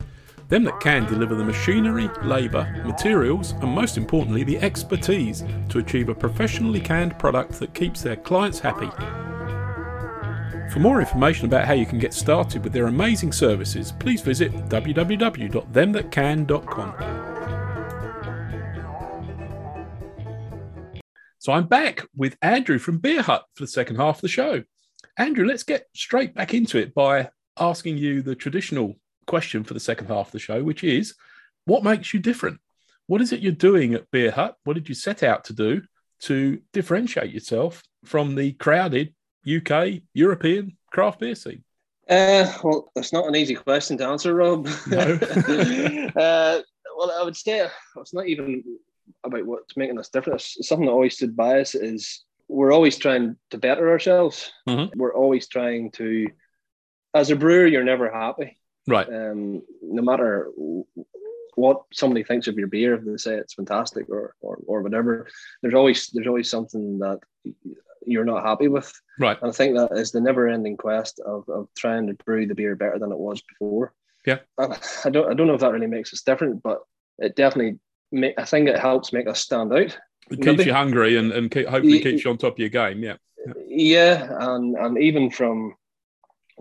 Them 0.51 0.63
That 0.65 0.79
Can 0.81 1.05
deliver 1.05 1.33
the 1.33 1.45
machinery, 1.45 2.09
labour, 2.23 2.69
materials, 2.85 3.53
and 3.61 3.71
most 3.71 3.95
importantly, 3.95 4.43
the 4.43 4.59
expertise 4.59 5.45
to 5.69 5.79
achieve 5.79 6.09
a 6.09 6.13
professionally 6.13 6.81
canned 6.81 7.17
product 7.17 7.53
that 7.59 7.73
keeps 7.73 8.01
their 8.01 8.17
clients 8.17 8.59
happy. 8.59 8.89
For 10.73 10.79
more 10.79 10.99
information 10.99 11.45
about 11.45 11.67
how 11.67 11.73
you 11.73 11.85
can 11.85 11.99
get 11.99 12.13
started 12.13 12.65
with 12.65 12.73
their 12.73 12.87
amazing 12.87 13.31
services, 13.31 13.93
please 13.93 14.19
visit 14.19 14.51
www.themthatcan.com. 14.67 16.93
So 21.39 21.53
I'm 21.53 21.67
back 21.67 22.01
with 22.13 22.35
Andrew 22.41 22.77
from 22.77 22.97
Beer 22.97 23.21
Hut 23.21 23.45
for 23.53 23.63
the 23.63 23.67
second 23.67 23.95
half 23.95 24.17
of 24.17 24.21
the 24.21 24.27
show. 24.27 24.65
Andrew, 25.17 25.45
let's 25.45 25.63
get 25.63 25.87
straight 25.95 26.35
back 26.35 26.53
into 26.53 26.77
it 26.77 26.93
by 26.93 27.29
asking 27.57 27.97
you 27.97 28.21
the 28.21 28.35
traditional 28.35 28.97
question 29.27 29.63
for 29.63 29.73
the 29.73 29.79
second 29.79 30.07
half 30.07 30.27
of 30.27 30.31
the 30.31 30.39
show, 30.39 30.63
which 30.63 30.84
is 30.84 31.15
what 31.65 31.84
makes 31.84 32.13
you 32.13 32.19
different? 32.19 32.60
What 33.07 33.21
is 33.21 33.31
it 33.31 33.41
you're 33.41 33.51
doing 33.51 33.93
at 33.93 34.10
Beer 34.12 34.31
Hut? 34.31 34.55
What 34.63 34.73
did 34.73 34.89
you 34.89 34.95
set 34.95 35.23
out 35.23 35.43
to 35.45 35.53
do 35.53 35.81
to 36.21 36.62
differentiate 36.73 37.31
yourself 37.31 37.84
from 38.05 38.36
the 38.36 38.53
crowded 38.53 39.13
UK, 39.45 40.01
European 40.13 40.77
craft 40.91 41.19
beer 41.19 41.36
scene? 41.36 41.63
Uh, 42.10 42.51
well, 42.63 42.91
that's 42.95 43.13
not 43.13 43.27
an 43.27 43.36
easy 43.36 43.55
question 43.55 43.97
to 43.97 44.05
answer, 44.05 44.34
Rob. 44.34 44.67
No. 44.88 44.97
uh, 46.15 46.62
well, 46.97 47.12
I 47.12 47.23
would 47.23 47.38
say 47.38 47.67
it's 47.97 48.13
not 48.13 48.27
even 48.27 48.63
about 49.23 49.45
what's 49.45 49.77
making 49.77 49.99
us 49.99 50.10
different. 50.10 50.41
It's 50.41 50.67
something 50.67 50.88
that 50.88 50.91
always 50.91 51.15
stood 51.15 51.36
by 51.36 51.62
us 51.62 51.75
is 51.75 52.23
we're 52.47 52.73
always 52.73 52.97
trying 52.97 53.38
to 53.51 53.57
better 53.57 53.89
ourselves. 53.89 54.51
Mhm. 54.67 54.95
We're 54.95 55.15
always 55.15 55.47
trying 55.47 55.91
to, 55.91 56.27
as 57.13 57.31
a 57.31 57.36
brewer, 57.36 57.65
you're 57.65 57.84
never 57.84 58.12
happy. 58.12 58.57
Right. 58.91 59.08
Um, 59.08 59.63
no 59.82 60.01
matter 60.01 60.51
what 61.56 61.84
somebody 61.91 62.23
thinks 62.23 62.47
of 62.47 62.58
your 62.58 62.67
beer, 62.67 62.95
if 62.95 63.04
they 63.04 63.17
say 63.17 63.36
it's 63.36 63.54
fantastic 63.54 64.10
or, 64.10 64.36
or, 64.41 64.60
or 64.67 64.82
whatever, 64.82 65.27
there's 65.62 65.73
always 65.73 66.10
there's 66.13 66.27
always 66.27 66.49
something 66.49 66.99
that 66.99 67.19
you're 68.06 68.25
not 68.25 68.43
happy 68.43 68.67
with. 68.67 68.91
Right. 69.19 69.38
And 69.41 69.49
I 69.51 69.54
think 69.54 69.75
that 69.75 69.91
is 69.91 70.12
the 70.12 70.21
never-ending 70.21 70.77
quest 70.77 71.19
of, 71.19 71.47
of 71.49 71.67
trying 71.77 72.08
to 72.08 72.13
brew 72.25 72.47
the 72.47 72.56
beer 72.56 72.75
better 72.75 72.99
than 72.99 73.12
it 73.12 73.17
was 73.17 73.41
before. 73.41 73.93
Yeah. 74.25 74.39
And 74.58 74.77
I 75.06 75.10
don't 75.10 75.32
I 75.32 75.34
don't 75.34 75.47
know 75.47 75.56
if 75.56 75.62
that 75.62 75.73
really 75.73 75.88
makes 75.88 76.13
us 76.13 76.21
different, 76.21 76.62
but 76.62 76.80
it 77.19 77.36
definitely 77.36 77.80
make, 78.12 78.36
I 78.38 78.45
think 78.45 78.67
it 78.67 78.80
helps 78.80 79.13
make 79.13 79.27
us 79.27 79.39
stand 79.39 79.71
out. 79.73 79.97
It 80.30 80.38
keeps 80.38 80.45
Maybe- 80.45 80.65
you 80.65 80.73
hungry 80.73 81.17
and, 81.17 81.32
and 81.32 81.51
keep, 81.51 81.67
hopefully 81.67 81.99
keeps 81.99 82.23
you 82.23 82.32
on 82.32 82.38
top 82.38 82.54
of 82.54 82.60
your 82.60 82.69
game. 82.69 83.04
Yeah. 83.04 83.17
Yeah, 83.67 84.27
and 84.39 84.75
and 84.75 84.97
even 84.99 85.32
from 85.32 85.73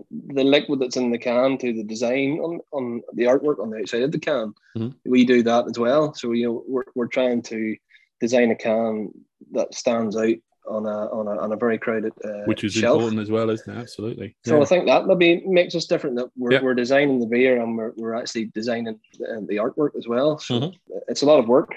the 0.09 0.43
liquid 0.43 0.79
that's 0.79 0.97
in 0.97 1.11
the 1.11 1.17
can 1.17 1.57
to 1.59 1.73
the 1.73 1.83
design 1.83 2.39
on, 2.39 2.59
on 2.71 3.01
the 3.13 3.23
artwork 3.23 3.59
on 3.59 3.69
the 3.69 3.79
outside 3.79 4.03
of 4.03 4.11
the 4.11 4.19
can, 4.19 4.53
Mhm. 4.77 4.95
we 5.05 5.25
do 5.25 5.43
that 5.43 5.67
as 5.67 5.77
well. 5.77 6.13
So 6.13 6.31
you 6.31 6.45
know 6.47 6.63
we're, 6.67 6.83
we're 6.95 7.07
trying 7.07 7.41
to 7.43 7.75
design 8.19 8.51
a 8.51 8.55
can 8.55 9.11
that 9.51 9.73
stands 9.73 10.15
out 10.15 10.35
on 10.67 10.85
a 10.85 10.97
on 11.17 11.27
a, 11.27 11.41
on 11.41 11.51
a 11.53 11.55
very 11.57 11.77
crowded 11.79 12.13
uh, 12.23 12.43
Which 12.45 12.63
is 12.63 12.73
shelf. 12.73 12.97
important 12.97 13.21
as 13.21 13.31
well, 13.31 13.49
isn't 13.49 13.73
it? 13.75 13.79
Absolutely. 13.79 14.35
So 14.45 14.57
Yeah. 14.57 14.61
I 14.61 14.65
think 14.65 14.85
that 14.85 15.07
maybe 15.07 15.43
makes 15.47 15.73
us 15.75 15.87
different. 15.87 16.15
That 16.17 16.29
we're, 16.37 16.53
Yeah. 16.53 16.61
we're 16.61 16.75
designing 16.75 17.19
the 17.19 17.25
beer 17.25 17.59
and 17.61 17.75
we're, 17.77 17.93
we're 17.97 18.13
actually 18.13 18.45
designing 18.53 18.99
the, 19.17 19.45
the 19.49 19.55
artwork 19.55 19.95
as 19.97 20.07
well. 20.07 20.37
So 20.37 20.59
Mhm. 20.59 20.73
it's 21.07 21.23
a 21.23 21.25
lot 21.25 21.39
of 21.39 21.47
work 21.47 21.73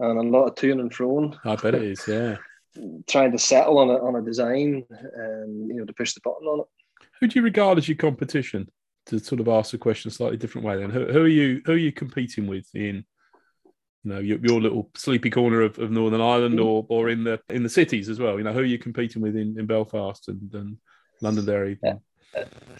and 0.00 0.18
a 0.18 0.22
lot 0.22 0.46
of 0.48 0.54
to 0.56 0.70
and 0.72 0.92
fro, 0.92 1.32
I 1.44 1.56
bet 1.56 1.74
it 1.74 1.82
is. 1.82 2.06
Yeah. 2.06 2.36
trying 3.08 3.32
to 3.32 3.38
settle 3.38 3.78
on 3.78 3.88
a 3.90 3.94
on 4.06 4.14
a 4.16 4.22
design 4.22 4.84
and 5.16 5.66
you 5.68 5.74
know 5.76 5.84
to 5.86 5.92
push 5.92 6.12
the 6.14 6.20
button 6.22 6.46
on 6.46 6.60
it. 6.60 6.66
Who 7.20 7.26
do 7.28 7.38
you 7.38 7.42
regard 7.44 7.78
as 7.78 7.88
your 7.88 7.96
competition? 7.96 8.68
To 9.06 9.18
sort 9.18 9.40
of 9.40 9.48
ask 9.48 9.70
the 9.72 9.78
question 9.78 10.10
a 10.10 10.12
slightly 10.12 10.36
different 10.36 10.66
way, 10.66 10.76
then, 10.76 10.90
who, 10.90 11.06
who 11.06 11.22
are 11.22 11.28
you? 11.28 11.62
Who 11.64 11.72
are 11.72 11.76
you 11.76 11.90
competing 11.90 12.46
with 12.46 12.66
in 12.74 13.04
you 14.04 14.12
know 14.12 14.18
your, 14.18 14.38
your 14.38 14.60
little 14.60 14.90
sleepy 14.94 15.30
corner 15.30 15.62
of, 15.62 15.78
of 15.78 15.90
Northern 15.90 16.20
Ireland 16.20 16.58
Mm. 16.58 16.64
or 16.64 16.86
or 16.88 17.08
in 17.08 17.24
the 17.24 17.40
in 17.48 17.62
the 17.62 17.68
cities 17.68 18.08
as 18.08 18.20
well. 18.20 18.36
You 18.38 18.44
know 18.44 18.52
who 18.52 18.60
are 18.60 18.64
you 18.64 18.78
competing 18.78 19.22
with 19.22 19.36
in, 19.36 19.58
in 19.58 19.66
Belfast 19.66 20.28
and, 20.28 20.52
and 20.54 20.76
Londonderry? 21.22 21.78
Yeah. 21.82 21.94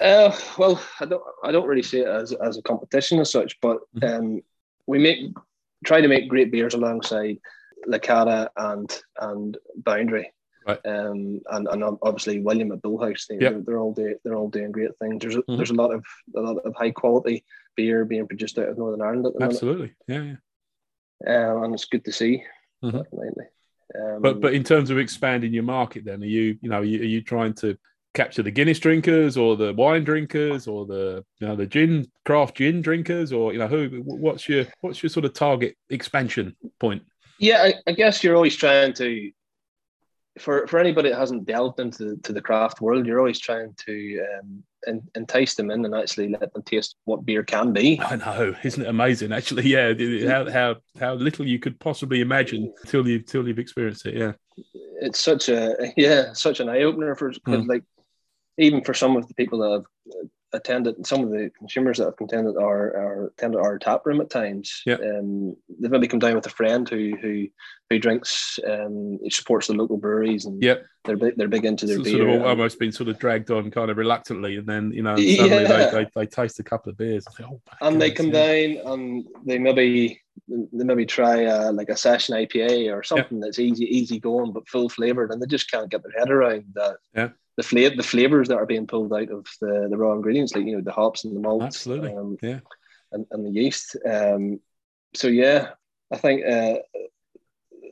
Uh, 0.00 0.36
well, 0.58 0.80
I 1.00 1.06
don't 1.06 1.22
I 1.42 1.52
don't 1.52 1.66
really 1.66 1.82
see 1.82 2.00
it 2.00 2.06
as 2.08 2.32
as 2.32 2.58
a 2.58 2.62
competition 2.62 3.18
as 3.18 3.32
such, 3.32 3.58
but 3.60 3.78
Mhm. 3.96 4.18
um, 4.18 4.40
we 4.86 4.98
make 4.98 5.20
try 5.84 6.00
to 6.02 6.08
make 6.08 6.28
great 6.28 6.52
beers 6.52 6.74
alongside 6.74 7.38
Lacada 7.88 8.48
and 8.56 9.02
and 9.20 9.56
Boundary. 9.76 10.32
Right. 10.66 10.78
Um, 10.84 11.40
and, 11.50 11.68
and 11.68 11.84
obviously 12.02 12.40
William 12.40 12.70
at 12.72 12.82
Bullhouse, 12.82 13.26
they, 13.26 13.36
Yep. 13.36 13.52
they're, 13.52 13.60
they're 13.62 13.78
all 13.78 13.94
doing 13.94 14.16
they're 14.24 14.36
all 14.36 14.50
doing 14.50 14.72
great 14.72 14.90
things. 14.98 15.20
There's 15.22 15.36
a, 15.36 15.42
Mhm. 15.42 15.56
there's 15.56 15.70
a 15.70 15.74
lot 15.74 15.92
of 15.94 16.04
a 16.36 16.40
lot 16.40 16.58
of 16.58 16.74
high 16.76 16.90
quality 16.90 17.44
beer 17.76 18.04
being 18.04 18.26
produced 18.26 18.58
out 18.58 18.68
of 18.68 18.76
Northern 18.78 19.00
Ireland 19.02 19.26
at 19.26 19.32
the 19.32 19.38
minute, 19.38 19.54
Absolutely, 19.54 19.94
yeah, 20.06 20.34
yeah. 21.26 21.50
um, 21.52 21.64
and 21.64 21.74
it's 21.74 21.86
good 21.86 22.04
to 22.04 22.12
see. 22.12 22.42
Mhm. 22.84 23.04
Definitely. 23.04 23.44
Um, 23.98 24.22
But 24.22 24.40
but 24.40 24.54
in 24.54 24.62
terms 24.64 24.90
of 24.90 24.98
expanding 24.98 25.52
your 25.54 25.62
market, 25.64 26.04
then 26.04 26.22
are 26.22 26.26
you 26.26 26.58
you 26.60 26.68
know 26.68 26.80
are 26.80 26.84
you, 26.84 27.00
are 27.00 27.04
you 27.04 27.22
trying 27.22 27.54
to 27.54 27.76
capture 28.12 28.42
the 28.42 28.50
Guinness 28.50 28.80
drinkers 28.80 29.36
or 29.36 29.56
the 29.56 29.72
wine 29.72 30.04
drinkers 30.04 30.66
or 30.66 30.84
the 30.84 31.24
you 31.38 31.46
know 31.46 31.56
the 31.56 31.66
gin 31.66 32.10
craft 32.24 32.56
gin 32.56 32.82
drinkers 32.82 33.32
or 33.32 33.52
you 33.52 33.58
know 33.58 33.66
who 33.68 34.02
what's 34.04 34.48
your 34.48 34.66
what's 34.82 35.02
your 35.02 35.10
sort 35.10 35.24
of 35.24 35.32
target 35.32 35.76
expansion 35.88 36.56
point? 36.78 37.02
Yeah, 37.38 37.62
I, 37.62 37.74
I 37.86 37.92
guess 37.92 38.22
you're 38.22 38.36
always 38.36 38.54
trying 38.56 38.92
to, 38.94 39.30
for 40.38 40.66
for 40.66 40.78
anybody 40.78 41.10
that 41.10 41.18
hasn't 41.18 41.46
delved 41.46 41.80
into 41.80 42.16
to 42.18 42.32
the 42.32 42.40
craft 42.40 42.80
world, 42.80 43.06
you're 43.06 43.18
always 43.18 43.40
trying 43.40 43.74
to 43.86 44.24
um, 44.38 44.62
en- 44.86 45.08
entice 45.14 45.54
them 45.54 45.70
in 45.70 45.84
and 45.84 45.94
actually 45.94 46.28
let 46.28 46.52
them 46.52 46.62
taste 46.62 46.96
what 47.04 47.24
beer 47.26 47.42
can 47.42 47.72
be. 47.72 48.00
I 48.04 48.16
know, 48.16 48.54
isn't 48.62 48.82
it 48.82 48.88
amazing? 48.88 49.32
Actually, 49.32 49.68
yeah, 49.68 49.92
how 50.28 50.50
how 50.50 50.76
how 50.98 51.14
little 51.14 51.46
you 51.46 51.58
could 51.58 51.78
possibly 51.80 52.20
imagine 52.20 52.72
till 52.86 53.06
you 53.08 53.18
till 53.20 53.46
you've 53.48 53.58
experienced 53.58 54.06
it. 54.06 54.14
Yeah, 54.14 54.32
It's 55.00 55.20
such 55.20 55.48
a 55.48 55.92
yeah, 55.96 56.32
such 56.32 56.60
an 56.60 56.68
eye 56.68 56.82
opener 56.82 57.14
for 57.16 57.32
Mm. 57.32 57.66
like 57.66 57.82
even 58.58 58.84
for 58.84 58.94
some 58.94 59.16
of 59.16 59.26
the 59.26 59.34
people 59.34 59.58
that 59.60 59.70
have 59.72 59.84
attended, 60.52 61.06
some 61.06 61.22
of 61.22 61.30
the 61.30 61.50
consumers 61.58 61.98
that 61.98 62.04
have 62.06 62.14
attended 62.20 62.56
our 62.56 62.96
our 62.96 63.26
attended 63.38 63.60
our 63.60 63.78
tap 63.78 64.04
room 64.04 64.20
at 64.20 64.30
times. 64.30 64.82
Yeah. 64.86 64.94
um, 64.96 65.56
they've 65.78 65.90
maybe 65.90 66.08
come 66.08 66.18
down 66.18 66.34
with 66.34 66.46
a 66.46 66.50
friend 66.50 66.88
who 66.88 67.16
who 67.20 67.46
who 67.88 67.98
drinks 67.98 68.58
um, 68.68 69.18
he 69.22 69.30
supports 69.30 69.66
the 69.66 69.74
local 69.74 69.96
breweries 69.96 70.44
and 70.44 70.62
Yep. 70.62 70.84
they're 71.04 71.16
big, 71.16 71.36
they're 71.36 71.48
big 71.48 71.64
into 71.64 71.86
their 71.86 71.96
So- 71.98 72.04
beer. 72.04 72.18
sort 72.18 72.30
of 72.30 72.42
almost 72.42 72.78
been 72.78 72.92
sort 72.92 73.08
of 73.08 73.18
dragged 73.18 73.50
on 73.50 73.70
kind 73.70 73.90
of 73.90 73.96
reluctantly, 73.96 74.56
and 74.56 74.66
then 74.66 74.92
you 74.92 75.02
know 75.02 75.16
suddenly 75.16 75.62
Yeah. 75.62 75.90
they, 75.90 76.04
they, 76.04 76.10
they 76.14 76.26
taste 76.26 76.58
a 76.60 76.64
couple 76.64 76.90
of 76.90 76.98
beers 76.98 77.26
and, 77.26 77.34
say, 77.36 77.44
oh, 77.44 77.60
and 77.86 78.00
they 78.00 78.10
come 78.10 78.28
yeah. 78.28 78.46
down 78.76 78.92
and 78.92 79.24
they 79.44 79.58
maybe 79.58 80.20
they 80.48 80.84
maybe 80.84 81.06
try 81.06 81.44
uh, 81.44 81.70
like 81.72 81.90
a 81.90 81.96
session 81.96 82.34
IPA 82.34 82.92
or 82.96 83.02
something 83.02 83.38
that's 83.40 83.58
easy 83.58 83.84
easy 83.84 84.18
going 84.18 84.52
but 84.52 84.68
full 84.68 84.88
flavored 84.88 85.30
and 85.30 85.40
they 85.40 85.46
just 85.46 85.70
can't 85.70 85.90
get 85.90 86.02
their 86.02 86.18
head 86.18 86.30
around 86.30 86.64
that 86.74 86.96
Yeah. 87.14 87.28
The 87.60 87.68
flavor 87.72 87.96
the 87.96 88.02
flavors 88.14 88.48
that 88.48 88.56
are 88.56 88.66
being 88.72 88.86
pulled 88.86 89.12
out 89.12 89.30
of 89.30 89.44
the, 89.60 89.88
the 89.90 89.96
raw 90.02 90.12
ingredients 90.14 90.54
like 90.54 90.64
you 90.66 90.74
know 90.76 90.82
the 90.82 90.92
hops 91.00 91.24
and 91.24 91.34
the 91.36 91.40
malts 91.40 91.64
Absolutely. 91.66 92.12
um, 92.14 92.36
Yeah. 92.42 92.60
and, 93.12 93.26
and 93.32 93.44
the 93.46 93.50
yeast 93.60 93.96
um, 94.16 94.60
so 95.14 95.28
yeah 95.28 95.60
I 96.12 96.16
think 96.16 96.38
uh, 96.46 96.76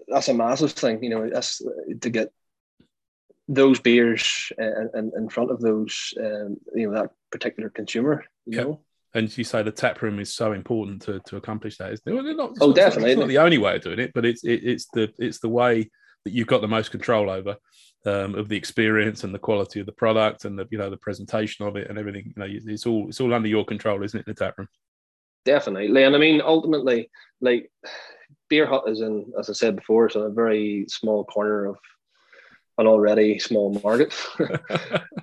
that's 0.09 0.28
a 0.28 0.35
massive 0.35 0.72
thing 0.72 1.02
you 1.04 1.11
know 1.11 1.28
that's 1.28 1.61
to 2.04 2.11
get 2.11 2.28
those 3.48 3.81
beers 3.81 4.52
uh, 4.61 4.88
in, 4.98 5.12
in 5.16 5.28
front 5.28 5.50
of 5.50 5.61
those 5.61 6.12
um, 6.18 6.57
you 6.74 6.87
know 6.90 6.94
that 6.98 7.11
particular 7.31 7.68
consumer 7.70 8.24
you 8.46 8.57
Yeah. 8.59 8.64
know 8.64 8.81
And 9.14 9.26
you 9.38 9.44
say 9.44 9.62
the 9.62 9.72
tap 9.72 10.02
room 10.02 10.18
is 10.20 10.35
so 10.35 10.52
important 10.52 11.02
to, 11.07 11.12
to 11.28 11.37
accomplish 11.37 11.78
that. 11.78 11.92
Isn't 11.94 12.09
it? 12.09 12.14
Well, 12.14 12.22
not, 12.37 12.50
it's 12.50 12.61
Oh, 12.61 12.66
not- 12.66 12.68
not- 12.68 12.76
definitely. 12.76 13.11
It's 13.12 13.20
not 13.20 13.28
the 13.35 13.38
only 13.46 13.59
way 13.64 13.76
of 13.76 13.83
doing 13.83 14.00
it, 14.04 14.12
but 14.14 14.24
it's 14.31 14.42
it, 14.44 14.61
it's 14.72 14.87
the 14.92 15.04
it's 15.18 15.40
the 15.40 15.48
way 15.61 15.74
that 16.24 16.33
you've 16.35 16.52
got 16.52 16.61
the 16.61 16.68
most 16.76 16.90
control 16.90 17.31
over 17.31 17.57
um, 18.06 18.34
of 18.34 18.48
the 18.48 18.56
experience 18.56 19.24
and 19.24 19.34
the 19.34 19.38
quality 19.38 19.80
of 19.80 19.87
the 19.87 19.92
product 19.92 20.44
and 20.44 20.58
the 20.58 20.66
you 20.70 20.78
know 20.78 20.90
the 20.90 20.96
presentation 20.96 21.66
of 21.66 21.76
it 21.76 21.88
and 21.88 21.98
everything. 21.98 22.32
You 22.37 22.42
know, 22.42 22.46
it's 22.72 22.87
all 22.87 23.08
it's 23.08 23.20
all 23.20 23.34
under 23.34 23.48
your 23.48 23.64
control, 23.64 24.02
isn't 24.02 24.18
it? 24.18 24.26
In 24.26 24.34
the 24.34 24.38
tap 24.44 24.58
room. 24.58 24.68
Definitely, 25.44 26.02
and 26.02 26.14
I 26.14 26.18
mean, 26.18 26.40
ultimately, 26.40 27.11
like 27.40 27.70
Beer 28.48 28.66
Hut 28.66 28.84
is 28.87 29.00
in, 29.00 29.32
as 29.38 29.48
I 29.50 29.52
said 29.52 29.76
before, 29.76 30.06
it's 30.06 30.16
in 30.16 30.22
a 30.22 30.30
very 30.30 30.87
small 30.88 31.24
corner 31.24 31.66
of 31.66 31.76
an 32.78 32.87
already 32.87 33.38
small 33.40 33.72
market. 33.82 34.14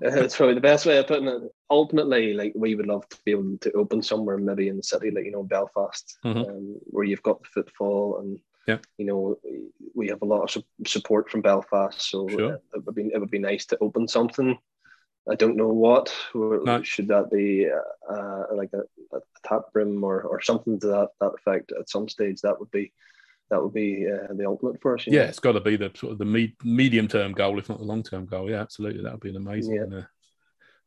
it's 0.01 0.35
probably 0.35 0.55
the 0.55 0.61
best 0.61 0.85
way 0.85 0.97
of 0.97 1.07
putting 1.07 1.27
it. 1.27 1.41
Ultimately, 1.69 2.33
like 2.33 2.53
we 2.55 2.75
would 2.75 2.87
love 2.87 3.07
to 3.09 3.17
be 3.23 3.31
able 3.31 3.57
to 3.61 3.71
open 3.73 4.01
somewhere, 4.01 4.37
maybe 4.37 4.67
in 4.67 4.77
the 4.77 4.83
city, 4.83 5.11
like 5.11 5.25
you 5.25 5.31
know 5.31 5.43
Belfast, 5.43 6.17
Mhm. 6.25 6.49
um, 6.49 6.75
where 6.87 7.05
you've 7.05 7.23
got 7.23 7.41
the 7.41 7.49
footfall 7.53 8.19
and 8.19 8.39
Yeah. 8.67 8.79
you 8.97 9.05
know 9.05 9.37
we 9.93 10.07
have 10.09 10.21
a 10.21 10.25
lot 10.25 10.41
of 10.43 10.51
su- 10.51 10.63
support 10.87 11.29
from 11.29 11.41
Belfast, 11.41 12.01
so 12.01 12.27
Sure. 12.27 12.53
it 12.73 12.85
would 12.85 12.95
be 12.95 13.11
it 13.13 13.19
would 13.19 13.31
be 13.31 13.39
nice 13.39 13.65
to 13.67 13.77
open 13.79 14.07
something. 14.07 14.57
I 15.29 15.35
don't 15.35 15.55
know 15.57 15.69
what. 15.69 16.13
No. 16.35 16.83
Should 16.83 17.07
that 17.07 17.31
be 17.31 17.67
uh, 17.67 18.13
uh, 18.13 18.43
like 18.53 18.69
a, 18.73 18.81
a 19.15 19.19
tap 19.43 19.63
room 19.73 20.03
or, 20.03 20.21
or 20.21 20.39
something 20.39 20.79
to 20.79 20.87
that, 20.87 21.09
that 21.19 21.33
effect 21.33 21.71
at 21.79 21.89
some 21.89 22.07
stage? 22.07 22.41
That 22.41 22.59
would 22.59 22.69
be 22.71 22.91
that 23.49 23.61
would 23.61 23.73
be 23.73 24.07
uh, 24.07 24.33
the 24.33 24.45
ultimate 24.45 24.81
for 24.81 24.95
us. 24.95 25.05
Yeah, 25.07 25.23
know? 25.23 25.29
it's 25.29 25.39
got 25.39 25.53
to 25.53 25.61
be 25.61 25.77
the 25.77 25.91
sort 25.95 26.13
of 26.13 26.17
the 26.19 26.25
me- 26.25 26.55
medium 26.63 27.07
term 27.07 27.31
goal, 27.33 27.57
if 27.57 27.69
not 27.69 27.79
the 27.79 27.85
long 27.85 28.03
term 28.03 28.25
goal. 28.25 28.49
Yeah, 28.49 28.61
absolutely, 28.61 29.01
that 29.03 29.13
would 29.13 29.21
be 29.21 29.29
an 29.29 29.37
amazing, 29.37 29.75
Yeah. 29.75 29.97
uh, 29.99 30.03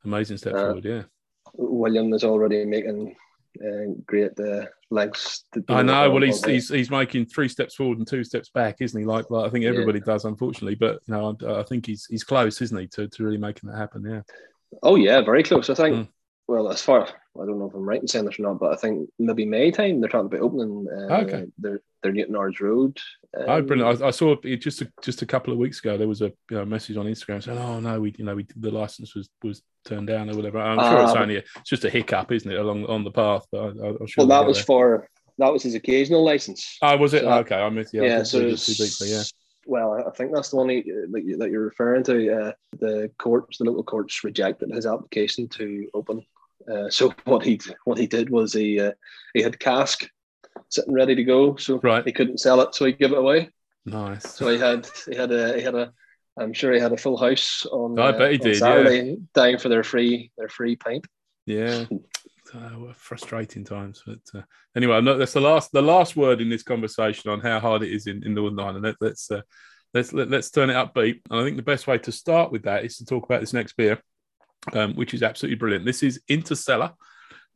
amazing 0.05 0.37
step 0.39 0.55
Uh, 0.55 0.67
forward. 0.67 0.85
Yeah, 0.85 1.03
William 1.55 2.13
is 2.13 2.25
already 2.25 2.65
making 2.65 3.17
uh, 3.63 3.95
great 4.07 4.39
uh. 4.39 4.67
To 4.91 5.61
do 5.61 5.65
I 5.69 5.83
know. 5.83 6.11
Well, 6.11 6.23
he's, 6.23 6.43
he's 6.45 6.69
he's 6.71 6.91
making 6.91 7.27
three 7.27 7.49
steps 7.49 7.75
forward 7.75 7.99
and 7.99 8.07
two 8.09 8.25
steps 8.25 8.49
back, 8.49 8.77
isn't 8.81 8.99
he? 8.99 9.05
Like, 9.05 9.31
like 9.31 9.47
I 9.47 9.51
think 9.51 9.65
Yeah. 9.65 9.71
everybody 9.71 10.01
does, 10.01 10.25
unfortunately. 10.25 10.77
But 10.77 11.01
you 11.07 11.15
know, 11.15 11.37
I, 11.47 11.61
I 11.61 11.63
think 11.65 11.85
he's 11.85 12.07
he's 12.07 12.25
close, 12.25 12.63
isn't 12.63 12.79
he, 12.79 12.87
to, 12.89 13.07
to 13.07 13.23
really 13.23 13.37
making 13.37 13.69
that 13.69 13.77
happen? 13.77 14.03
Yeah. 14.09 14.23
Oh 14.83 14.97
yeah, 14.97 15.21
very 15.21 15.43
close. 15.43 15.69
I 15.69 15.75
think. 15.75 15.97
Mm. 15.97 16.09
Well, 16.49 16.71
as 16.71 16.81
far 16.81 17.03
I 17.07 17.45
don't 17.45 17.59
know 17.59 17.67
if 17.69 17.75
I'm 17.75 17.87
right 17.89 18.01
in 18.01 18.09
saying 18.09 18.25
this 18.25 18.39
or 18.39 18.43
not, 18.43 18.59
but 18.59 18.73
I 18.73 18.77
think 18.77 19.09
maybe 19.19 19.45
May 19.45 19.71
time 19.71 20.01
they're 20.01 20.09
talking 20.09 20.27
about 20.27 20.41
opening 20.41 20.87
uh, 20.91 21.15
Okay. 21.19 21.45
their 21.59 21.83
their 22.03 22.13
Newton 22.13 22.37
Ards 22.37 22.61
Road. 22.61 22.99
Oh, 23.37 23.59
um, 23.59 23.67
brilliant! 23.67 24.03
I, 24.03 24.07
I 24.07 24.11
saw 24.11 24.35
it 24.43 24.57
just 24.57 24.81
a, 24.81 24.91
just 25.03 25.21
a 25.21 25.27
couple 25.27 25.53
of 25.53 25.59
weeks 25.59 25.81
ago. 25.81 25.99
There 25.99 26.09
was 26.09 26.23
a 26.23 26.33
you 26.51 26.57
know, 26.57 26.65
message 26.65 26.97
on 26.97 27.05
Instagram 27.07 27.43
saying, 27.45 27.59
"Oh 27.59 27.81
no, 27.81 28.01
we 28.01 28.15
you 28.19 28.25
know 28.25 28.35
we 28.35 28.47
the 28.57 28.71
license 28.71 29.15
was 29.15 29.29
was 29.45 29.63
turned 29.85 30.07
down 30.07 30.31
or 30.31 30.37
whatever." 30.37 30.59
I'm 30.59 30.79
sure 30.79 31.03
it's 31.03 31.13
Ah, 31.13 31.21
only 31.23 31.37
a, 31.37 31.43
it's 31.57 31.69
just 31.69 31.85
a 31.85 31.91
hiccup, 31.91 32.33
isn't 32.33 32.51
it, 32.51 32.59
along 32.59 32.87
on 32.87 33.05
the 33.05 33.11
path? 33.11 33.45
But 33.53 33.59
I, 33.59 33.89
I'm 33.89 34.07
sure. 34.07 34.25
Well, 34.25 34.27
that 34.29 34.47
was 34.47 34.57
there. 34.57 34.65
for 34.65 35.09
that 35.37 35.53
was 35.53 35.63
his 35.63 35.75
occasional 35.75 36.25
license. 36.25 36.79
Oh, 36.81 36.97
was 36.97 37.13
it? 37.13 37.23
so 37.23 37.29
Oh, 37.29 37.39
okay, 37.41 37.57
I 37.57 37.69
missed. 37.69 37.93
Yeah, 37.93 38.03
I 38.03 38.07
yeah, 38.07 38.23
so 38.23 38.41
deeply. 38.41 39.11
Yeah. 39.11 39.23
well, 39.67 39.93
I 40.09 40.11
think 40.17 40.35
that's 40.35 40.49
the 40.49 40.57
one 40.57 40.71
he, 40.71 40.83
that, 40.83 41.23
you, 41.25 41.37
that 41.37 41.51
you're 41.51 41.65
referring 41.65 42.05
to. 42.05 42.33
Uh, 42.43 42.53
the 42.79 43.11
courts, 43.19 43.59
the 43.59 43.65
local 43.65 43.85
courts, 43.85 44.25
rejected 44.25 44.71
his 44.73 44.87
application 44.87 45.47
to 45.51 45.89
open. 45.93 46.23
Uh, 46.71 46.89
so 46.91 47.13
what 47.25 47.45
he 47.45 47.61
what 47.85 47.99
he 47.99 48.07
did 48.07 48.31
was 48.31 48.53
he 48.53 48.81
uh, 48.81 48.93
he 49.35 49.43
had 49.43 49.59
cask 49.59 50.09
sitting 50.69 50.93
ready 50.95 51.15
to 51.15 51.25
go, 51.25 51.57
so 51.57 51.79
Right. 51.83 52.05
he 52.05 52.13
couldn't 52.13 52.39
sell 52.41 52.61
it, 52.61 52.75
so 52.75 52.85
he 52.85 52.93
gave 52.93 53.13
it 53.13 53.19
away. 53.19 53.51
Nice. 53.87 54.35
So 54.35 54.49
he 54.49 54.59
had 54.59 54.89
he 55.09 55.17
had 55.17 55.33
a 55.33 55.55
he 55.57 55.63
had 55.63 55.75
a 55.75 55.93
I'm 56.39 56.53
sure 56.53 56.73
he 56.73 56.81
had 56.81 56.93
a 56.93 56.97
full 56.97 57.17
house 57.17 57.67
on. 57.67 57.99
I 57.99 58.13
bet 58.13 58.33
he 58.33 58.39
on 58.39 58.45
did, 58.45 58.55
yeah. 58.55 58.59
Saturday, 58.59 59.17
dying 59.35 59.59
for 59.59 59.69
their 59.69 59.83
free 59.85 60.31
their 60.37 60.49
free 60.49 60.77
pint. 60.77 61.07
Yeah. 61.47 61.85
Uh, 62.55 62.95
frustrating 62.95 63.63
times, 63.63 64.03
but 64.07 64.21
uh, 64.35 64.41
anyway, 64.75 64.97
I'm 64.97 65.05
that's 65.05 65.35
the 65.35 65.41
last 65.41 65.71
the 65.71 65.83
last 65.83 66.17
word 66.17 66.41
in 66.41 66.49
this 66.49 66.63
conversation 66.63 67.31
on 67.31 67.41
how 67.41 67.61
hard 67.61 67.83
it 67.83 67.93
is 67.93 68.07
in, 68.07 68.25
in 68.25 68.33
Northern 68.33 68.59
Ireland. 68.59 68.85
Let, 68.85 68.95
let's 69.03 69.31
uh, 69.31 69.43
let's 69.93 70.15
let, 70.15 70.31
let's 70.31 70.51
turn 70.51 70.71
it 70.71 70.73
upbeat. 70.73 71.21
And 71.31 71.39
I 71.41 71.45
think 71.45 71.59
the 71.59 71.63
best 71.63 71.87
way 71.87 71.99
to 71.99 72.11
start 72.11 72.51
with 72.51 72.63
that 72.63 72.87
is 72.87 72.97
to 72.97 73.05
talk 73.05 73.27
about 73.27 73.41
this 73.43 73.53
next 73.53 73.77
beer, 73.77 74.03
um, 74.73 74.95
which 74.95 75.15
is 75.15 75.23
absolutely 75.23 75.57
brilliant. 75.57 75.85
This 75.85 76.03
is 76.03 76.21
Interstellar, 76.29 76.93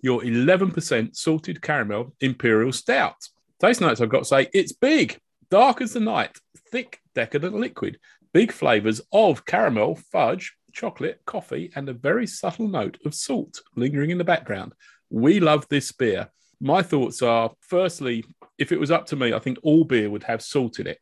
your 0.01 0.21
11% 0.23 1.17
salted 1.17 1.63
caramel 1.63 2.15
imperial 2.21 2.73
stout. 2.73 3.17
Taste 3.61 3.81
notes, 3.81 4.01
I've 4.01 4.09
got 4.09 4.21
to 4.21 4.25
say, 4.25 4.49
it's 4.53 4.73
big, 4.73 5.19
dark 5.51 5.81
as 5.81 5.93
the 5.93 6.01
night, 6.01 6.39
thick, 6.71 7.01
decadent 7.15 7.55
liquid, 7.55 7.99
big 8.33 8.51
flavors 8.51 9.01
of 9.13 9.45
caramel, 9.45 9.97
fudge, 10.11 10.57
chocolate, 10.73 11.21
coffee, 11.27 11.71
and 11.77 11.89
a 11.89 11.93
very 11.93 12.27
subtle 12.27 12.69
note 12.69 12.99
of 13.05 13.15
salt 13.15 13.61
lingering 13.77 14.11
in 14.11 14.19
the 14.19 14.25
background. 14.25 14.73
We 15.11 15.41
love 15.41 15.67
this 15.69 15.93
beer. 15.93 16.31
My 16.61 16.83
thoughts 16.83 17.23
are 17.23 17.53
firstly, 17.61 18.25
if 18.59 18.73
it 18.73 18.81
was 18.81 18.91
up 18.91 19.07
to 19.07 19.17
me, 19.17 19.33
I 19.33 19.39
think 19.39 19.59
all 19.63 19.85
beer 19.85 20.11
would 20.11 20.25
have 20.25 20.43
salt 20.43 20.79
in 20.79 20.87
it. 20.87 20.99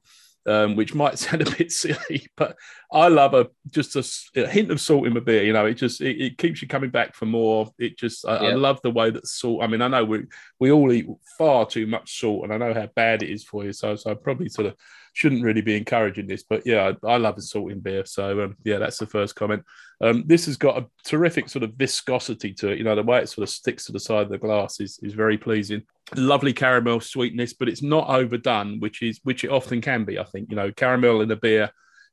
Um, 0.50 0.74
which 0.74 0.94
might 0.96 1.18
sound 1.18 1.46
a 1.46 1.50
bit 1.56 1.70
silly, 1.70 2.26
but 2.36 2.56
I 2.92 3.06
love 3.06 3.34
a 3.34 3.48
just 3.70 3.94
a 4.36 4.46
hint 4.48 4.72
of 4.72 4.80
salt 4.80 5.06
in 5.06 5.14
my 5.14 5.20
beer. 5.20 5.44
You 5.44 5.52
know, 5.52 5.66
it 5.66 5.74
just 5.74 6.00
it, 6.00 6.20
it 6.20 6.38
keeps 6.38 6.60
you 6.60 6.66
coming 6.66 6.90
back 6.90 7.14
for 7.14 7.26
more. 7.26 7.70
It 7.78 7.96
just 7.96 8.26
I, 8.26 8.36
I 8.36 8.54
love 8.54 8.80
the 8.82 8.90
way 8.90 9.10
that 9.10 9.26
salt. 9.28 9.62
I 9.62 9.68
mean, 9.68 9.80
I 9.80 9.88
know 9.88 10.04
we 10.04 10.24
we 10.58 10.72
all 10.72 10.90
eat 10.90 11.06
far 11.38 11.66
too 11.66 11.86
much 11.86 12.18
salt, 12.18 12.44
and 12.44 12.52
I 12.52 12.56
know 12.56 12.74
how 12.74 12.88
bad 12.96 13.22
it 13.22 13.30
is 13.30 13.44
for 13.44 13.64
you. 13.64 13.72
So 13.72 13.94
so 13.94 14.10
I 14.10 14.14
probably 14.14 14.48
sort 14.48 14.66
of 14.66 14.74
shouldn't 15.12 15.42
really 15.42 15.60
be 15.60 15.76
encouraging 15.76 16.26
this, 16.26 16.42
but 16.42 16.66
yeah, 16.66 16.92
I, 17.04 17.12
I 17.12 17.16
love 17.16 17.36
a 17.38 17.42
salt 17.42 17.72
in 17.72 17.80
beer. 17.80 18.04
So 18.04 18.42
um, 18.42 18.56
yeah, 18.64 18.78
that's 18.78 18.98
the 18.98 19.06
first 19.06 19.34
comment. 19.34 19.64
Um, 20.00 20.24
this 20.26 20.46
has 20.46 20.56
got 20.56 20.78
a 20.78 20.86
terrific 21.04 21.48
sort 21.48 21.62
of 21.62 21.74
viscosity 21.74 22.54
to 22.54 22.68
it. 22.70 22.78
You 22.78 22.84
know, 22.84 22.94
the 22.94 23.02
way 23.02 23.20
it 23.20 23.28
sort 23.28 23.42
of 23.42 23.50
sticks 23.50 23.86
to 23.86 23.92
the 23.92 24.00
side 24.00 24.22
of 24.22 24.30
the 24.30 24.38
glass 24.38 24.80
is, 24.80 24.98
is 25.02 25.14
very 25.14 25.36
pleasing. 25.36 25.82
Lovely 26.16 26.52
caramel 26.52 27.00
sweetness, 27.00 27.52
but 27.52 27.68
it's 27.68 27.82
not 27.82 28.08
overdone, 28.08 28.80
which 28.80 29.02
is 29.02 29.20
which 29.24 29.44
it 29.44 29.50
often 29.50 29.80
can 29.80 30.04
be. 30.04 30.18
I 30.18 30.24
think 30.24 30.50
you 30.50 30.56
know, 30.56 30.72
caramel 30.72 31.20
in 31.20 31.30
a 31.30 31.36
beer 31.36 31.70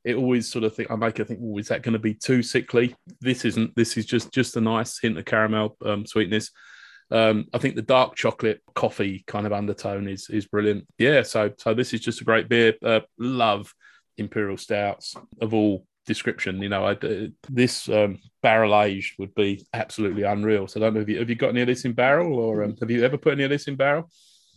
it 0.08 0.16
always 0.16 0.50
sort 0.50 0.64
of 0.64 0.74
think 0.74 0.90
I 0.90 0.96
make 0.96 1.20
it 1.20 1.28
think, 1.28 1.42
oh, 1.44 1.58
is 1.58 1.68
that 1.68 1.82
going 1.82 1.92
to 1.92 2.00
be 2.00 2.14
too 2.14 2.42
sickly? 2.42 2.96
This 3.20 3.44
isn't. 3.44 3.76
This 3.76 3.98
is 3.98 4.06
just 4.06 4.32
just 4.32 4.56
a 4.56 4.62
nice 4.62 4.98
hint 5.00 5.18
of 5.18 5.26
caramel 5.26 5.76
um, 5.86 6.06
sweetness. 6.06 6.52
Um, 7.10 7.46
I 7.54 7.58
think 7.58 7.76
the 7.76 7.82
dark 7.82 8.16
chocolate 8.16 8.62
coffee 8.76 9.24
kind 9.28 9.46
of 9.46 9.54
undertone 9.54 10.08
is 10.08 10.30
is 10.30 10.46
brilliant. 10.46 10.86
Yeah, 10.98 11.24
so 11.24 11.52
so 11.58 11.74
this 11.74 11.94
is 11.94 12.02
just 12.02 12.22
a 12.22 12.26
great 12.26 12.50
beer. 12.50 12.76
Uh, 12.84 13.02
love 13.18 13.74
imperial 14.18 14.58
stouts 14.58 15.16
of 15.42 15.54
all 15.54 15.86
description. 16.06 16.62
You 16.62 16.70
know, 16.70 16.86
I, 16.86 16.92
uh, 16.94 17.28
this 17.50 17.88
um, 17.90 18.20
barrel 18.42 18.80
aged 18.82 19.20
would 19.20 19.36
be 19.36 19.66
absolutely 19.74 20.24
unreal. 20.24 20.68
So 20.68 20.80
I 20.80 20.84
don't 20.84 20.96
know 20.96 21.02
if 21.02 21.10
you 21.10 21.20
have 21.20 21.30
you 21.30 21.36
got 21.36 21.50
any 21.50 21.62
of 21.62 21.68
this 21.68 21.86
in 21.86 21.94
barrel, 21.94 22.40
or 22.40 22.64
um, 22.64 22.76
have 22.80 22.90
you 22.90 23.04
ever 23.04 23.18
put 23.18 23.34
any 23.34 23.44
of 23.44 23.52
this 23.52 23.68
in 23.68 23.76
barrel? 23.76 24.10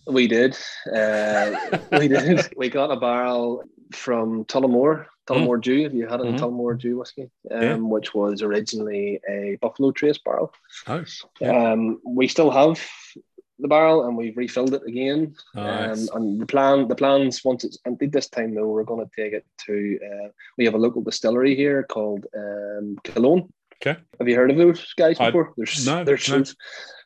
We 0.07 0.27
did. 0.27 0.57
Uh, 0.93 1.79
we 1.93 2.09
did. 2.09 2.49
We 2.57 2.71
got 2.71 2.91
a 2.91 2.99
barrel 2.99 3.63
from 3.93 4.45
Tullamore, 4.45 5.07
Tullamore 5.31 5.59
mm. 5.59 5.63
Dew. 5.63 5.83
Have 5.85 5.95
you 5.95 6.07
had 6.07 6.21
in 6.21 6.35
mm-hmm. 6.35 6.45
Tullamore 6.45 6.79
Dew 6.79 6.99
whiskey? 6.99 7.31
Um, 7.51 7.63
yeah. 7.63 7.75
Which 7.77 8.15
was 8.15 8.43
originally 8.43 9.21
a 9.29 9.59
Buffalo 9.61 9.93
Trace 9.93 10.19
barrel. 10.19 10.53
Oh, 10.87 11.05
yeah. 11.41 11.73
Um, 11.73 12.01
we 12.05 12.29
still 12.29 12.51
have 12.51 12.81
the 13.59 13.69
barrel 13.69 14.07
and 14.07 14.17
we've 14.17 14.37
refilled 14.37 14.75
it 14.75 14.83
again. 14.87 15.35
Nice. 15.55 16.11
Um, 16.11 16.17
and 16.17 16.41
the 16.41 16.47
plan, 16.47 16.89
the 16.89 16.95
plans 16.95 17.45
once 17.45 17.65
it's 17.65 17.79
emptied 17.87 18.13
this 18.13 18.29
time 18.29 18.55
though, 18.55 18.67
we're 18.67 18.85
going 18.85 19.07
to 19.07 19.13
take 19.15 19.33
it 19.33 19.45
to. 19.67 19.99
Uh, 20.05 20.29
we 20.59 20.65
have 20.65 20.75
a 20.75 20.79
local 20.79 21.03
distillery 21.03 21.55
here 21.55 21.83
called 21.85 22.27
um, 22.37 22.97
Killowen. 23.05 23.49
Okay. 23.83 23.99
Have 24.19 24.29
you 24.29 24.37
heard 24.37 24.51
of 24.51 24.59
those 24.59 24.93
guys 24.95 25.19
before? 25.19 25.55
They're 25.57 25.67
no, 25.87 26.05
they're 26.05 26.15
no. 26.29 26.43
so 26.43 26.55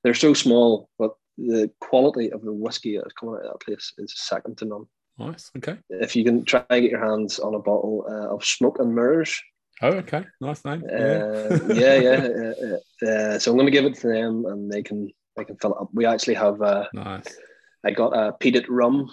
they're 0.02 0.14
so 0.14 0.34
small, 0.34 0.88
but 0.98 1.12
the 1.38 1.70
quality 1.80 2.32
of 2.32 2.42
the 2.42 2.52
whiskey 2.52 2.96
that's 2.96 3.12
coming 3.12 3.36
out 3.36 3.44
of 3.44 3.52
that 3.52 3.64
place 3.64 3.92
is 3.98 4.12
second 4.16 4.58
to 4.58 4.64
none. 4.64 4.86
Nice. 5.18 5.50
Okay. 5.56 5.78
If 5.90 6.16
you 6.16 6.24
can 6.24 6.44
try 6.44 6.64
and 6.70 6.82
get 6.82 6.90
your 6.90 7.04
hands 7.04 7.38
on 7.38 7.54
a 7.54 7.58
bottle 7.58 8.06
uh, 8.08 8.34
of 8.34 8.44
Smoke 8.44 8.78
and 8.80 8.94
Mirrors. 8.94 9.40
Oh, 9.82 9.88
okay. 9.88 10.24
Nice 10.40 10.64
name. 10.64 10.82
Uh, 10.84 11.58
yeah, 11.74 11.96
yeah. 11.96 12.28
Uh, 12.28 12.52
uh, 12.66 13.10
uh, 13.10 13.38
so 13.38 13.50
I'm 13.50 13.56
going 13.56 13.66
to 13.66 13.72
give 13.72 13.84
it 13.84 13.96
to 13.96 14.08
them, 14.08 14.46
and 14.46 14.70
they 14.70 14.82
can 14.82 15.12
they 15.36 15.44
can 15.44 15.56
fill 15.56 15.72
it 15.72 15.80
up. 15.80 15.88
We 15.92 16.06
actually 16.06 16.34
have. 16.34 16.60
Uh, 16.62 16.86
nice. 16.92 17.36
I 17.84 17.90
got 17.90 18.16
a 18.16 18.32
peated 18.32 18.66
rum 18.68 19.10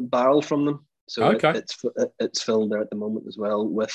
barrel 0.00 0.42
from 0.42 0.64
them, 0.64 0.86
so 1.08 1.24
okay. 1.24 1.50
it, 1.50 1.56
it's 1.56 1.82
it's 2.18 2.42
filled 2.42 2.70
there 2.72 2.80
at 2.80 2.90
the 2.90 2.96
moment 2.96 3.26
as 3.26 3.38
well 3.38 3.66
with 3.66 3.94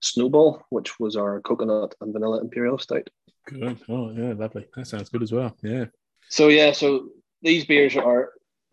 Snowball, 0.00 0.62
which 0.70 0.98
was 0.98 1.16
our 1.16 1.40
coconut 1.40 1.94
and 2.00 2.12
vanilla 2.12 2.40
imperial 2.40 2.78
stout. 2.78 3.08
Good. 3.46 3.78
Oh 3.88 4.10
yeah, 4.12 4.32
lovely. 4.32 4.66
That 4.76 4.86
sounds 4.86 5.08
good 5.08 5.22
as 5.22 5.32
well. 5.32 5.56
Yeah. 5.62 5.86
So 6.28 6.48
yeah, 6.48 6.72
so 6.72 7.08
these 7.42 7.64
beers 7.64 7.96
are 7.96 8.30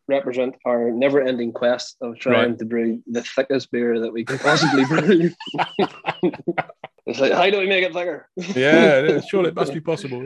represent 0.08 0.56
our 0.66 0.92
never-ending 0.92 1.54
quest 1.54 1.98
of 2.02 2.20
trying 2.20 2.50
right. 2.50 2.60
to 2.60 2.66
brew 2.66 3.02
the 3.08 3.22
thickest 3.24 3.72
beer 3.72 4.00
that 4.00 4.12
we 4.12 4.26
can 4.26 4.38
possibly 4.40 4.86
brew. 4.86 5.32
it's 7.06 7.20
like, 7.20 7.34
how 7.34 7.50
do 7.50 7.60
we 7.60 7.68
make 7.68 7.84
it 7.84 7.94
thicker? 7.94 8.28
yeah, 8.36 9.22
surely 9.30 9.50
it 9.50 9.56
must 9.56 9.74
be 9.80 9.80
possible. 9.80 10.24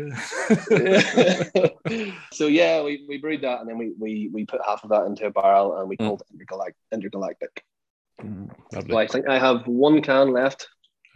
Yeah. 0.71 1.39
so 2.31 2.47
yeah, 2.47 2.81
we, 2.83 3.05
we 3.07 3.17
brewed 3.17 3.41
that, 3.41 3.59
and 3.59 3.69
then 3.69 3.77
we, 3.77 3.93
we 3.97 4.29
we 4.33 4.45
put 4.45 4.61
half 4.65 4.83
of 4.83 4.89
that 4.89 5.05
into 5.05 5.25
a 5.25 5.31
barrel, 5.31 5.79
and 5.79 5.89
we 5.89 5.97
mm. 5.97 6.05
called 6.07 6.21
it 6.21 6.37
intergalact- 6.37 6.73
intergalactic. 6.93 7.63
Mm, 8.21 8.49
so 8.87 8.97
I 8.97 9.07
think 9.07 9.27
I 9.27 9.37
have 9.37 9.67
one 9.67 10.01
can 10.01 10.31
left 10.31 10.67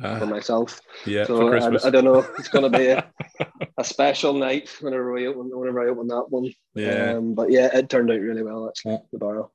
uh, 0.04 0.20
for 0.20 0.26
myself. 0.26 0.80
Yeah, 1.06 1.26
so 1.26 1.54
I, 1.54 1.88
I, 1.88 1.89
don't 1.89 2.06
know. 2.06 2.26
It's 2.38 2.47
going 2.47 2.72
to 2.72 2.78
be 2.78 2.88
a, 2.88 3.10
a, 3.78 3.84
special 3.84 4.34
night 4.34 4.70
whenever 4.82 5.12
we 5.12 5.28
open 5.28 5.49
whenever 5.54 5.82
I 5.82 5.91
open 5.91 6.08
that 6.08 6.26
one. 6.30 6.52
Yeah, 6.76 7.14
um, 7.14 7.34
but 7.34 7.52
yeah, 7.52 7.76
it 7.76 7.89
turned 7.89 8.12
out 8.12 8.20
really 8.20 8.43
well 8.43 8.68
actually. 8.68 8.99
The 9.12 9.20
barrel. 9.20 9.52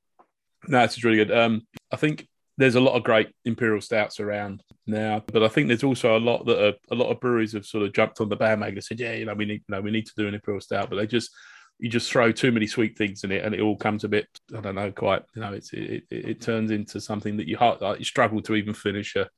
No, 0.68 0.82
it's 0.82 1.02
really 1.04 1.16
good. 1.16 1.36
Um, 1.36 1.66
I 1.92 1.96
think 1.96 2.26
there's 2.58 2.74
a 2.74 2.80
lot 2.80 2.94
of 2.94 3.04
great 3.04 3.28
imperial 3.44 3.80
stouts 3.80 4.18
around 4.18 4.62
now, 4.86 5.22
but 5.26 5.42
I 5.42 5.48
think 5.48 5.68
there's 5.68 5.84
also 5.84 6.16
a 6.16 6.20
lot 6.20 6.46
that 6.46 6.66
are, 6.66 6.74
a 6.90 6.94
lot 6.94 7.10
of 7.10 7.20
breweries 7.20 7.52
have 7.52 7.66
sort 7.66 7.84
of 7.84 7.92
jumped 7.92 8.20
on 8.20 8.28
the 8.28 8.36
bandwagon 8.36 8.76
and 8.76 8.84
said, 8.84 8.98
yeah, 8.98 9.12
you 9.12 9.26
know, 9.26 9.34
we 9.34 9.44
need, 9.44 9.62
you 9.68 9.74
know, 9.74 9.80
we 9.80 9.90
need 9.90 10.06
to 10.06 10.14
do 10.16 10.26
an 10.26 10.34
imperial 10.34 10.60
stout, 10.60 10.88
but 10.88 10.96
they 10.96 11.06
just 11.06 11.30
you 11.78 11.90
just 11.90 12.10
throw 12.10 12.32
too 12.32 12.50
many 12.50 12.66
sweet 12.66 12.96
things 12.96 13.22
in 13.22 13.30
it 13.30 13.44
and 13.44 13.54
it 13.54 13.60
all 13.60 13.76
comes 13.76 14.02
a 14.02 14.08
bit 14.08 14.26
i 14.56 14.60
don't 14.60 14.76
know 14.76 14.90
quite 14.90 15.22
you 15.34 15.42
know 15.42 15.52
it's 15.52 15.74
it, 15.74 16.04
it, 16.10 16.28
it 16.28 16.40
turns 16.40 16.70
into 16.70 17.00
something 17.00 17.36
that 17.36 17.46
you, 17.46 17.56
hard 17.56 17.78
you 17.98 18.04
struggle 18.04 18.40
to 18.40 18.54
even 18.54 18.72
finish 18.72 19.14
a, 19.16 19.28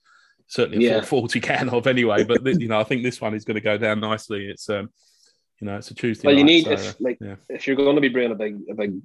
certainly 0.48 0.86
a 0.86 0.96
yeah. 0.96 1.04
440 1.04 1.40
can 1.40 1.68
of 1.68 1.86
anyway. 1.86 2.24
But 2.24 2.44
you 2.60 2.68
know, 2.68 2.80
I 2.80 2.84
think 2.84 3.02
this 3.02 3.20
one 3.20 3.34
is 3.34 3.44
going 3.44 3.54
to 3.54 3.60
go 3.60 3.78
down 3.78 4.00
nicely. 4.00 4.48
It's 4.48 4.68
um, 4.68 4.90
you 5.60 5.66
know, 5.66 5.76
it's 5.76 5.90
a 5.90 5.94
Tuesday. 5.94 6.26
Well, 6.26 6.34
night, 6.34 6.40
you 6.40 6.44
need 6.44 6.64
so, 6.64 6.72
if 6.72 7.00
like 7.00 7.18
yeah. 7.20 7.36
if 7.48 7.66
you're 7.66 7.76
going 7.76 7.94
to 7.94 8.00
be 8.00 8.08
brewing 8.08 8.32
a 8.32 8.34
big 8.34 8.58
a 8.70 8.74
big 8.74 9.00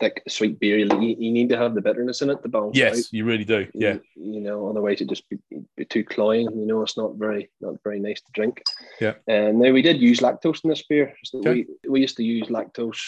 thick 0.00 0.22
sweet 0.26 0.58
beer, 0.58 0.78
you, 0.78 1.16
you 1.18 1.30
need 1.30 1.48
to 1.50 1.56
have 1.56 1.74
the 1.74 1.80
bitterness 1.80 2.22
in 2.22 2.30
it 2.30 2.42
to 2.42 2.48
balance. 2.48 2.76
Yes, 2.76 2.98
out. 2.98 3.12
you 3.12 3.24
really 3.24 3.44
do. 3.44 3.68
Yeah, 3.72 3.98
you, 4.16 4.34
you, 4.34 4.40
know, 4.40 4.68
otherwise 4.68 5.00
it 5.00 5.08
just 5.08 5.28
be, 5.28 5.38
be, 5.76 5.84
too 5.84 6.04
cloying. 6.04 6.48
You 6.58 6.66
know, 6.66 6.82
it's 6.82 6.96
not 6.96 7.16
very 7.16 7.50
not 7.60 7.76
very 7.84 8.00
nice 8.00 8.20
to 8.20 8.32
drink. 8.32 8.62
Yeah. 9.00 9.14
And 9.28 9.58
now 9.60 9.70
we 9.70 9.82
did 9.82 10.00
use 10.00 10.20
lactose 10.20 10.64
in 10.64 10.70
this 10.70 10.82
beer. 10.82 11.14
So 11.24 11.38
okay. 11.38 11.66
we 11.84 11.90
we 11.90 12.00
used 12.00 12.16
to 12.16 12.24
use 12.24 12.48
lactose 12.48 13.00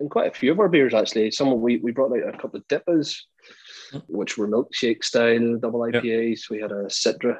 in 0.00 0.08
quite 0.08 0.28
a 0.28 0.34
few 0.34 0.52
of 0.52 0.60
our 0.60 0.68
beers 0.68 0.94
actually. 0.94 1.30
Some 1.30 1.60
we 1.60 1.78
we 1.78 1.92
brought 1.92 2.12
out 2.12 2.34
a 2.34 2.38
couple 2.38 2.58
of 2.58 2.68
dippers. 2.68 3.26
Which 4.08 4.36
were 4.36 4.48
milkshake 4.48 5.04
style 5.04 5.58
double 5.58 5.80
IPAs. 5.80 6.50
We 6.50 6.60
had 6.60 6.72
a 6.72 6.84
Citra 6.84 7.36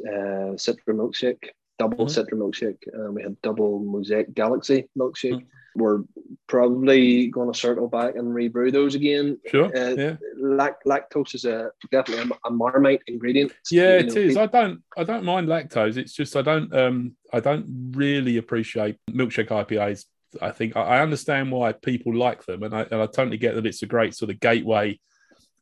uh, 0.00 0.54
Citra 0.56 0.88
milkshake, 0.88 1.50
double 1.78 2.06
mm-hmm. 2.06 2.20
Citra 2.20 2.38
milkshake. 2.38 2.82
Um, 2.94 3.14
we 3.14 3.22
had 3.22 3.40
double 3.42 3.78
Mosaic 3.80 4.34
Galaxy 4.34 4.88
milkshake. 4.98 5.32
Mm-hmm. 5.32 5.48
We're 5.76 6.02
probably 6.46 7.26
going 7.28 7.52
to 7.52 7.58
circle 7.58 7.88
back 7.88 8.14
and 8.14 8.32
rebrew 8.32 8.70
those 8.70 8.94
again. 8.94 9.40
Sure. 9.48 9.76
Uh, 9.76 9.94
yeah. 9.96 10.16
Lact- 10.38 10.84
lactose 10.86 11.34
is 11.34 11.44
a 11.46 11.70
definitely 11.90 12.30
a, 12.30 12.48
a 12.48 12.50
Marmite 12.52 13.02
ingredient. 13.08 13.52
Yeah, 13.72 13.98
you 13.98 14.04
know, 14.04 14.12
it 14.12 14.16
is. 14.16 14.28
People... 14.34 14.42
I 14.42 14.46
don't 14.46 14.82
I 14.96 15.04
don't 15.04 15.24
mind 15.24 15.48
lactose. 15.48 15.96
It's 15.96 16.12
just 16.12 16.36
I 16.36 16.42
don't 16.42 16.72
um 16.72 17.16
I 17.32 17.40
don't 17.40 17.92
really 17.96 18.36
appreciate 18.36 18.98
milkshake 19.10 19.48
IPAs. 19.48 20.04
I 20.40 20.50
think 20.50 20.76
I 20.76 21.00
understand 21.00 21.50
why 21.50 21.72
people 21.72 22.14
like 22.14 22.44
them, 22.44 22.62
and 22.62 22.74
I 22.74 22.82
and 22.82 23.00
I 23.02 23.06
totally 23.06 23.38
get 23.38 23.56
that 23.56 23.66
it's 23.66 23.82
a 23.82 23.86
great 23.86 24.14
sort 24.14 24.30
of 24.30 24.38
gateway 24.38 25.00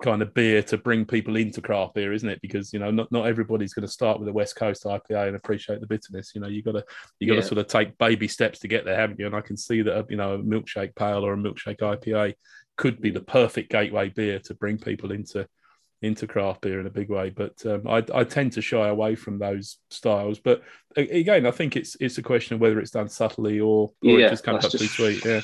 kind 0.03 0.21
of 0.21 0.35
beer 0.35 0.63
to 0.65 0.77
bring 0.77 1.07
people 1.07 1.37
into 1.37 1.63
craft 1.63 1.95
beer, 1.95 2.13
isn't 2.13 2.29
it? 2.29 2.41
Because 2.43 2.73
you 2.73 2.79
know, 2.79 2.91
not, 2.91 3.11
not 3.11 3.27
everybody's 3.27 3.73
going 3.73 3.87
to 3.87 3.93
start 3.93 4.19
with 4.19 4.29
a 4.29 4.33
West 4.33 4.57
Coast 4.57 4.85
IPA 4.85 5.29
and 5.29 5.37
appreciate 5.37 5.81
the 5.81 5.87
bitterness. 5.87 6.33
You 6.35 6.41
know, 6.41 6.49
you 6.49 6.63
got 6.63 6.73
to 6.73 6.85
you 7.19 7.29
got 7.29 7.35
to 7.35 7.41
yeah. 7.41 7.47
sort 7.47 7.59
of 7.59 7.69
take 7.69 7.97
baby 7.97 8.29
steps 8.29 8.59
to 8.61 8.69
get 8.69 8.85
there, 8.85 8.97
haven't 8.97 9.19
you? 9.19 9.27
And 9.27 9.35
I 9.35 9.41
can 9.41 9.57
see 9.57 9.81
that 9.83 10.11
you 10.11 10.17
know 10.17 10.35
a 10.35 10.39
milkshake 10.39 10.95
pale 10.95 11.25
or 11.25 11.33
a 11.33 11.39
milkshake 11.39 11.79
IPA 11.79 12.35
could 12.77 13.01
be 13.01 13.11
the 13.11 13.21
perfect 13.21 13.71
gateway 13.71 14.11
beer 14.11 14.41
to 14.41 14.55
bring 14.55 14.77
people 14.77 15.13
into 15.13 15.47
into 16.03 16.27
craft 16.27 16.63
beer 16.63 16.81
in 16.81 16.87
a 16.87 16.91
big 16.91 17.09
way. 17.09 17.31
But 17.31 17.65
um, 17.65 17.87
I, 17.87 18.05
I 18.13 18.25
tend 18.25 18.53
to 18.53 18.61
shy 18.61 18.89
away 18.89 19.15
from 19.15 19.39
those 19.39 19.79
styles. 19.89 20.41
But 20.41 20.63
again, 20.97 21.47
I 21.47 21.53
think 21.53 21.77
it's 21.77 21.97
it's 22.01 22.19
a 22.19 22.23
question 22.23 22.57
of 22.57 22.61
whether 22.61 22.81
it's 22.81 22.91
done 22.91 23.09
subtly 23.09 23.61
or, 23.61 23.93
or 24.05 24.19
yeah, 24.19 24.27
it 24.27 24.31
just 24.31 24.45
comes 24.45 24.65
up 24.65 24.73
just, 24.73 24.83
too 24.83 24.89
sweet. 24.89 25.25
Yeah 25.25 25.43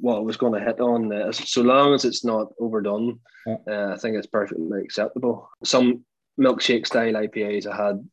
what 0.00 0.16
I 0.16 0.20
was 0.20 0.36
going 0.36 0.52
to 0.52 0.64
hit 0.64 0.80
on. 0.80 1.12
Uh, 1.12 1.32
so 1.32 1.62
long 1.62 1.94
as 1.94 2.04
it's 2.04 2.24
not 2.24 2.52
overdone, 2.58 3.20
uh, 3.46 3.92
I 3.92 3.96
think 3.96 4.16
it's 4.16 4.26
perfectly 4.26 4.82
acceptable. 4.82 5.48
Some 5.64 6.04
milkshake 6.38 6.86
style 6.86 7.14
IPAs 7.14 7.66
I 7.66 7.76
had 7.76 8.08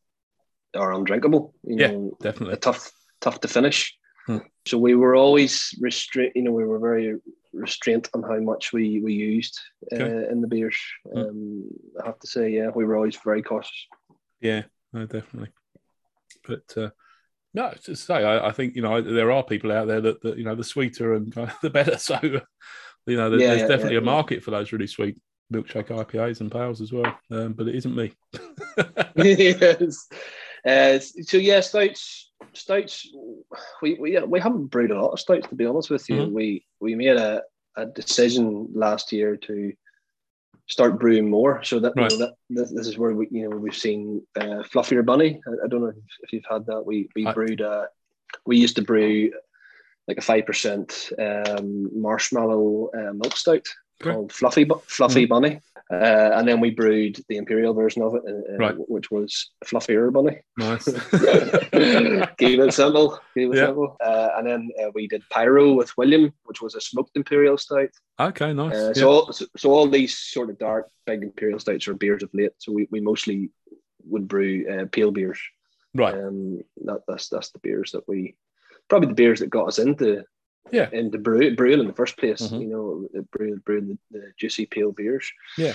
are 0.75 0.93
undrinkable. 0.93 1.53
You 1.63 1.77
yeah, 1.77 1.87
know, 1.87 2.17
definitely 2.21 2.57
tough, 2.57 2.91
tough 3.21 3.39
to 3.41 3.47
finish. 3.47 3.95
Hmm. 4.25 4.39
So 4.65 4.77
we 4.77 4.95
were 4.95 5.15
always 5.15 5.75
restrained. 5.81 6.33
You 6.35 6.43
know, 6.43 6.51
we 6.51 6.63
were 6.63 6.79
very 6.79 7.15
restraint 7.51 8.09
on 8.13 8.23
how 8.23 8.39
much 8.39 8.73
we 8.73 9.01
we 9.01 9.13
used 9.13 9.59
uh, 9.91 9.95
okay. 9.95 10.31
in 10.31 10.41
the 10.41 10.47
beers. 10.47 10.79
Hmm. 11.11 11.19
Um, 11.19 11.69
I 12.01 12.05
have 12.07 12.19
to 12.19 12.27
say, 12.27 12.49
yeah, 12.49 12.69
we 12.73 12.85
were 12.85 12.95
always 12.95 13.17
very 13.17 13.41
cautious. 13.41 13.87
Yeah, 14.39 14.63
no, 14.93 15.05
definitely. 15.05 15.49
But 16.47 16.77
uh, 16.77 16.89
no, 17.53 17.71
to 17.83 17.95
say, 17.95 18.15
I, 18.15 18.47
I, 18.47 18.51
think 18.51 18.75
you 18.75 18.81
know 18.81 19.01
there 19.01 19.31
are 19.31 19.43
people 19.43 19.71
out 19.71 19.87
there 19.87 20.01
that, 20.01 20.21
that 20.23 20.37
you 20.37 20.43
know 20.43 20.55
the 20.55 20.63
sweeter 20.63 21.13
and 21.13 21.31
the 21.61 21.69
better. 21.69 21.97
So 21.97 22.19
you 22.21 23.17
know, 23.17 23.29
there, 23.29 23.39
yeah, 23.39 23.47
there's 23.47 23.61
yeah, 23.61 23.67
definitely 23.67 23.95
yeah, 23.95 24.01
a 24.01 24.05
market 24.05 24.43
for 24.43 24.51
those 24.51 24.71
really 24.71 24.87
sweet 24.87 25.17
milkshake 25.51 25.89
IPAs 25.89 26.41
and 26.41 26.51
pales 26.51 26.81
as 26.81 26.91
well. 26.91 27.17
Um, 27.29 27.53
but 27.53 27.67
it 27.67 27.75
isn't 27.75 27.95
me. 27.95 28.13
yes. 29.15 30.07
Uh, 30.65 30.99
so 30.99 31.37
yeah, 31.37 31.59
stouts. 31.59 32.31
Stouts. 32.53 33.07
We 33.81 33.95
we 33.95 34.19
we 34.19 34.39
haven't 34.39 34.67
brewed 34.67 34.91
a 34.91 34.99
lot 34.99 35.11
of 35.11 35.19
stouts 35.19 35.47
to 35.49 35.55
be 35.55 35.65
honest 35.65 35.89
with 35.89 36.09
you. 36.09 36.17
Mm-hmm. 36.17 36.33
We 36.33 36.65
we 36.79 36.95
made 36.95 37.17
a, 37.17 37.43
a 37.77 37.85
decision 37.85 38.69
last 38.73 39.11
year 39.11 39.37
to 39.37 39.73
start 40.67 40.99
brewing 40.99 41.29
more. 41.29 41.63
So 41.63 41.79
that, 41.79 41.93
right. 41.95 42.11
you 42.11 42.17
know, 42.17 42.25
that 42.25 42.35
this, 42.49 42.71
this, 42.71 42.87
is 42.87 42.97
where 42.97 43.13
we 43.13 43.27
you 43.31 43.49
know 43.49 43.57
we've 43.57 43.75
seen 43.75 44.25
uh, 44.35 44.63
fluffier 44.71 45.05
bunny. 45.05 45.41
I, 45.47 45.65
I, 45.65 45.67
don't 45.67 45.81
know 45.81 45.87
if, 45.87 45.95
if, 46.21 46.33
you've 46.33 46.45
had 46.49 46.65
that. 46.67 46.85
We 46.85 47.09
we 47.15 47.25
I, 47.25 47.33
brewed. 47.33 47.61
Uh, 47.61 47.85
we 48.45 48.57
used 48.57 48.75
to 48.77 48.81
brew 48.81 49.31
like 50.07 50.17
a 50.17 50.21
five 50.21 50.45
percent 50.45 51.11
um, 51.19 51.89
marshmallow 51.99 52.89
uh, 52.97 53.13
milk 53.13 53.35
stout. 53.37 53.67
Called 54.03 54.31
Fluffy 54.31 54.67
Fluffy 54.87 55.25
mm. 55.25 55.29
Bunny. 55.29 55.59
Uh, 55.91 56.31
and 56.35 56.47
then 56.47 56.59
we 56.59 56.71
brewed 56.71 57.19
the 57.27 57.37
imperial 57.37 57.73
version 57.73 58.01
of 58.01 58.15
it, 58.15 58.23
uh, 58.25 58.57
right. 58.57 58.75
which 58.87 59.11
was 59.11 59.51
fluffier 59.65 60.11
bunny. 60.11 60.39
Nice. 60.57 60.85
Keep 62.37 62.59
it 62.59 62.73
simple. 62.73 63.19
Keep 63.33 63.53
it 63.53 63.57
yeah. 63.57 63.65
simple. 63.67 63.97
Uh, 64.03 64.29
and 64.37 64.47
then 64.47 64.69
uh, 64.81 64.91
we 64.95 65.07
did 65.07 65.27
pyro 65.29 65.73
with 65.73 65.95
William, 65.97 66.33
which 66.45 66.61
was 66.61 66.75
a 66.75 66.81
smoked 66.81 67.15
imperial 67.15 67.57
stout. 67.57 67.89
Okay, 68.19 68.53
nice. 68.53 68.73
Uh, 68.73 68.93
so, 68.93 69.09
all, 69.09 69.33
so, 69.33 69.45
so, 69.57 69.71
all 69.71 69.87
these 69.87 70.17
sort 70.17 70.49
of 70.49 70.57
dark, 70.57 70.89
big 71.05 71.21
imperial 71.21 71.59
stouts 71.59 71.87
are 71.87 71.93
beers 71.93 72.23
of 72.23 72.29
late. 72.33 72.53
So 72.57 72.71
we, 72.71 72.87
we 72.89 73.01
mostly 73.01 73.51
would 74.05 74.27
brew 74.27 74.65
uh, 74.67 74.85
pale 74.91 75.11
beers. 75.11 75.39
Right. 75.93 76.15
Um, 76.15 76.61
that, 76.85 77.01
that's 77.07 77.29
that's 77.29 77.51
the 77.51 77.59
beers 77.59 77.91
that 77.91 78.07
we 78.07 78.35
probably 78.89 79.09
the 79.09 79.15
beers 79.15 79.41
that 79.41 79.49
got 79.49 79.67
us 79.67 79.79
into 79.79 80.23
yeah 80.71 80.89
into 80.91 81.17
brew, 81.17 81.55
brewing 81.55 81.79
in 81.79 81.87
the 81.87 81.93
first 81.93 82.17
place. 82.17 82.41
Mm-hmm. 82.41 82.61
You 82.61 82.67
know, 82.67 83.23
brewing 83.31 83.61
brew 83.65 83.81
the, 83.81 83.97
the, 84.11 84.31
juicy 84.37 84.65
pale 84.65 84.91
beers. 84.91 85.31
Yeah. 85.57 85.73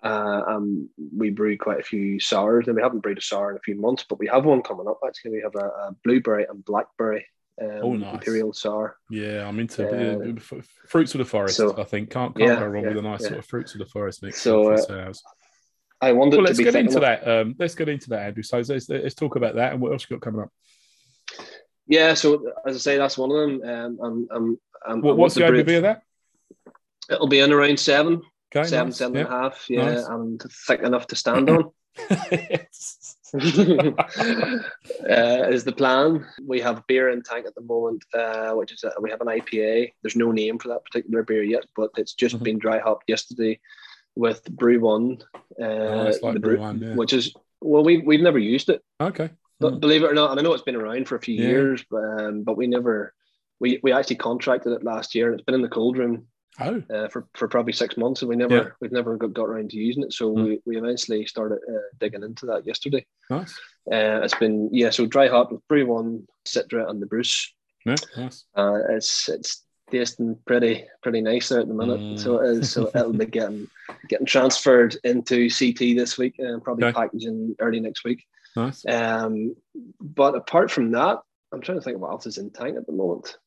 Uh, 0.00 0.42
um, 0.46 0.88
we 1.16 1.30
brew 1.30 1.58
quite 1.58 1.80
a 1.80 1.82
few 1.82 2.20
sours, 2.20 2.68
and 2.68 2.76
we 2.76 2.82
haven't 2.82 3.00
brewed 3.00 3.18
a 3.18 3.22
sour 3.22 3.50
in 3.50 3.56
a 3.56 3.60
few 3.60 3.74
months, 3.74 4.04
but 4.08 4.20
we 4.20 4.28
have 4.28 4.44
one 4.44 4.62
coming 4.62 4.86
up. 4.86 5.00
Actually, 5.04 5.32
we 5.32 5.40
have 5.40 5.56
a, 5.56 5.66
a 5.66 5.96
blueberry 6.04 6.46
and 6.48 6.64
blackberry 6.64 7.26
um, 7.60 7.80
oh, 7.82 7.92
nice. 7.94 8.14
imperial 8.14 8.52
sour. 8.52 8.96
Yeah, 9.10 9.46
I'm 9.46 9.58
into 9.58 9.88
uh, 9.88 10.60
fruits 10.86 11.14
of 11.14 11.18
the 11.18 11.24
forest. 11.24 11.56
So, 11.56 11.76
I 11.76 11.84
think 11.84 12.10
can't 12.10 12.36
can't 12.36 12.50
yeah, 12.50 12.58
go 12.60 12.66
wrong 12.66 12.84
yeah, 12.84 12.90
with 12.90 12.98
a 12.98 13.02
nice 13.02 13.22
yeah. 13.22 13.28
sort 13.28 13.38
of 13.40 13.46
fruits 13.46 13.74
of 13.74 13.80
the 13.80 13.86
forest 13.86 14.22
mix. 14.22 14.40
So 14.40 14.72
uh, 14.72 15.12
I 16.00 16.12
wanted. 16.12 16.36
Well, 16.36 16.44
let's 16.44 16.58
get 16.58 16.76
into 16.76 17.00
that. 17.00 17.26
Um, 17.26 17.56
let's 17.58 17.74
get 17.74 17.88
into 17.88 18.10
that, 18.10 18.20
Andrew. 18.20 18.42
So 18.42 18.58
let's, 18.58 18.88
let's 18.88 19.14
talk 19.14 19.36
about 19.36 19.56
that 19.56 19.72
and 19.72 19.80
what 19.80 19.92
else 19.92 20.06
you 20.08 20.16
got 20.16 20.22
coming 20.22 20.42
up. 20.42 20.50
Yeah, 21.88 22.14
so 22.14 22.52
as 22.66 22.76
I 22.76 22.78
say, 22.78 22.96
that's 22.98 23.18
one 23.18 23.30
of 23.30 23.36
them. 23.36 23.62
Um, 23.62 23.98
I'm, 24.02 24.28
I'm, 24.30 24.60
I'm, 24.86 25.00
what, 25.00 25.16
what's 25.16 25.34
the 25.34 25.40
ABV 25.42 25.76
of 25.78 25.82
that? 25.82 26.02
It'll 27.10 27.28
be 27.28 27.40
in 27.40 27.52
around 27.52 27.80
seven, 27.80 28.22
okay, 28.54 28.68
seven, 28.68 28.88
nice. 28.88 28.96
seven 28.96 29.14
yeah. 29.14 29.20
and 29.22 29.28
a 29.28 29.30
half. 29.30 29.70
Yeah, 29.70 29.84
nice. 29.84 30.04
and 30.06 30.42
thick 30.66 30.80
enough 30.82 31.06
to 31.08 31.16
stand 31.16 31.48
on. 31.48 31.70
uh, 33.34 33.38
is 35.50 35.64
the 35.64 35.74
plan. 35.76 36.24
We 36.46 36.60
have 36.60 36.86
beer 36.86 37.10
in 37.10 37.22
tank 37.22 37.46
at 37.46 37.54
the 37.54 37.62
moment, 37.62 38.04
uh, 38.14 38.52
which 38.52 38.72
is 38.72 38.84
a, 38.84 38.92
we 39.00 39.10
have 39.10 39.20
an 39.20 39.26
IPA. 39.26 39.92
There's 40.02 40.16
no 40.16 40.30
name 40.30 40.58
for 40.58 40.68
that 40.68 40.84
particular 40.84 41.22
beer 41.22 41.42
yet, 41.42 41.64
but 41.76 41.90
it's 41.96 42.14
just 42.14 42.36
mm-hmm. 42.36 42.44
been 42.44 42.58
dry 42.58 42.78
hopped 42.78 43.04
yesterday 43.08 43.58
with 44.14 44.44
BRU-1, 44.56 45.22
uh, 45.22 45.62
oh, 45.62 46.12
like 46.22 46.40
brew, 46.40 46.58
One, 46.58 46.80
yeah. 46.80 46.94
which 46.94 47.12
is 47.12 47.34
well, 47.60 47.84
we 47.84 47.98
we've 47.98 48.20
never 48.20 48.38
used 48.38 48.68
it. 48.68 48.82
Okay, 49.00 49.30
but 49.60 49.74
mm. 49.74 49.80
believe 49.80 50.02
it 50.02 50.10
or 50.10 50.14
not, 50.14 50.30
and 50.30 50.40
I 50.40 50.42
know 50.42 50.52
it's 50.52 50.62
been 50.62 50.76
around 50.76 51.08
for 51.08 51.16
a 51.16 51.20
few 51.20 51.34
yeah. 51.34 51.48
years, 51.48 51.84
but, 51.90 52.02
um, 52.02 52.42
but 52.42 52.56
we 52.56 52.66
never 52.66 53.14
we 53.60 53.80
we 53.82 53.92
actually 53.92 54.16
contracted 54.16 54.72
it 54.72 54.84
last 54.84 55.14
year, 55.14 55.26
and 55.26 55.34
it's 55.34 55.44
been 55.44 55.54
in 55.54 55.62
the 55.62 55.68
cold 55.68 55.98
room 55.98 56.26
oh. 56.60 56.82
uh, 56.92 57.08
for, 57.08 57.26
for 57.34 57.48
probably 57.48 57.72
six 57.72 57.96
months, 57.96 58.22
and 58.22 58.28
we 58.28 58.36
never 58.36 58.56
yeah. 58.56 58.68
we've 58.80 58.92
never 58.92 59.16
got, 59.16 59.32
got 59.32 59.44
around 59.46 59.70
to 59.70 59.76
using 59.76 60.04
it. 60.04 60.12
So 60.12 60.34
mm. 60.34 60.44
we, 60.44 60.60
we 60.64 60.76
eventually 60.76 61.26
started 61.26 61.58
uh, 61.68 61.80
digging 61.98 62.22
into 62.22 62.46
that 62.46 62.66
yesterday. 62.66 63.04
Nice. 63.30 63.58
Uh, 63.90 64.20
it's 64.22 64.34
been 64.34 64.68
yeah, 64.72 64.90
so 64.90 65.06
dry 65.06 65.28
hop 65.28 65.50
with 65.50 65.66
BRU-1, 65.68 66.24
Citra, 66.46 66.88
and 66.88 67.00
the 67.00 67.06
Bruce. 67.06 67.52
Yeah, 67.84 67.96
nice. 68.16 68.44
Uh, 68.54 68.78
it's 68.90 69.28
it's 69.28 69.64
tasting 69.90 70.36
pretty 70.46 70.84
pretty 71.02 71.20
nice 71.20 71.48
there 71.48 71.60
at 71.60 71.68
the 71.68 71.74
minute. 71.74 72.00
Mm. 72.00 72.18
So 72.18 72.40
it 72.40 72.58
is. 72.58 72.70
So 72.70 72.90
it'll 72.94 73.12
be 73.12 73.26
getting 73.26 73.68
getting 74.08 74.26
transferred 74.26 74.96
into 75.04 75.48
CT 75.48 75.96
this 75.96 76.18
week 76.18 76.34
and 76.38 76.62
probably 76.62 76.84
okay. 76.86 76.94
packaging 76.94 77.56
early 77.60 77.80
next 77.80 78.04
week. 78.04 78.24
Nice. 78.56 78.84
Um, 78.86 79.54
but 80.00 80.34
apart 80.34 80.70
from 80.70 80.92
that, 80.92 81.18
I'm 81.52 81.60
trying 81.60 81.78
to 81.78 81.84
think 81.84 81.98
what 81.98 82.10
else 82.10 82.26
is 82.26 82.38
in 82.38 82.50
tank 82.50 82.76
at 82.76 82.86
the 82.86 82.92
moment. 82.92 83.38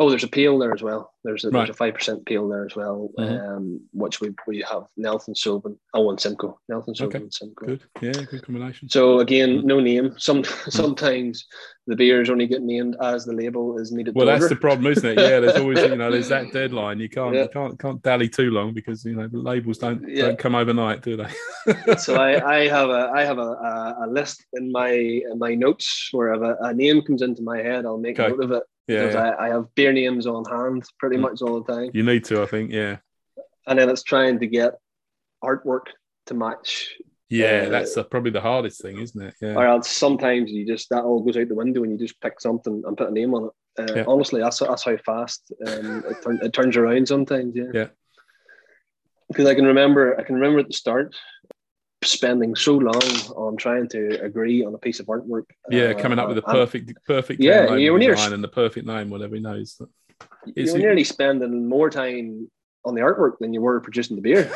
Oh, 0.00 0.08
there's 0.08 0.22
a 0.22 0.28
peel 0.28 0.60
there 0.60 0.72
as 0.72 0.80
well. 0.80 1.12
There's 1.24 1.44
a, 1.44 1.50
right. 1.50 1.58
there's 1.60 1.70
a 1.70 1.74
five 1.74 1.94
percent 1.94 2.24
peel 2.24 2.48
there 2.48 2.64
as 2.64 2.76
well, 2.76 3.10
mm-hmm. 3.18 3.56
um, 3.56 3.80
which 3.92 4.20
we 4.20 4.30
we 4.46 4.64
have 4.70 4.84
Nelson 4.96 5.34
Sauvin. 5.34 5.76
Oh, 5.92 6.08
and 6.08 6.20
Simcoe. 6.20 6.56
Nelson 6.68 6.94
Sauvin 6.94 7.06
okay. 7.06 7.18
and 7.18 7.34
Simcoe. 7.34 7.66
Good, 7.66 7.82
yeah, 8.00 8.12
good 8.12 8.44
combination. 8.44 8.88
So 8.88 9.18
again, 9.18 9.66
no 9.66 9.80
name. 9.80 10.14
Some 10.16 10.44
mm-hmm. 10.44 10.70
sometimes 10.70 11.46
the 11.88 11.96
beers 11.96 12.30
only 12.30 12.46
get 12.46 12.62
named 12.62 12.96
as 13.02 13.24
the 13.24 13.32
label 13.32 13.76
is 13.76 13.90
needed. 13.90 14.14
Well, 14.14 14.26
that's 14.26 14.44
order. 14.44 14.54
the 14.54 14.60
problem, 14.60 14.92
isn't 14.92 15.04
it? 15.04 15.18
Yeah, 15.18 15.40
there's 15.40 15.56
always 15.56 15.80
you 15.80 15.96
know 15.96 16.12
there's 16.12 16.28
that 16.28 16.52
deadline. 16.52 17.00
You 17.00 17.08
can't 17.08 17.34
yeah. 17.34 17.42
you 17.42 17.48
can't 17.48 17.76
can't 17.80 18.00
dally 18.00 18.28
too 18.28 18.52
long 18.52 18.74
because 18.74 19.04
you 19.04 19.16
know 19.16 19.26
the 19.26 19.38
labels 19.38 19.78
don't 19.78 20.08
yeah. 20.08 20.26
don't 20.26 20.38
come 20.38 20.54
overnight, 20.54 21.02
do 21.02 21.16
they? 21.16 21.96
so 21.98 22.14
I, 22.14 22.58
I 22.58 22.68
have 22.68 22.88
a 22.88 23.10
I 23.12 23.24
have 23.24 23.38
a, 23.38 23.96
a, 24.02 24.06
list 24.08 24.46
in 24.52 24.70
my 24.70 24.90
in 24.90 25.40
my 25.40 25.56
notes 25.56 26.10
where 26.12 26.34
if 26.34 26.40
a, 26.40 26.56
a 26.60 26.72
name 26.72 27.02
comes 27.02 27.20
into 27.20 27.42
my 27.42 27.58
head, 27.58 27.84
I'll 27.84 27.98
make 27.98 28.20
okay. 28.20 28.30
note 28.30 28.44
of 28.44 28.52
it 28.52 28.62
yeah, 28.88 29.10
yeah. 29.10 29.18
I, 29.18 29.46
I, 29.46 29.48
have 29.50 29.74
beer 29.74 29.92
names 29.92 30.26
on 30.26 30.44
hand 30.44 30.84
pretty 30.98 31.16
mm. 31.16 31.20
much 31.20 31.42
all 31.42 31.62
the 31.62 31.72
time. 31.72 31.90
You 31.92 32.02
need 32.02 32.24
to, 32.24 32.42
I 32.42 32.46
think, 32.46 32.72
yeah. 32.72 32.96
And 33.66 33.78
then 33.78 33.88
it's 33.90 34.02
trying 34.02 34.40
to 34.40 34.46
get 34.46 34.74
artwork 35.44 35.88
to 36.26 36.34
match. 36.34 36.96
Yeah, 37.28 37.64
uh, 37.66 37.68
that's 37.68 37.94
probably 38.10 38.30
the 38.30 38.40
hardest 38.40 38.80
thing, 38.80 38.98
isn't 38.98 39.20
it? 39.20 39.34
Yeah. 39.40 39.54
Or 39.54 39.66
else 39.66 39.88
sometimes 39.88 40.50
you 40.50 40.66
just 40.66 40.88
that 40.88 41.04
all 41.04 41.22
goes 41.22 41.36
out 41.36 41.48
the 41.48 41.54
window 41.54 41.82
and 41.82 41.92
you 41.92 41.98
just 41.98 42.20
pick 42.20 42.40
something 42.40 42.82
and 42.86 42.96
put 42.96 43.10
a 43.10 43.12
name 43.12 43.34
on 43.34 43.44
it. 43.44 43.50
Uh, 43.78 43.94
yeah. 43.96 44.04
Honestly, 44.08 44.40
that's 44.40 44.60
that's 44.60 44.84
how 44.84 44.96
fast 44.96 45.52
um, 45.66 46.04
it, 46.08 46.22
turn, 46.22 46.40
it 46.42 46.52
turns 46.52 46.76
around 46.76 47.06
sometimes. 47.06 47.54
Yeah. 47.54 47.70
Yeah. 47.74 47.86
Because 49.28 49.46
I 49.46 49.54
can 49.54 49.66
remember, 49.66 50.18
I 50.18 50.22
can 50.22 50.36
remember 50.36 50.60
at 50.60 50.68
the 50.68 50.72
start, 50.72 51.14
spending 52.04 52.54
so 52.54 52.76
long 52.76 53.02
on 53.36 53.56
trying 53.56 53.88
to 53.88 54.22
agree 54.22 54.64
on 54.64 54.74
a 54.74 54.78
piece 54.78 55.00
of 55.00 55.06
artwork. 55.06 55.44
Yeah, 55.68 55.86
uh, 55.86 55.98
coming 55.98 56.18
up 56.18 56.28
with 56.28 56.38
a 56.38 56.42
perfect, 56.42 56.92
perfect 57.06 57.40
yeah, 57.40 57.74
you're 57.74 57.98
near 57.98 58.14
and 58.14 58.44
the 58.44 58.48
perfect 58.48 58.86
name, 58.86 59.10
whatever 59.10 59.34
he 59.34 59.40
knows. 59.40 59.80
You 60.54 60.72
were 60.72 60.78
nearly 60.78 61.04
spending 61.04 61.68
more 61.68 61.90
time 61.90 62.50
on 62.84 62.94
the 62.94 63.00
artwork 63.00 63.38
than 63.38 63.52
you 63.52 63.60
were 63.60 63.80
producing 63.80 64.16
the 64.16 64.22
beer. 64.22 64.50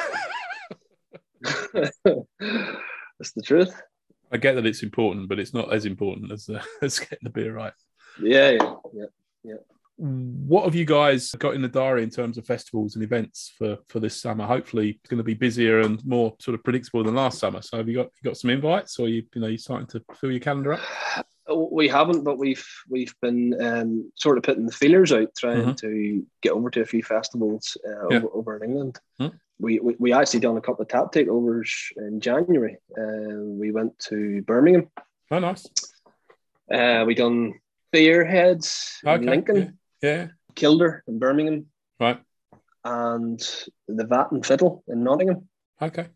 That's 1.72 3.32
the 3.32 3.43
truth. 3.43 3.80
I 4.30 4.38
get 4.38 4.55
that 4.55 4.66
it's 4.66 4.82
important, 4.82 5.28
but 5.28 5.38
it's 5.38 5.53
not 5.53 5.72
as 5.72 5.84
important 5.84 6.32
as 6.32 6.49
uh, 6.49 6.62
as 6.82 6.99
getting 6.99 7.18
the 7.22 7.30
beer 7.30 7.55
right. 7.55 7.74
Yeah, 8.20 8.51
yeah, 8.51 8.74
yeah, 8.93 9.05
yeah 9.45 9.55
what 9.97 10.64
have 10.64 10.74
you 10.74 10.84
guys 10.84 11.30
got 11.38 11.55
in 11.55 11.62
the 11.62 11.68
diary 11.68 12.03
in 12.03 12.11
terms 12.11 12.38
of 12.38 12.47
festivals 12.47 12.95
and 12.95 13.05
events 13.05 13.53
for 13.57 13.78
for 13.88 14.01
this 14.01 14.20
summer? 14.20 14.47
Hopefully, 14.47 14.99
it's 15.01 15.09
going 15.09 15.18
to 15.18 15.24
be 15.24 15.34
busier 15.34 15.80
and 15.80 16.05
more 16.05 16.34
sort 16.40 16.55
of 16.55 16.64
predictable 16.64 17.05
than 17.05 17.14
last 17.14 17.38
summer. 17.38 17.62
So, 17.62 17.76
have 17.76 17.88
you 17.88 17.97
got 17.97 18.07
you 18.07 18.28
got 18.28 18.36
some 18.36 18.51
invites, 18.51 18.99
or 18.99 19.09
you 19.09 19.22
you 19.34 19.40
know 19.40 19.47
you 19.47 19.59
starting 19.59 19.86
to 19.88 20.03
fill 20.14 20.30
your 20.30 20.40
calendar 20.40 20.74
up? 20.74 20.80
We 21.70 21.88
haven't, 21.88 22.24
but 22.24 22.38
we've 22.38 22.66
we've 22.88 23.14
been 23.20 23.61
um, 23.62 24.12
sort 24.16 24.38
of 24.38 24.45
putting 24.45 24.66
the 24.66 24.72
feelers 24.72 25.12
out, 25.12 25.28
trying 25.36 25.59
mm-hmm. 25.59 25.72
to 25.74 26.26
get 26.40 26.53
over 26.53 26.70
to 26.70 26.80
a 26.80 26.86
few 26.86 27.03
festivals 27.03 27.76
uh, 27.86 28.09
yeah. 28.09 28.16
over, 28.18 28.28
over, 28.32 28.57
in 28.57 28.70
England. 28.70 29.01
Mm-hmm. 29.20 29.36
We, 29.59 29.78
we, 29.78 29.97
we 29.99 30.12
actually 30.12 30.40
done 30.40 30.57
a 30.57 30.61
couple 30.61 30.82
of 30.82 30.88
tap 30.88 31.12
takeovers 31.12 31.70
in 31.97 32.20
January. 32.20 32.78
Uh, 32.97 33.38
we 33.38 33.70
went 33.70 33.97
to 34.11 34.43
Birmingham. 34.43 34.88
Oh, 35.30 35.38
nice. 35.38 35.68
Uh, 36.72 37.05
we 37.07 37.14
done 37.14 37.55
Beerheads 37.93 38.97
okay. 39.07 39.22
in 39.22 39.26
Lincoln. 39.26 39.78
Yeah. 40.03 40.28
Kilder 40.55 41.03
in 41.07 41.18
Birmingham. 41.18 41.66
Right. 41.98 42.20
And 42.84 43.40
the 43.88 44.07
Vat 44.07 44.32
and 44.32 44.44
Fiddle 44.44 44.82
in 44.88 45.05
Nottingham. 45.05 45.48
Okay. 45.80 46.09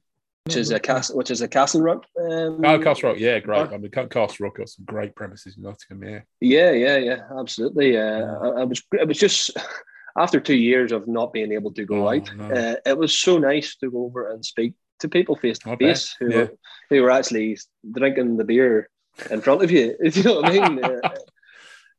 Which 0.44 0.56
is 0.56 0.70
a 0.70 0.78
castle, 0.78 1.16
which 1.16 1.30
is 1.32 1.40
a 1.40 1.48
Castle 1.48 1.80
Rock. 1.80 2.04
Um, 2.20 2.64
oh, 2.64 2.78
Castle 2.78 3.10
Rock, 3.10 3.18
yeah, 3.18 3.40
great. 3.40 3.68
I 3.68 3.78
mean, 3.78 3.90
Castle 3.90 4.36
Rock 4.40 4.58
got 4.58 4.68
some 4.68 4.84
great 4.84 5.14
premises 5.16 5.56
in 5.56 5.64
Nottingham, 5.64 6.08
yeah. 6.08 6.20
Yeah, 6.40 6.70
yeah, 6.70 6.96
yeah, 6.98 7.20
absolutely. 7.36 7.96
Uh, 7.96 8.38
I, 8.40 8.48
I, 8.60 8.64
was, 8.64 8.80
it 8.92 9.08
was 9.08 9.18
just 9.18 9.50
after 10.16 10.38
two 10.38 10.54
years 10.54 10.92
of 10.92 11.08
not 11.08 11.32
being 11.32 11.50
able 11.50 11.72
to 11.72 11.84
go 11.84 12.06
oh, 12.06 12.14
out, 12.14 12.36
no. 12.36 12.44
uh, 12.44 12.76
it 12.84 12.96
was 12.96 13.18
so 13.18 13.38
nice 13.38 13.74
to 13.76 13.90
go 13.90 14.04
over 14.04 14.30
and 14.30 14.44
speak 14.44 14.74
to 15.00 15.08
people 15.08 15.36
face 15.36 15.58
to 15.58 15.76
face 15.76 16.14
who 16.18 16.30
yeah. 16.30 16.36
were 16.36 16.52
who 16.90 17.02
were 17.02 17.10
actually 17.10 17.58
drinking 17.92 18.36
the 18.36 18.44
beer 18.44 18.88
in 19.30 19.40
front 19.40 19.62
of 19.62 19.70
you. 19.70 19.96
If 20.00 20.16
you 20.16 20.22
know 20.22 20.40
what 20.40 20.46
I 20.46 20.68
mean? 20.68 20.84
uh, 20.84 21.10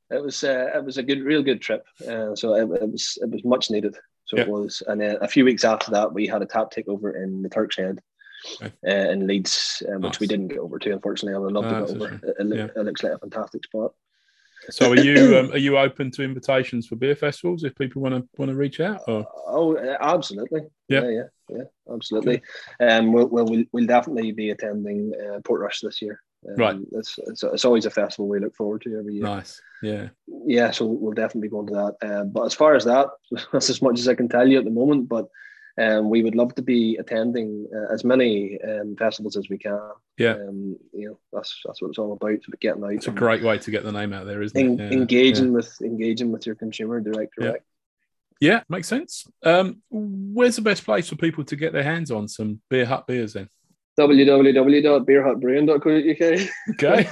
it 0.09 0.21
was 0.21 0.43
uh, 0.43 0.71
it 0.75 0.83
was 0.83 0.97
a 0.97 1.03
good, 1.03 1.23
real 1.23 1.43
good 1.43 1.61
trip. 1.61 1.85
Uh, 2.01 2.35
so 2.35 2.55
it, 2.55 2.81
it, 2.81 2.89
was 2.91 3.17
it 3.21 3.29
was 3.29 3.43
much 3.43 3.69
needed. 3.69 3.95
So 4.25 4.37
it 4.37 4.47
was, 4.47 4.83
and 4.87 4.99
then 4.99 5.17
a 5.21 5.27
few 5.27 5.45
weeks 5.45 5.63
after 5.63 5.91
that, 5.91 6.13
we 6.13 6.27
had 6.27 6.41
a 6.41 6.45
tap 6.45 6.71
takeover 6.71 7.15
in 7.15 7.41
the 7.41 7.49
Turk's 7.49 7.77
Head. 7.77 8.01
Okay. 8.61 8.71
Uh, 8.87 9.11
in 9.11 9.25
Leeds, 9.25 9.81
um, 9.89 9.95
which 9.95 10.13
nice. 10.13 10.19
we 10.19 10.27
didn't 10.27 10.49
get 10.49 10.59
over 10.59 10.77
to, 10.77 10.91
unfortunately. 10.91 11.33
I 11.35 11.39
would 11.39 11.53
love 11.53 11.63
to 11.63 11.71
get 11.71 12.03
over. 12.03 12.15
It, 12.15 12.35
it, 12.39 12.55
yeah. 12.55 12.67
it, 12.75 12.85
looks 12.85 13.01
like 13.01 13.13
a 13.13 13.17
fantastic 13.17 13.63
spot. 13.65 13.93
So, 14.69 14.91
are 14.91 14.99
you 14.99 15.37
um, 15.37 15.51
are 15.51 15.57
you 15.57 15.77
open 15.77 16.11
to 16.11 16.23
invitations 16.23 16.87
for 16.87 16.97
beer 16.97 17.15
festivals 17.15 17.63
if 17.63 17.75
people 17.75 18.01
want 18.01 18.15
to 18.15 18.27
want 18.37 18.49
to 18.49 18.55
reach 18.55 18.79
out? 18.79 19.01
Or? 19.07 19.25
Oh, 19.47 19.77
absolutely. 19.99 20.61
Yeah, 20.87 21.01
yeah, 21.01 21.09
yeah, 21.09 21.57
yeah 21.57 21.93
absolutely. 21.93 22.41
Um, 22.79 23.11
we'll, 23.11 23.27
we'll 23.27 23.63
we'll 23.71 23.87
definitely 23.87 24.31
be 24.33 24.51
attending 24.51 25.13
uh, 25.15 25.39
Portrush 25.39 25.81
this 25.81 26.01
year. 26.01 26.21
Um, 26.47 26.55
right. 26.55 26.77
It's, 26.93 27.19
it's, 27.27 27.43
it's 27.43 27.65
always 27.65 27.85
a 27.85 27.89
festival 27.89 28.27
we 28.27 28.39
look 28.39 28.55
forward 28.55 28.81
to 28.83 28.97
every 28.97 29.15
year. 29.15 29.23
Nice. 29.23 29.61
Yeah. 29.81 30.09
Yeah. 30.45 30.71
So 30.71 30.85
we'll 30.85 31.13
definitely 31.13 31.47
be 31.47 31.51
going 31.51 31.67
to 31.67 31.73
that. 31.73 32.07
Uh, 32.09 32.23
but 32.23 32.43
as 32.45 32.53
far 32.53 32.75
as 32.75 32.85
that, 32.85 33.07
that's 33.51 33.69
as 33.69 33.81
much 33.81 33.99
as 33.99 34.07
I 34.07 34.15
can 34.15 34.29
tell 34.29 34.47
you 34.47 34.57
at 34.57 34.65
the 34.65 34.71
moment. 34.71 35.09
But 35.09 35.27
um, 35.79 36.09
we 36.09 36.23
would 36.23 36.35
love 36.35 36.55
to 36.55 36.61
be 36.61 36.97
attending 36.97 37.67
uh, 37.75 37.93
as 37.93 38.03
many 38.03 38.57
um, 38.61 38.95
festivals 38.97 39.37
as 39.37 39.49
we 39.49 39.57
can. 39.57 39.79
Yeah. 40.17 40.33
Um, 40.33 40.77
you 40.91 41.09
know, 41.09 41.19
that's 41.31 41.61
that's 41.65 41.81
what 41.81 41.89
it's 41.89 41.99
all 41.99 42.13
about. 42.13 42.39
Getting 42.59 42.83
out. 42.83 42.93
It's 42.93 43.07
a 43.07 43.11
great 43.11 43.43
way 43.43 43.59
to 43.59 43.71
get 43.71 43.83
the 43.83 43.91
name 43.91 44.13
out 44.13 44.25
there, 44.25 44.41
isn't 44.41 44.57
en- 44.57 44.79
it? 44.79 44.91
Yeah. 44.91 44.97
Engaging 44.97 45.47
yeah. 45.47 45.51
with 45.51 45.81
engaging 45.81 46.31
with 46.31 46.45
your 46.45 46.55
consumer 46.55 46.99
direct 46.99 47.35
direct. 47.37 47.63
Yeah, 48.39 48.61
makes 48.69 48.87
sense. 48.87 49.25
Um, 49.43 49.81
where's 49.89 50.55
the 50.55 50.61
best 50.61 50.85
place 50.85 51.09
for 51.09 51.15
people 51.15 51.43
to 51.45 51.55
get 51.55 51.73
their 51.73 51.83
hands 51.83 52.11
on 52.11 52.27
some 52.27 52.61
Beer 52.69 52.85
Hut 52.85 53.07
beers 53.07 53.33
then? 53.33 53.49
www.beerhutbrewing.co.uk. 53.99 56.49
Okay. 56.71 57.09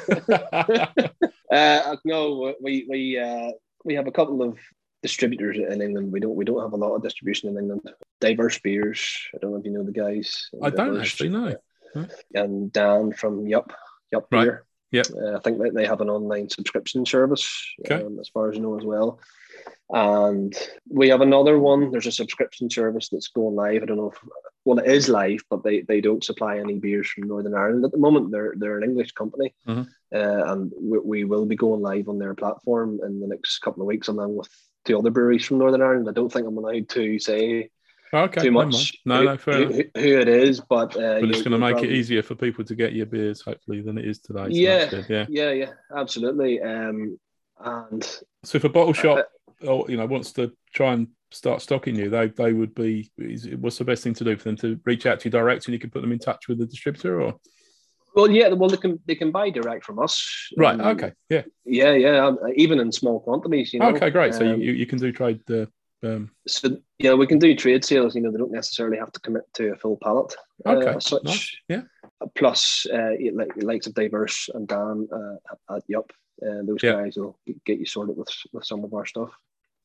uh, 1.92 1.96
no, 2.06 2.54
we 2.62 2.86
we 2.90 3.20
uh, 3.20 3.52
we 3.84 3.94
have 3.96 4.08
a 4.08 4.12
couple 4.12 4.42
of 4.42 4.58
distributors 5.02 5.58
in 5.58 5.82
England. 5.82 6.12
We 6.12 6.20
don't 6.20 6.36
we 6.36 6.46
don't 6.46 6.62
have 6.62 6.74
a 6.74 6.78
lot 6.78 6.96
of 6.96 7.04
distribution 7.04 7.50
in 7.50 7.58
England. 7.58 7.82
Diverse 8.22 8.60
beers. 8.60 9.18
I 9.34 9.38
don't 9.40 9.52
know 9.52 9.58
if 9.58 9.66
you 9.66 9.72
know 9.72 9.84
the 9.84 9.92
guys. 9.92 10.50
I 10.62 10.70
don't 10.70 11.00
actually 11.00 11.30
know. 11.30 11.56
And 12.34 12.72
Dan 12.72 13.14
from 13.14 13.48
Yup 13.48 13.72
Yup 14.12 14.28
Right. 14.32 14.46
Beer. 14.46 14.66
Yep. 14.92 15.08
Uh, 15.22 15.36
I 15.36 15.40
think 15.40 15.58
that 15.60 15.74
they 15.74 15.86
have 15.86 16.02
an 16.02 16.10
online 16.10 16.50
subscription 16.50 17.06
service, 17.06 17.74
Okay. 17.82 18.04
um, 18.04 18.20
as 18.20 18.30
far 18.30 18.50
as 18.50 18.56
I 18.56 18.60
know 18.60 18.78
as 18.78 18.86
well. 18.86 19.20
And 19.90 20.56
we 20.90 21.10
have 21.10 21.22
another 21.22 21.60
one. 21.60 21.92
There's 21.92 22.08
a 22.08 22.12
subscription 22.12 22.70
service 22.70 23.10
that's 23.10 23.28
going 23.28 23.56
live. 23.56 23.84
I 23.84 23.86
don't 23.86 23.98
know 23.98 24.12
if 24.12 24.20
well, 24.64 24.80
it 24.80 24.88
is 24.88 25.08
live, 25.10 25.42
but 25.52 25.64
they, 25.64 25.82
they 25.82 26.02
don't 26.02 26.24
supply 26.24 26.58
any 26.58 26.80
beers 26.80 27.08
from 27.08 27.28
Northern 27.28 27.54
Ireland 27.54 27.86
at 27.86 27.92
the 27.92 28.00
moment. 28.00 28.32
They're 28.32 28.56
they're 28.58 28.78
an 28.80 28.84
English 28.84 29.12
company, 29.12 29.54
Mhm. 29.68 29.88
uh, 30.14 30.52
and 30.52 30.72
we, 30.82 30.98
we 31.00 31.24
will 31.24 31.46
be 31.46 31.56
going 31.56 31.82
live 31.82 32.10
on 32.10 32.18
their 32.18 32.34
platform 32.34 33.00
in 33.06 33.20
the 33.20 33.28
next 33.28 33.60
couple 33.60 33.84
of 33.84 33.88
weeks, 33.88 34.08
along 34.08 34.36
with 34.36 34.50
two 34.86 34.98
other 34.98 35.12
breweries 35.12 35.46
from 35.46 35.60
Northern 35.60 35.84
Ireland. 35.84 36.10
I 36.10 36.14
don't 36.14 36.32
think 36.34 36.48
I'm 36.48 36.58
allowed 36.58 36.90
to 36.90 37.20
say 37.20 37.70
Okay. 38.12 38.42
too 38.42 38.52
much. 38.52 38.94
No, 39.06 39.20
who, 39.20 39.24
no, 39.26 39.36
who, 39.36 39.66
who- 39.74 40.02
who 40.02 40.20
it 40.20 40.28
is, 40.28 40.62
but 40.62 40.96
uh, 40.96 41.20
But 41.20 41.30
it's 41.30 41.44
going 41.44 41.52
to 41.52 41.60
make 41.60 41.84
it 41.84 41.92
easier 41.92 42.24
for 42.24 42.34
people 42.34 42.64
to 42.66 42.74
get 42.76 42.94
your 42.94 43.06
beers, 43.06 43.42
hopefully, 43.42 43.82
than 43.82 44.00
it 44.00 44.06
is 44.06 44.18
today. 44.20 44.46
So 44.46 44.50
Yeah. 44.50 45.04
yeah. 45.10 45.26
Yeah, 45.30 45.52
yeah, 45.52 45.72
absolutely. 45.96 46.60
Um, 46.62 47.20
and 47.60 48.04
So 48.44 48.56
if 48.58 48.64
a 48.64 48.70
bottle 48.70 48.92
Uh, 48.92 48.94
shop, 48.94 49.28
or 49.62 49.86
you 49.90 49.98
know, 49.98 50.06
wants 50.06 50.32
to 50.34 50.52
try 50.74 50.94
and 50.94 51.08
start 51.32 51.62
stocking 51.62 51.96
you, 51.96 52.10
they 52.10 52.28
they 52.28 52.54
would 52.54 52.74
be. 52.76 53.12
Is, 53.18 53.48
what's 53.58 53.78
the 53.78 53.86
best 53.86 54.04
thing 54.04 54.14
to 54.16 54.24
do 54.24 54.38
for 54.38 54.44
them 54.44 54.58
to 54.58 54.80
reach 54.86 55.06
out 55.06 55.20
to 55.22 55.26
you 55.26 55.32
direct, 55.32 55.66
and 55.66 55.74
you 55.74 55.80
can 55.80 55.90
put 55.90 56.02
them 56.02 56.12
in 56.12 56.20
touch 56.20 56.48
with 56.48 56.60
the 56.60 56.66
distributor, 56.66 57.22
or 57.22 57.36
well, 58.16 58.32
yeah, 58.32 58.50
the 58.50 58.56
well, 58.56 58.70
they 58.70 58.78
can 58.78 59.00
they 59.06 59.16
can 59.16 59.32
buy 59.32 59.50
direct 59.50 59.84
from 59.84 60.00
us. 60.00 60.50
right? 60.58 60.80
Um, 60.80 60.88
Okay, 60.88 61.12
yeah. 61.30 61.44
Yeah, 61.66 61.94
yeah, 61.94 62.26
um, 62.26 62.40
even 62.56 62.80
in 62.80 62.92
small 62.92 63.20
quantities. 63.20 63.74
You 63.74 63.82
know. 63.82 63.90
okay, 63.90 64.10
great. 64.10 64.34
So 64.34 64.54
Um, 64.54 64.62
you, 64.62 64.72
you 64.72 64.86
can 64.86 64.98
do 64.98 65.12
trade. 65.12 65.42
Uh, 65.50 65.66
um, 66.02 66.32
so 66.48 66.78
yeah, 66.98 67.14
we 67.14 67.28
can 67.28 67.40
do 67.40 67.56
trade 67.56 67.84
sales. 67.84 68.16
You 68.16 68.22
know, 68.22 68.32
they 68.32 68.38
don't 68.38 68.52
necessarily 68.52 68.98
have 68.98 69.12
to 69.12 69.20
commit 69.20 69.44
to 69.56 69.74
a 69.74 69.76
full 69.76 69.98
pallet. 70.02 70.34
Okay, 70.66 70.88
uh, 70.88 70.98
as 70.98 71.06
such. 71.06 71.24
nice, 71.24 71.56
yeah. 71.68 71.82
Plus, 72.36 72.88
uh, 72.92 73.12
like 73.34 73.52
likes 73.62 73.88
of 73.88 73.94
Diverse 73.94 74.50
and 74.54 74.68
Dan 74.68 75.08
uh, 75.12 75.76
at 75.76 75.84
Yup, 75.88 76.12
uh, 76.42 76.62
those 76.64 76.84
Yeah. 76.84 76.94
guys 76.94 77.16
will 77.18 77.38
get 77.66 77.80
you 77.80 77.86
sorted 77.86 78.18
with 78.18 78.30
with 78.54 78.66
some 78.66 78.84
of 78.84 78.94
our 78.94 79.06
stuff. 79.06 79.32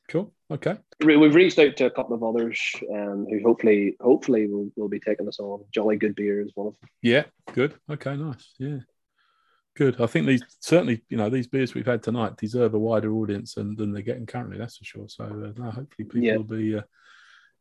cool. 0.09 0.32
Okay. 0.51 0.76
We've 1.05 1.34
reached 1.34 1.59
out 1.61 1.76
to 1.76 1.86
a 1.86 1.90
couple 1.90 2.16
of 2.16 2.22
others 2.24 2.59
um, 2.92 3.26
who 3.30 3.40
hopefully 3.44 3.96
hopefully 4.01 4.46
will, 4.48 4.70
will 4.76 4.88
be 4.88 4.98
taking 5.01 5.28
us 5.28 5.38
on. 5.38 5.64
Jolly 5.72 5.96
Good 5.96 6.16
Beer 6.16 6.40
is 6.40 6.51
one 6.57 6.66
of 6.68 6.74
them. 6.80 6.90
Yeah. 7.03 7.24
Good. 7.53 7.74
Okay. 7.88 8.16
Nice. 8.16 8.53
Yeah. 8.59 8.78
Good. 9.76 10.01
I 10.01 10.07
think 10.07 10.26
these 10.26 10.42
certainly, 10.59 11.03
you 11.09 11.16
know, 11.16 11.30
these 11.30 11.46
beers 11.46 11.74
we've 11.74 11.86
had 11.86 12.03
tonight 12.03 12.36
deserve 12.36 12.74
a 12.74 12.78
wider 12.78 13.12
audience 13.12 13.55
than, 13.55 13.76
than 13.76 13.92
they're 13.92 14.03
getting 14.03 14.26
currently. 14.26 14.59
That's 14.59 14.78
for 14.78 14.84
sure. 14.84 15.09
So 15.09 15.24
uh, 15.24 15.53
no, 15.57 15.70
hopefully 15.70 15.86
people 16.09 16.20
Yeah. 16.22 16.36
will 16.38 16.44
be 16.44 16.76
uh, 16.76 16.82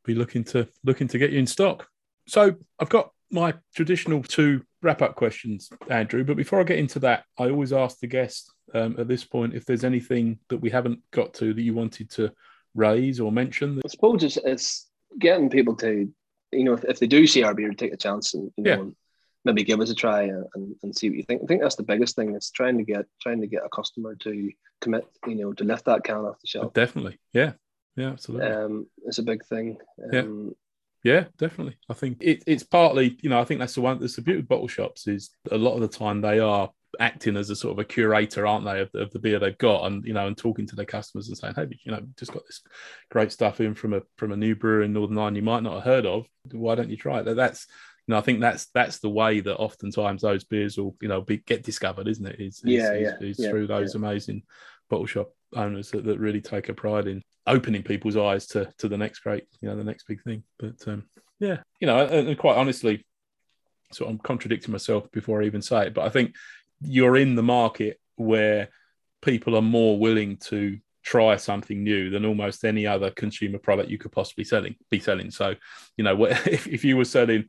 be 0.04 0.16
looking 0.16 0.44
to 0.46 0.68
looking 0.84 1.08
to 1.10 1.20
get 1.20 1.32
you 1.32 1.38
in 1.40 1.46
stock. 1.46 1.88
So 2.28 2.56
I've 2.80 2.90
got 2.90 3.12
my 3.32 3.54
traditional 3.76 4.24
two 4.24 4.64
wrap 4.82 5.02
up 5.02 5.16
questions, 5.16 5.70
Andrew. 5.90 6.24
But 6.24 6.38
before 6.38 6.60
I 6.60 6.64
get 6.64 6.80
into 6.80 7.00
that, 7.00 7.26
I 7.38 7.50
always 7.50 7.74
ask 7.74 8.00
the 8.00 8.08
guest 8.08 8.52
um, 8.74 8.96
at 8.98 9.08
this 9.08 9.24
point 9.24 9.54
if 9.54 9.66
there's 9.66 9.84
anything 9.84 10.40
that 10.50 10.58
we 10.58 10.70
haven't 10.70 11.00
got 11.12 11.34
to 11.36 11.54
that 11.54 11.62
you 11.62 11.74
wanted 11.74 12.10
to 12.12 12.32
raise 12.76 13.20
or 13.20 13.32
mention. 13.32 13.82
I 13.84 13.88
suppose 13.90 14.24
it's, 14.24 14.38
it's 14.38 14.88
getting 15.20 15.50
people 15.50 15.76
to, 15.78 16.12
you 16.52 16.64
know, 16.64 16.74
if, 16.74 16.84
if 16.86 17.00
they 17.00 17.08
do 17.08 17.28
see 17.28 17.44
our 17.44 17.54
beer, 17.54 17.74
take 17.74 17.94
a 17.94 17.98
chance 17.98 18.34
and 18.34 18.52
you 18.58 18.64
know, 18.64 18.70
Yeah. 18.72 18.80
and 18.80 18.96
maybe 19.46 19.64
give 19.64 19.80
us 19.80 19.90
a 19.90 19.96
try 19.96 20.24
and, 20.24 20.76
and, 20.84 20.96
see 20.96 21.10
what 21.10 21.18
you 21.18 21.24
think. 21.24 21.42
I 21.44 21.46
think 21.46 21.62
that's 21.62 21.76
the 21.76 21.84
biggest 21.84 22.16
thing. 22.16 22.36
It's 22.36 22.52
trying 22.52 22.78
to 22.78 22.84
get 22.84 23.06
trying 23.22 23.42
to 23.42 23.48
get 23.48 23.66
a 23.66 23.70
customer 23.70 24.16
to 24.16 24.52
commit, 24.82 25.08
you 25.26 25.36
know, 25.36 25.54
to 25.54 25.64
lift 25.64 25.86
that 25.86 26.04
can 26.04 26.18
off 26.18 26.40
the 26.42 26.48
shelf. 26.48 26.74
Definitely. 26.74 27.20
Yeah. 27.34 27.54
Yeah. 27.96 28.10
Absolutely. 28.10 28.48
Um, 28.48 28.88
it's 29.06 29.18
a 29.18 29.24
big 29.24 29.46
thing. 29.46 29.78
Um, 30.04 30.10
Yeah, 30.14 30.52
definitely. 31.38 31.78
I 31.89 31.93
think 31.93 32.18
it, 32.22 32.43
it's 32.45 32.64
partly, 32.64 33.18
you 33.22 33.30
know, 33.30 33.39
I 33.39 33.45
think 33.45 33.60
that's 33.60 33.76
the 33.76 33.82
one 33.82 34.00
that's 34.00 34.16
the 34.16 34.22
beauty 34.22 34.39
of 34.39 34.47
bottle 34.47 34.68
shops 34.68 35.08
is 35.08 35.30
a 35.52 35.58
lot 35.58 35.76
of 35.76 35.82
the 35.82 35.88
time 35.88 36.22
they 36.22 36.39
are 36.39 36.70
acting 37.00 37.38
as 37.38 37.50
a 37.50 37.56
sort 37.56 37.74
of 37.74 37.80
a 37.80 37.86
curator, 37.86 38.47
aren't 38.47 38.66
they, 38.66 38.82
of, 38.82 38.89
of 38.95 39.12
the 39.12 39.20
beer 39.20 39.39
they've 39.39 39.58
got, 39.58 39.86
and 39.86 40.04
you 40.06 40.14
know, 40.14 40.28
and 40.28 40.38
talking 40.38 40.66
to 40.68 40.76
their 40.76 40.86
customers 40.86 41.28
and 41.28 41.38
saying, 41.38 41.54
hey, 41.56 41.68
you 41.84 41.91
know, 41.91 42.02
just 42.18 42.34
got 42.34 42.45
this 42.45 42.62
great 43.10 43.32
stuff 43.32 43.62
in 43.62 43.76
from 43.76 43.93
a 43.93 44.02
from 44.18 44.32
a 44.32 44.38
new 44.38 44.56
brewer 44.56 44.84
in 44.84 44.93
Northern 44.93 45.18
Ireland 45.18 45.38
you 45.38 45.43
might 45.43 45.64
not 45.64 45.76
have 45.76 45.84
heard 45.84 46.06
of. 46.06 46.26
Why 46.52 46.76
don't 46.76 46.89
you 46.89 46.97
try 46.97 47.20
it? 47.20 47.36
That's 47.36 47.68
you 48.08 48.14
know, 48.14 48.18
I 48.18 48.22
think 48.22 48.41
that's 48.41 48.68
that's 48.74 49.00
the 49.00 49.10
way 49.10 49.39
that 49.39 49.58
oftentimes 49.58 50.24
those 50.24 50.43
beers 50.43 50.78
will, 50.78 50.95
you 51.02 51.08
know, 51.08 51.22
be 51.22 51.38
get 51.38 51.64
discovered, 51.64 52.08
isn't 52.08 52.26
it? 52.26 52.39
Is, 52.39 52.62
Yeah, 52.64 52.93
is, 52.93 53.02
yeah, 53.02 53.28
is 53.28 53.39
yeah, 53.39 53.50
through 53.50 53.68
those 53.68 53.95
amazing 53.95 54.43
bottle 54.89 55.06
shop 55.06 55.32
owners 55.56 55.91
that, 55.91 56.06
that 56.06 56.20
really 56.20 56.41
take 56.41 56.70
a 56.70 56.74
pride 56.74 57.08
in 57.08 57.22
opening 57.50 57.84
people's 57.84 58.18
eyes 58.18 58.47
to 58.47 58.72
to 58.78 58.88
the 58.88 58.97
next 58.97 59.20
great, 59.20 59.45
you 59.62 59.68
know, 59.68 59.76
the 59.76 59.84
next 59.84 60.08
big 60.08 60.22
thing. 60.24 60.43
But 60.58 60.88
um, 60.88 61.04
yeah, 61.39 61.58
you 61.80 61.88
know, 61.88 62.00
and, 62.00 62.30
and 62.30 62.38
quite 62.38 62.58
honestly, 62.58 63.06
so 63.91 64.06
I'm 64.06 64.20
contradicting 64.20 64.72
myself 64.72 65.12
before 65.12 65.41
I 65.41 65.45
even 65.45 65.62
say 65.62 65.88
it, 65.88 65.93
but 65.93 66.06
I 66.06 66.10
think 66.10 66.36
you're 66.82 67.18
in 67.18 67.36
the 67.36 67.43
market 67.43 68.00
where 68.16 68.70
people 69.22 69.56
are 69.56 69.62
more 69.62 70.00
willing 70.00 70.38
to 70.38 70.80
try 71.04 71.36
something 71.36 71.84
new 71.84 72.10
than 72.10 72.26
almost 72.26 72.64
any 72.64 72.86
other 72.86 73.10
consumer 73.10 73.58
product 73.58 73.89
you 73.89 73.97
could 73.97 74.12
possibly 74.12 74.43
selling 74.43 74.76
be 74.89 75.00
selling. 75.00 75.32
So, 75.32 75.56
you 75.97 76.04
know, 76.04 76.26
if, 76.26 76.68
if 76.68 76.86
you 76.86 76.97
were 76.97 77.06
selling 77.06 77.45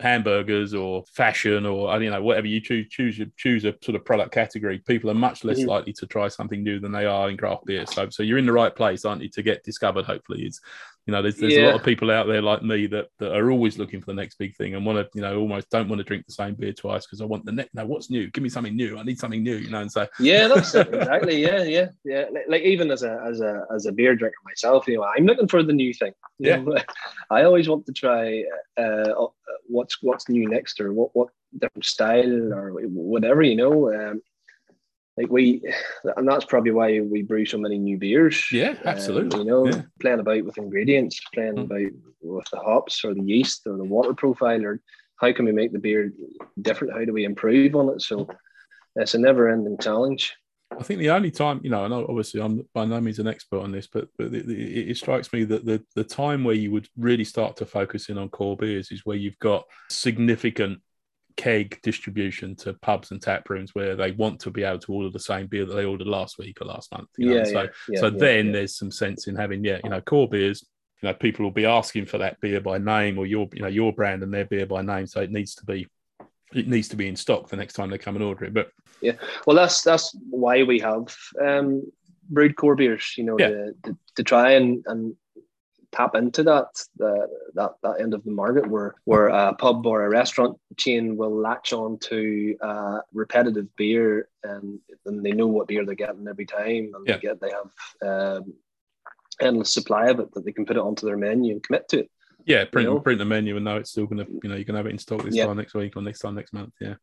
hamburgers 0.00 0.74
or 0.74 1.04
fashion 1.12 1.64
or 1.66 1.88
I 1.88 1.98
don't 1.98 2.10
know 2.10 2.22
whatever 2.22 2.48
you 2.48 2.60
choose 2.60 2.88
choose 2.88 3.16
your, 3.16 3.28
choose 3.36 3.64
a 3.64 3.74
sort 3.80 3.94
of 3.94 4.04
product 4.04 4.32
category 4.32 4.78
people 4.80 5.08
are 5.10 5.14
much 5.14 5.44
less 5.44 5.60
Mhm. 5.60 5.68
likely 5.68 5.92
to 5.94 6.06
try 6.06 6.26
something 6.28 6.64
new 6.64 6.80
than 6.80 6.90
they 6.90 7.06
are 7.06 7.30
in 7.30 7.36
craft 7.36 7.66
beer 7.66 7.86
so 7.86 8.08
so 8.10 8.24
you're 8.24 8.38
in 8.38 8.46
the 8.46 8.52
right 8.52 8.74
place 8.74 9.04
aren't 9.04 9.22
you 9.22 9.28
to 9.28 9.42
get 9.42 9.62
discovered 9.62 10.04
hopefully 10.04 10.46
is 10.46 10.60
you 11.06 11.12
know 11.12 11.20
there's, 11.22 11.36
there's 11.36 11.56
a 11.56 11.60
lot 11.62 11.74
of 11.74 11.84
people 11.84 12.10
out 12.10 12.26
there 12.26 12.40
like 12.42 12.62
me 12.62 12.86
that, 12.86 13.08
that 13.18 13.36
are 13.36 13.50
always 13.50 13.78
looking 13.78 14.00
for 14.00 14.06
the 14.06 14.14
next 14.14 14.36
big 14.38 14.56
thing 14.56 14.74
and 14.74 14.86
want 14.86 14.98
to 14.98 15.08
you 15.14 15.20
know 15.22 15.38
almost 15.38 15.68
don't 15.70 15.88
want 15.88 15.98
to 16.00 16.04
drink 16.04 16.24
the 16.26 16.32
same 16.32 16.54
beer 16.54 16.72
twice 16.72 17.06
because 17.06 17.20
I 17.20 17.24
want 17.24 17.44
the 17.44 17.52
next 17.52 17.74
Now, 17.74 17.84
what's 17.84 18.10
new 18.10 18.30
give 18.30 18.42
me 18.42 18.48
something 18.48 18.74
new 18.74 18.98
I 18.98 19.02
need 19.02 19.18
something 19.18 19.42
new 19.42 19.56
you 19.56 19.70
know 19.70 19.80
and 19.80 19.92
so 19.92 20.06
Yeah, 20.18 20.48
that's 20.48 20.74
it. 20.74 20.88
exactly. 20.92 21.42
Yeah, 21.42 21.62
yeah, 21.64 21.88
yeah. 22.04 22.24
Like, 22.32 22.44
like 22.48 22.62
even 22.62 22.90
as 22.90 23.02
a 23.02 23.20
as 23.26 23.40
a 23.40 23.66
as 23.74 23.86
a 23.86 23.92
beer 23.92 24.14
drinker 24.14 24.36
myself, 24.44 24.86
you 24.88 24.96
know, 24.96 25.04
I'm 25.04 25.26
looking 25.26 25.48
for 25.48 25.62
the 25.62 25.72
new 25.72 25.92
thing. 25.92 26.12
You 26.38 26.50
Yeah. 26.50 26.56
know, 26.56 26.78
I 27.30 27.44
always 27.44 27.68
want 27.68 27.86
to 27.86 27.92
try 27.92 28.44
uh, 28.76 29.12
what's 29.66 30.02
what's 30.02 30.28
new 30.28 30.48
next, 30.48 30.80
or 30.80 30.92
what 30.92 31.10
what 31.14 31.28
different 31.58 31.84
style, 31.84 32.52
or 32.52 32.70
whatever. 32.88 33.42
You 33.42 33.56
know, 33.56 33.94
um, 33.94 34.22
like 35.16 35.30
we, 35.30 35.62
and 36.16 36.28
that's 36.28 36.44
probably 36.44 36.72
why 36.72 37.00
we 37.00 37.22
brew 37.22 37.46
so 37.46 37.58
many 37.58 37.78
new 37.78 37.96
beers. 37.98 38.50
Yeah, 38.50 38.70
Um, 38.70 38.86
absolutely. 38.86 39.38
you 39.40 39.44
know, 39.44 39.66
Yeah. 39.66 39.82
playing 40.00 40.20
about 40.20 40.44
with 40.44 40.58
ingredients, 40.58 41.20
playing 41.32 41.54
Mm. 41.56 41.64
about 41.64 41.92
with 42.20 42.50
the 42.50 42.58
hops 42.58 43.04
or 43.04 43.14
the 43.14 43.22
yeast 43.22 43.66
or 43.66 43.76
the 43.76 43.84
water 43.84 44.14
profile, 44.14 44.64
or 44.64 44.80
how 45.16 45.32
can 45.32 45.44
we 45.44 45.52
make 45.52 45.72
the 45.72 45.78
beer 45.78 46.12
different? 46.60 46.94
How 46.94 47.04
do 47.04 47.12
we 47.12 47.24
improve 47.24 47.76
on 47.76 47.90
it? 47.90 48.02
So 48.02 48.28
it's 48.96 49.14
a 49.14 49.18
never-ending 49.18 49.78
challenge. 49.78 50.34
I 50.76 50.82
think 50.82 50.98
the 50.98 51.10
only 51.10 51.30
time, 51.30 51.60
you 51.62 51.70
know, 51.70 51.84
and 51.84 51.94
obviously 51.94 52.40
I'm 52.40 52.66
by 52.74 52.84
no 52.84 53.00
means 53.00 53.20
an 53.20 53.28
expert 53.28 53.60
on 53.60 53.70
this, 53.70 53.86
but, 53.86 54.08
but 54.18 54.34
it, 54.34 54.48
it, 54.50 54.90
it 54.90 54.96
strikes 54.96 55.32
me 55.32 55.44
that 55.44 55.64
the, 55.64 55.84
the 55.94 56.02
time 56.02 56.42
where 56.42 56.56
you 56.56 56.72
would 56.72 56.88
really 56.96 57.22
start 57.22 57.56
to 57.58 57.66
focus 57.66 58.08
in 58.08 58.18
on 58.18 58.28
core 58.30 58.56
beers 58.56 58.90
is 58.90 59.02
where 59.06 59.16
you've 59.16 59.38
got 59.38 59.64
significant 59.88 60.80
keg 61.36 61.80
distribution 61.82 62.54
to 62.56 62.74
pubs 62.74 63.10
and 63.10 63.20
tap 63.20 63.48
rooms 63.50 63.74
where 63.74 63.96
they 63.96 64.12
want 64.12 64.40
to 64.40 64.50
be 64.50 64.62
able 64.62 64.78
to 64.78 64.92
order 64.92 65.10
the 65.10 65.18
same 65.18 65.46
beer 65.46 65.64
that 65.64 65.74
they 65.74 65.84
ordered 65.84 66.06
last 66.06 66.38
week 66.38 66.60
or 66.60 66.66
last 66.66 66.92
month. 66.92 67.08
you 67.18 67.30
know, 67.30 67.36
Yeah, 67.36 67.44
so 67.44 67.62
yeah, 67.62 67.68
yeah, 67.88 68.00
so 68.00 68.06
yeah, 68.06 68.18
then 68.18 68.52
there's 68.52 68.76
some 68.76 68.90
sense 68.90 69.26
in 69.26 69.36
having, 69.36 69.64
yeah, 69.64 69.80
you 69.82 69.90
know, 69.90 70.00
core 70.00 70.28
beers. 70.28 70.64
You 71.02 71.08
know, 71.08 71.14
people 71.14 71.44
will 71.44 71.52
be 71.52 71.66
asking 71.66 72.06
for 72.06 72.18
that 72.18 72.40
beer 72.40 72.60
by 72.60 72.78
name 72.78 73.18
or 73.18 73.26
your, 73.26 73.48
you 73.52 73.62
know, 73.62 73.68
your 73.68 73.92
brand 73.92 74.22
and 74.22 74.32
their 74.32 74.46
beer 74.46 74.64
by 74.64 74.82
name. 74.82 75.06
So 75.06 75.20
it 75.20 75.30
needs 75.30 75.54
to 75.56 75.64
be, 75.64 75.86
it 76.54 76.68
needs 76.68 76.88
to 76.88 76.96
be 76.96 77.08
in 77.08 77.16
stock 77.16 77.48
the 77.48 77.56
next 77.56 77.74
time 77.74 77.90
they 77.90 77.98
come 77.98 78.14
and 78.14 78.24
order 78.24 78.44
it. 78.44 78.54
But 78.54 78.70
yeah. 79.00 79.14
Well, 79.46 79.56
that's 79.56 79.82
that's 79.82 80.16
why 80.30 80.62
we 80.62 80.78
have 80.80 81.14
um, 81.44 81.82
brewed 82.30 82.56
core 82.56 82.76
beers. 82.76 83.14
You 83.18 83.24
know, 83.24 83.36
to, 83.36 83.74
to, 83.84 83.96
to 84.16 84.22
try 84.22 84.52
and, 84.52 84.82
and 84.86 85.14
tap 85.94 86.14
into 86.16 86.42
that 86.42 86.66
the, 86.96 87.28
that 87.54 87.72
that 87.82 88.00
end 88.00 88.14
of 88.14 88.24
the 88.24 88.30
market 88.30 88.66
where 88.66 88.94
where 89.04 89.28
a 89.28 89.54
pub 89.54 89.86
or 89.86 90.04
a 90.04 90.08
restaurant 90.10 90.58
chain 90.76 91.16
will 91.16 91.34
latch 91.34 91.72
on 91.72 91.98
to 91.98 92.56
uh, 92.60 92.98
repetitive 93.12 93.68
beer 93.76 94.28
and 94.42 94.80
then 95.04 95.22
they 95.22 95.32
know 95.32 95.46
what 95.46 95.68
beer 95.68 95.84
they're 95.84 95.94
getting 95.94 96.26
every 96.26 96.46
time 96.46 96.90
and 96.94 97.06
Yeah. 97.06 97.14
they 97.14 97.20
get 97.20 97.40
they 97.40 97.52
have 97.58 97.70
um, 98.10 98.54
endless 99.40 99.72
supply 99.72 100.08
of 100.08 100.20
it 100.20 100.32
that 100.32 100.44
they 100.44 100.52
can 100.52 100.66
put 100.66 100.76
it 100.76 100.80
onto 100.88 101.06
their 101.06 101.16
menu 101.16 101.52
and 101.52 101.62
commit 101.62 101.88
to 101.90 102.00
it. 102.00 102.10
Yeah, 102.44 102.64
print 102.64 102.88
know? 102.88 103.00
print 103.00 103.18
the 103.18 103.24
menu 103.24 103.56
and 103.56 103.64
know 103.64 103.76
it's 103.76 103.90
still 103.90 104.06
gonna, 104.06 104.26
you 104.42 104.48
know, 104.50 104.56
you 104.56 104.64
can 104.64 104.74
have 104.74 104.86
it 104.86 104.90
in 104.90 104.98
stock 104.98 105.22
this 105.22 105.34
Yeah. 105.34 105.46
time 105.46 105.56
next 105.56 105.74
week 105.74 105.96
or 105.96 106.02
next 106.02 106.20
time 106.20 106.34
next 106.34 106.52
month. 106.52 106.74
Yeah. 106.80 106.96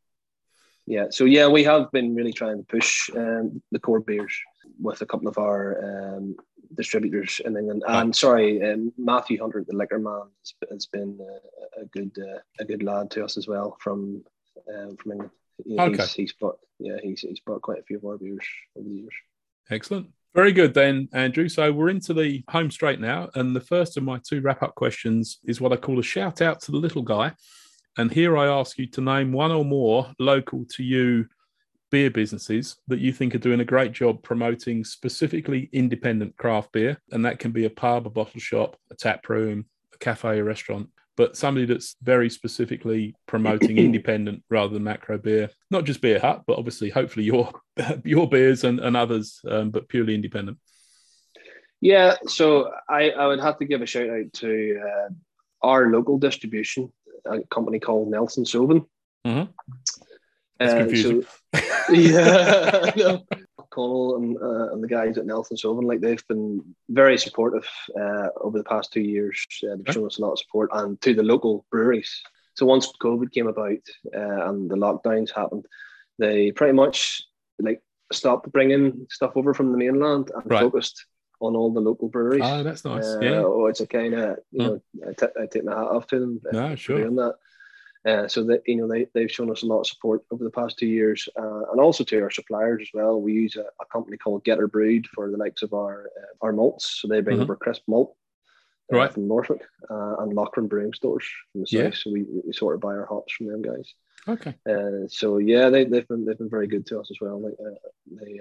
Yeah, 0.87 1.07
so 1.11 1.25
yeah, 1.25 1.47
we 1.47 1.63
have 1.63 1.91
been 1.91 2.15
really 2.15 2.33
trying 2.33 2.57
to 2.57 2.63
push 2.63 3.09
um, 3.15 3.61
the 3.71 3.79
core 3.79 4.01
beers 4.01 4.33
with 4.79 5.01
a 5.01 5.05
couple 5.05 5.27
of 5.27 5.37
our 5.37 6.15
um, 6.15 6.35
distributors 6.75 7.41
in 7.43 7.57
England. 7.57 7.83
And 7.87 8.15
sorry, 8.15 8.61
um, 8.71 8.93
Matthew 8.97 9.39
Hunter, 9.39 9.63
the 9.67 9.75
liquor 9.75 9.99
man, 9.99 10.23
has, 10.39 10.53
has 10.71 10.85
been 10.87 11.19
uh, 11.21 11.81
a 11.81 11.85
good 11.85 12.11
uh, 12.17 12.39
a 12.59 12.65
good 12.65 12.83
lad 12.83 13.11
to 13.11 13.23
us 13.25 13.37
as 13.37 13.47
well 13.47 13.77
from 13.79 14.23
um, 14.73 14.95
from 14.97 15.11
England. 15.11 15.31
okay. 15.79 16.03
He's, 16.03 16.13
he's 16.13 16.33
bought 16.33 16.59
yeah 16.79 16.97
he's 17.01 17.21
he's 17.21 17.39
bought 17.39 17.61
quite 17.61 17.79
a 17.79 17.83
few 17.83 17.97
of 17.97 18.05
our 18.05 18.17
beers 18.17 18.45
over 18.77 18.87
the 18.87 18.95
years. 18.95 19.13
Excellent. 19.69 20.07
Very 20.33 20.53
good, 20.53 20.73
then, 20.73 21.09
Andrew. 21.11 21.49
So 21.49 21.73
we're 21.73 21.89
into 21.89 22.13
the 22.13 22.41
home 22.49 22.71
straight 22.71 23.01
now. 23.01 23.29
And 23.35 23.53
the 23.53 23.59
first 23.59 23.97
of 23.97 24.03
my 24.03 24.17
two 24.25 24.39
wrap 24.39 24.63
up 24.63 24.75
questions 24.75 25.39
is 25.43 25.59
what 25.59 25.73
I 25.73 25.75
call 25.75 25.99
a 25.99 26.03
shout 26.03 26.41
out 26.41 26.61
to 26.61 26.71
the 26.71 26.77
little 26.77 27.01
guy. 27.01 27.33
And 27.97 28.09
here 28.11 28.37
I 28.37 28.47
ask 28.47 28.77
you 28.77 28.87
to 28.87 29.01
name 29.01 29.33
one 29.33 29.51
or 29.51 29.65
more 29.65 30.13
local 30.19 30.65
to 30.75 30.83
you 30.83 31.25
beer 31.91 32.09
businesses 32.09 32.77
that 32.87 32.99
you 32.99 33.11
think 33.11 33.35
are 33.35 33.39
doing 33.39 33.59
a 33.59 33.65
great 33.65 33.91
job 33.91 34.23
promoting 34.23 34.83
specifically 34.83 35.69
independent 35.73 36.35
craft 36.37 36.71
beer. 36.71 36.97
And 37.11 37.25
that 37.25 37.39
can 37.39 37.51
be 37.51 37.65
a 37.65 37.69
pub, 37.69 38.07
a 38.07 38.09
bottle 38.09 38.39
shop, 38.39 38.77
a 38.91 38.95
tap 38.95 39.27
room, 39.29 39.65
a 39.93 39.97
cafe, 39.97 40.39
a 40.39 40.43
restaurant, 40.43 40.89
but 41.17 41.37
somebody 41.37 41.65
that's 41.65 41.95
very 42.01 42.29
specifically 42.29 43.15
promoting 43.27 43.77
independent 43.77 44.43
rather 44.49 44.73
than 44.73 44.83
macro 44.83 45.17
beer. 45.17 45.49
Not 45.69 45.83
just 45.83 46.01
Beer 46.01 46.19
Hut, 46.19 46.43
but 46.47 46.57
obviously, 46.57 46.89
hopefully, 46.89 47.25
your 47.25 47.51
your 48.03 48.27
beers 48.27 48.63
and, 48.63 48.79
and 48.79 48.95
others, 48.95 49.39
um, 49.47 49.69
but 49.69 49.89
purely 49.89 50.15
independent. 50.15 50.57
Yeah, 51.81 52.15
so 52.27 52.71
I, 52.87 53.09
I 53.09 53.27
would 53.27 53.39
have 53.39 53.57
to 53.57 53.65
give 53.65 53.81
a 53.81 53.87
shout 53.87 54.09
out 54.09 54.31
to 54.33 54.81
uh, 54.81 55.09
our 55.63 55.91
local 55.91 56.19
distribution, 56.19 56.91
a 57.25 57.41
company 57.49 57.79
called 57.79 58.09
Nelson 58.09 58.43
Sauvin. 58.43 58.85
Mm-hmm. 59.25 59.51
That's 60.61 60.73
uh, 60.73 60.77
confusing. 60.77 61.23
So, 61.23 61.93
yeah, 61.93 62.91
no. 62.97 63.23
Connell 63.71 64.17
and, 64.17 64.37
uh, 64.37 64.73
and 64.73 64.83
the 64.83 64.87
guys 64.87 65.17
at 65.17 65.25
Nelson 65.25 65.57
Sauvin, 65.57 65.85
like 65.85 66.01
they've 66.01 66.27
been 66.27 66.61
very 66.89 67.17
supportive 67.17 67.67
uh, 67.99 68.27
over 68.41 68.57
the 68.57 68.65
past 68.65 68.91
two 68.91 69.01
years. 69.01 69.45
Uh, 69.63 69.77
they've 69.77 69.93
shown 69.93 70.05
us 70.05 70.19
a 70.19 70.21
lot 70.21 70.33
of 70.33 70.39
support, 70.39 70.69
and 70.73 70.99
to 71.01 71.13
the 71.13 71.23
local 71.23 71.65
breweries. 71.71 72.21
So 72.53 72.65
once 72.65 72.91
COVID 73.01 73.31
came 73.31 73.47
about 73.47 73.79
uh, 74.15 74.49
and 74.49 74.69
the 74.69 74.75
lockdowns 74.75 75.33
happened, 75.33 75.65
they 76.19 76.51
pretty 76.51 76.73
much 76.73 77.23
like 77.59 77.81
stopped 78.11 78.51
bringing 78.51 79.07
stuff 79.09 79.31
over 79.35 79.53
from 79.53 79.71
the 79.71 79.77
mainland 79.77 80.31
and 80.35 80.51
right. 80.51 80.59
focused 80.59 81.05
on 81.39 81.55
all 81.55 81.73
the 81.73 81.79
local 81.79 82.09
breweries. 82.09 82.43
Oh, 82.43 82.61
that's 82.61 82.85
nice. 82.85 83.05
Uh, 83.05 83.19
yeah. 83.21 83.41
Oh, 83.43 83.67
it's 83.67 83.79
a 83.79 83.87
kind 83.87 84.13
of 84.13 84.37
you 84.51 84.59
know 84.59 84.81
I, 85.07 85.13
t- 85.13 85.41
I 85.41 85.45
take 85.45 85.63
my 85.63 85.71
hat 85.71 85.87
off 85.87 86.07
to 86.07 86.19
them. 86.19 86.41
No, 86.51 86.75
sure. 86.75 86.99
Doing 86.99 87.15
that. 87.15 87.35
Uh, 88.03 88.27
so 88.27 88.43
that 88.43 88.63
you 88.65 88.75
know 88.75 88.87
they, 88.87 89.05
they've 89.13 89.31
shown 89.31 89.51
us 89.51 89.61
a 89.61 89.65
lot 89.65 89.81
of 89.81 89.85
support 89.85 90.23
over 90.31 90.43
the 90.43 90.49
past 90.49 90.75
two 90.79 90.87
years 90.87 91.29
uh, 91.37 91.69
and 91.71 91.79
also 91.79 92.03
to 92.03 92.19
our 92.19 92.31
suppliers 92.31 92.81
as 92.81 92.89
well. 92.95 93.21
We 93.21 93.33
use 93.33 93.55
a, 93.57 93.65
a 93.79 93.85
company 93.91 94.17
called 94.17 94.43
getter 94.43 94.67
brewed 94.67 95.05
for 95.13 95.29
the 95.29 95.37
likes 95.37 95.61
of 95.61 95.71
our 95.73 96.07
uh, 96.17 96.45
our 96.45 96.51
malts. 96.51 96.99
So 96.99 97.07
they 97.07 97.21
bring 97.21 97.35
mm-hmm. 97.35 97.43
over 97.43 97.55
crisp 97.55 97.83
malt 97.87 98.15
uh, 98.91 98.97
right. 98.97 99.13
from 99.13 99.27
norfolk 99.27 99.61
uh, 99.87 100.15
and 100.17 100.33
Loughran 100.33 100.67
brewing 100.67 100.93
stores 100.93 101.25
from 101.51 101.61
the 101.61 101.67
south. 101.67 101.79
Yeah. 101.79 101.89
so 101.93 102.11
we, 102.11 102.25
we 102.43 102.51
sort 102.53 102.73
of 102.73 102.81
buy 102.81 102.89
our 102.89 103.05
hops 103.05 103.33
from 103.33 103.47
them 103.47 103.61
guys. 103.61 103.93
Okay. 104.27 104.55
So 105.07 105.37
yeah 105.37 105.69
they, 105.69 105.85
they've 105.85 106.07
been 106.07 106.25
they've 106.25 106.37
been 106.37 106.49
very 106.49 106.67
good 106.67 106.87
to 106.87 106.99
us 106.99 107.11
as 107.11 107.17
well. 107.21 107.39
Like, 107.39 107.53
they 108.19 108.39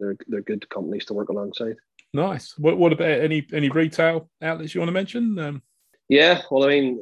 they're 0.00 0.16
they're 0.28 0.40
good 0.40 0.66
companies 0.70 1.04
to 1.06 1.14
work 1.14 1.28
alongside. 1.28 1.76
Nice. 2.14 2.56
What, 2.56 2.78
what 2.78 2.94
about 2.94 3.20
any 3.20 3.46
any 3.52 3.68
retail 3.68 4.30
outlets 4.40 4.74
you 4.74 4.80
want 4.80 4.88
to 4.88 4.92
mention? 4.92 5.38
Um... 5.38 5.62
yeah 6.08 6.40
well 6.50 6.64
i 6.64 6.68
mean 6.68 6.98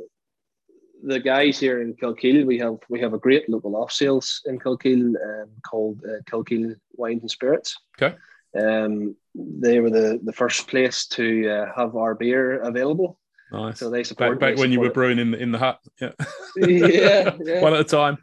the 1.06 1.20
guys 1.20 1.58
here 1.58 1.80
in 1.80 1.94
Kilkeel, 1.94 2.44
we 2.44 2.58
have 2.58 2.78
we 2.88 3.00
have 3.00 3.14
a 3.14 3.18
great 3.18 3.48
local 3.48 3.76
off 3.76 3.92
sales 3.92 4.42
in 4.46 4.58
Kilkeel 4.58 5.14
um, 5.14 5.48
called 5.62 6.02
uh, 6.04 6.20
Kilkeel 6.30 6.74
Wines 6.94 7.22
and 7.22 7.30
Spirits. 7.30 7.76
Okay. 7.96 8.16
Um, 8.58 9.14
they 9.34 9.80
were 9.80 9.90
the, 9.90 10.18
the 10.24 10.32
first 10.32 10.66
place 10.66 11.06
to 11.08 11.48
uh, 11.48 11.72
have 11.76 11.94
our 11.94 12.14
beer 12.14 12.58
available. 12.60 13.18
Nice. 13.52 13.78
So 13.78 13.88
they 13.88 14.02
support 14.02 14.40
back, 14.40 14.54
back 14.54 14.58
when 14.58 14.72
you 14.72 14.80
were 14.80 14.90
brewing 14.90 15.18
in 15.18 15.30
the 15.30 15.38
in 15.38 15.52
the 15.52 15.58
hut. 15.58 15.80
Yeah. 16.00 16.10
yeah, 16.56 17.36
yeah. 17.44 17.62
One 17.62 17.74
at 17.74 17.80
a 17.80 17.84
time. 17.84 18.18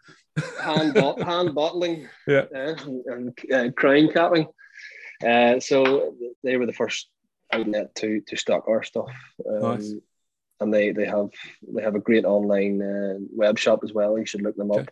hand, 0.62 0.94
bot- 0.94 1.22
hand 1.22 1.56
bottling. 1.56 2.10
Yeah. 2.28 2.46
Uh, 2.54 2.76
and, 2.86 3.06
and 3.06 3.54
uh, 3.54 3.72
crown 3.72 4.10
capping. 4.12 4.48
Uh, 5.26 5.60
so 5.62 6.16
they 6.44 6.58
were 6.58 6.66
the 6.66 6.74
first 6.74 7.08
outlet 7.54 7.96
to 7.96 8.22
to 8.28 8.36
stock 8.36 8.68
our 8.68 8.84
stuff. 8.84 9.10
Um, 9.48 9.62
nice 9.62 9.94
and 10.64 10.74
they 10.74 10.92
they 10.92 11.06
have 11.06 11.30
they 11.68 11.84
have 11.84 11.96
a 11.96 12.00
great 12.00 12.26
online 12.26 12.82
uh, 12.82 13.16
web 13.32 13.60
shop 13.60 13.82
as 13.84 13.94
well. 13.94 14.18
You 14.18 14.26
should 14.26 14.42
look 14.42 14.56
them 14.56 14.72
up. 14.72 14.90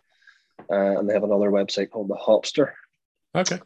Uh, 0.70 0.98
and 0.98 1.08
they 1.08 1.14
have 1.14 1.24
another 1.24 1.50
website 1.50 1.90
called 1.90 2.08
the 2.08 2.14
Hopster. 2.14 2.72
Okay. 3.34 3.58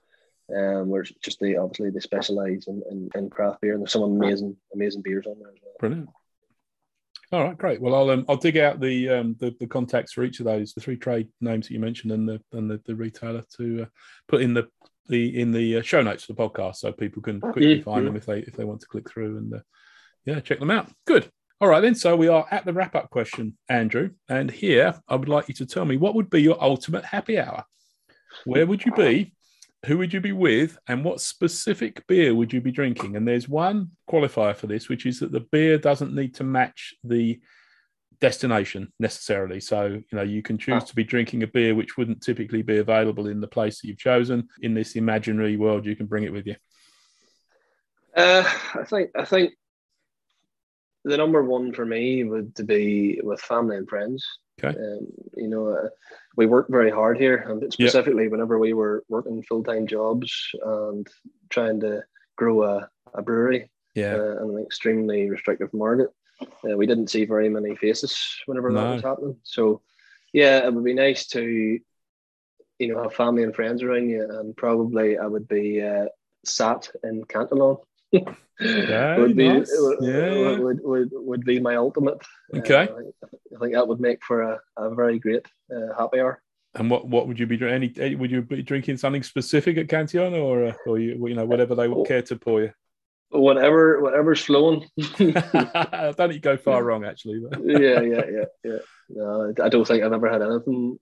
Um, 0.55 0.89
where 0.89 1.03
just 1.03 1.41
they 1.41 1.57
obviously 1.57 1.91
they 1.91 2.01
specialize 2.01 2.67
in, 2.69 2.83
in, 2.91 3.11
in, 3.15 3.31
craft 3.31 3.61
beer, 3.61 3.73
and 3.73 3.83
there's 3.83 3.93
some 3.93 4.03
amazing 4.03 4.57
amazing 4.73 5.03
beers 5.03 5.27
on 5.27 5.39
there 5.41 5.49
as 5.49 5.59
well. 5.61 5.75
Brilliant. 5.81 6.09
All 7.33 7.43
right, 7.43 7.59
great. 7.59 7.81
Well, 7.81 7.97
I'll 7.97 8.11
um, 8.11 8.25
I'll 8.29 8.37
dig 8.37 8.57
out 8.57 8.79
the, 8.79 9.09
um, 9.09 9.37
the 9.41 9.55
the 9.59 9.67
contacts 9.67 10.13
for 10.13 10.23
each 10.23 10.39
of 10.39 10.47
those, 10.47 10.73
the 10.73 10.81
three 10.81 10.97
trade 10.97 11.29
names 11.41 11.67
that 11.67 11.75
you 11.75 11.81
mentioned, 11.81 12.13
and 12.13 12.29
the 12.29 12.41
and 12.53 12.71
the, 12.71 12.81
the 12.87 12.95
retailer 12.95 13.43
to 13.57 13.83
uh, 13.83 13.87
put 14.29 14.41
in 14.41 14.55
the 14.55 14.69
the 15.09 15.41
in 15.41 15.51
the 15.51 15.79
uh, 15.79 15.83
show 15.83 16.01
notes 16.01 16.25
for 16.25 16.33
the 16.33 16.41
podcast, 16.41 16.77
so 16.77 16.93
people 16.93 17.23
can 17.23 17.41
quickly 17.41 17.83
find 17.83 18.07
them 18.07 18.15
if 18.15 18.27
they 18.27 18.39
if 18.39 18.55
they 18.55 18.65
want 18.65 18.81
to 18.81 18.87
click 18.87 19.11
through 19.11 19.39
and 19.39 19.55
uh, 19.55 19.59
yeah, 20.25 20.39
check 20.39 20.61
them 20.61 20.71
out. 20.71 20.89
Good. 21.07 21.29
All 21.59 21.69
right, 21.69 21.81
then. 21.81 21.95
So 21.95 22.15
we 22.17 22.29
are 22.29 22.47
at 22.51 22.67
the 22.67 22.73
wrap 22.75 22.95
up 22.95 23.09
question, 23.09 23.57
Andrew. 23.69 24.11
And 24.29 24.51
here 24.51 25.01
I 25.09 25.17
would 25.17 25.29
like 25.29 25.49
you 25.49 25.55
to 25.55 25.67
tell 25.67 25.87
me 25.87 25.97
what 25.97 26.15
would 26.15 26.29
be 26.29 26.43
your 26.43 26.63
ultimate 26.63 27.05
happy 27.05 27.39
hour? 27.39 27.65
Where 28.45 28.67
would 28.67 28.85
you 28.85 28.93
be? 28.93 29.33
Who 29.87 29.97
would 29.99 30.13
you 30.13 30.21
be 30.21 30.33
with? 30.33 30.77
And 30.87 31.03
what 31.03 31.21
specific 31.21 32.07
beer 32.07 32.35
would 32.35 32.53
you 32.53 32.61
be 32.61 32.73
drinking? 32.73 33.17
And 33.17 33.27
there's 33.27 33.49
one 33.49 33.93
qualifier 34.11 34.55
for 34.55 34.67
this, 34.67 34.91
which 34.91 35.07
is 35.07 35.21
that 35.21 35.33
the 35.33 35.41
beer 35.41 35.79
doesn't 35.79 36.15
need 36.15 36.35
to 36.35 36.45
match 36.45 36.95
the 37.03 37.41
destination 38.21 38.93
necessarily. 39.01 39.61
So, 39.61 39.87
you 39.87 40.05
know, 40.13 40.23
you 40.23 40.43
can 40.43 40.59
choose 40.59 40.85
to 40.85 40.95
be 40.95 41.05
drinking 41.05 41.43
a 41.43 41.47
beer 41.47 41.75
which 41.75 41.97
wouldn't 41.97 42.23
typically 42.23 42.63
be 42.63 42.79
available 42.79 43.29
in 43.29 43.41
the 43.41 43.49
place 43.49 43.81
that 43.81 43.89
you've 43.89 43.99
chosen. 43.99 44.49
In 44.61 44.75
this 44.75 44.97
imaginary 44.97 45.57
world, 45.57 45.87
you 45.87 45.97
can 45.97 46.07
bring 46.07 46.25
it 46.25 46.33
with 46.33 46.47
you. 46.47 46.57
Uh, 48.15 48.45
I 48.75 48.85
think 48.85 49.11
I 49.17 49.25
think 49.25 49.53
the 51.07 51.17
number 51.17 51.43
one 51.45 51.73
for 51.73 51.87
me 51.87 52.25
would 52.25 52.57
to 52.57 52.65
be 52.65 53.21
with 53.23 53.41
family 53.41 53.77
and 53.77 53.89
friends. 53.89 54.27
Okay. 54.59 54.77
Um, 54.77 55.07
you 55.37 55.47
know, 55.47 55.69
uh, 55.69 55.89
we 56.37 56.47
work 56.47 56.67
very 56.69 56.91
hard 56.91 57.17
here, 57.17 57.37
and 57.37 57.73
specifically 57.73 58.25
yep. 58.25 58.33
whenever 58.33 58.59
we 58.59 58.73
were 58.73 59.05
working 59.09 59.43
full 59.43 59.63
time 59.63 59.87
jobs 59.87 60.51
and 60.65 61.07
trying 61.49 61.79
to 61.81 62.03
grow 62.35 62.65
a, 62.65 62.91
a 63.15 63.23
brewery, 63.23 63.71
yeah, 63.95 64.15
uh, 64.15 64.43
in 64.43 64.57
an 64.57 64.63
extremely 64.65 65.31
restrictive 65.31 65.73
market, 65.73 66.09
uh, 66.41 66.77
we 66.77 66.87
didn't 66.87 67.11
see 67.11 67.25
very 67.25 67.49
many 67.49 67.77
faces 67.77 68.19
whenever 68.47 68.71
no. 68.71 68.81
that 68.81 68.95
was 68.95 69.03
happening. 69.03 69.37
So, 69.45 69.83
yeah, 70.33 70.67
it 70.67 70.75
would 70.75 70.85
be 70.85 70.95
nice 70.95 71.29
to, 71.29 71.79
you 72.79 72.89
know, 72.89 73.03
have 73.03 73.15
family 73.15 73.45
and 73.45 73.55
friends 73.55 73.83
around 73.83 74.09
you, 74.11 74.27
and 74.29 74.57
probably 74.57 75.19
I 75.19 75.27
would 75.27 75.47
be 75.47 75.83
uh, 75.83 76.07
sat 76.45 76.91
in 77.05 77.25
Cantillon 77.27 77.77
would 78.13 79.37
be 79.37 79.49
nice. 79.49 79.71
would, 79.73 79.99
yeah. 80.01 80.59
would, 80.59 80.81
would, 80.83 81.11
would 81.13 81.45
be 81.45 81.61
my 81.61 81.77
ultimate. 81.77 82.19
Okay, 82.55 82.89
uh, 82.89 83.27
I 83.55 83.59
think 83.61 83.75
that 83.75 83.87
would 83.87 84.01
make 84.01 84.25
for 84.25 84.43
a, 84.43 84.61
a 84.77 84.95
very 84.95 85.19
great 85.19 85.47
uh, 85.75 85.95
happy 85.99 86.21
hour. 86.21 86.43
And 86.75 86.91
what, 86.91 87.07
what 87.09 87.27
would 87.27 87.39
you 87.39 87.47
be 87.47 87.57
drinking? 87.57 88.03
Any 88.03 88.15
would 88.15 88.31
you 88.31 88.43
be 88.43 88.63
drinking 88.63 88.99
something 88.99 89.23
specific 89.23 89.79
at 89.79 89.89
Cantillon, 89.89 90.35
or 90.35 90.67
uh, 90.67 90.73
or 90.87 90.99
you 90.99 91.27
you 91.27 91.35
know 91.35 91.47
whatever 91.47 91.75
they 91.75 91.89
would 91.89 92.07
care 92.07 92.23
to 92.23 92.37
pour 92.37 92.63
you? 92.63 92.73
Whatever 93.31 94.01
whatever's 94.03 94.45
flowing. 94.45 94.87
I 94.99 95.03
don't 95.19 96.17
think 96.17 96.35
you 96.35 96.41
go 96.41 96.57
far 96.57 96.83
wrong 96.85 97.05
actually. 97.05 97.43
yeah, 97.65 98.01
yeah, 98.01 98.23
yeah, 98.31 98.45
yeah. 98.65 98.79
No, 99.09 99.55
I 99.63 99.69
don't 99.69 99.87
think 99.87 100.03
I've 100.03 100.13
ever 100.13 100.31
had 100.31 100.43
anything 100.43 100.99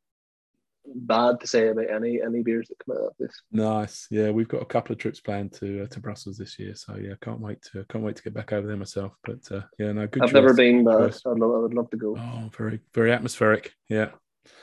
bad 0.87 1.41
to 1.41 1.47
say 1.47 1.69
about 1.69 1.91
any 1.91 2.21
any 2.23 2.43
beers 2.43 2.69
that 2.69 2.79
come 2.85 2.97
out 2.97 3.09
of 3.09 3.15
this. 3.19 3.33
Nice, 3.53 4.07
yeah. 4.11 4.31
We've 4.31 4.49
got 4.49 4.63
a 4.63 4.67
couple 4.67 4.93
of 4.93 4.99
trips 4.99 5.21
planned 5.21 5.53
to 5.55 5.85
uh, 5.85 5.87
to 5.89 6.01
Brussels 6.01 6.37
this 6.37 6.59
year, 6.59 6.75
so 6.75 6.97
yeah, 6.97 7.15
can't 7.21 7.41
wait 7.41 7.63
to 7.73 7.85
can't 7.89 8.05
wait 8.05 8.17
to 8.17 8.23
get 8.23 8.35
back 8.35 8.53
over 8.53 8.67
there 8.67 8.77
myself. 8.77 9.13
But 9.25 9.51
uh, 9.51 9.63
yeah, 9.79 9.93
no, 9.93 10.07
good. 10.07 10.23
I've 10.23 10.29
choice. 10.29 10.35
never 10.35 10.55
been, 10.55 10.85
but 10.85 11.21
I'd 11.27 11.39
love, 11.39 11.55
I 11.55 11.59
would 11.59 11.75
love 11.75 11.91
to 11.91 11.97
go. 11.97 12.17
Oh, 12.19 12.51
very 12.57 12.81
very 12.93 13.13
atmospheric. 13.13 13.73
Yeah, 13.89 14.11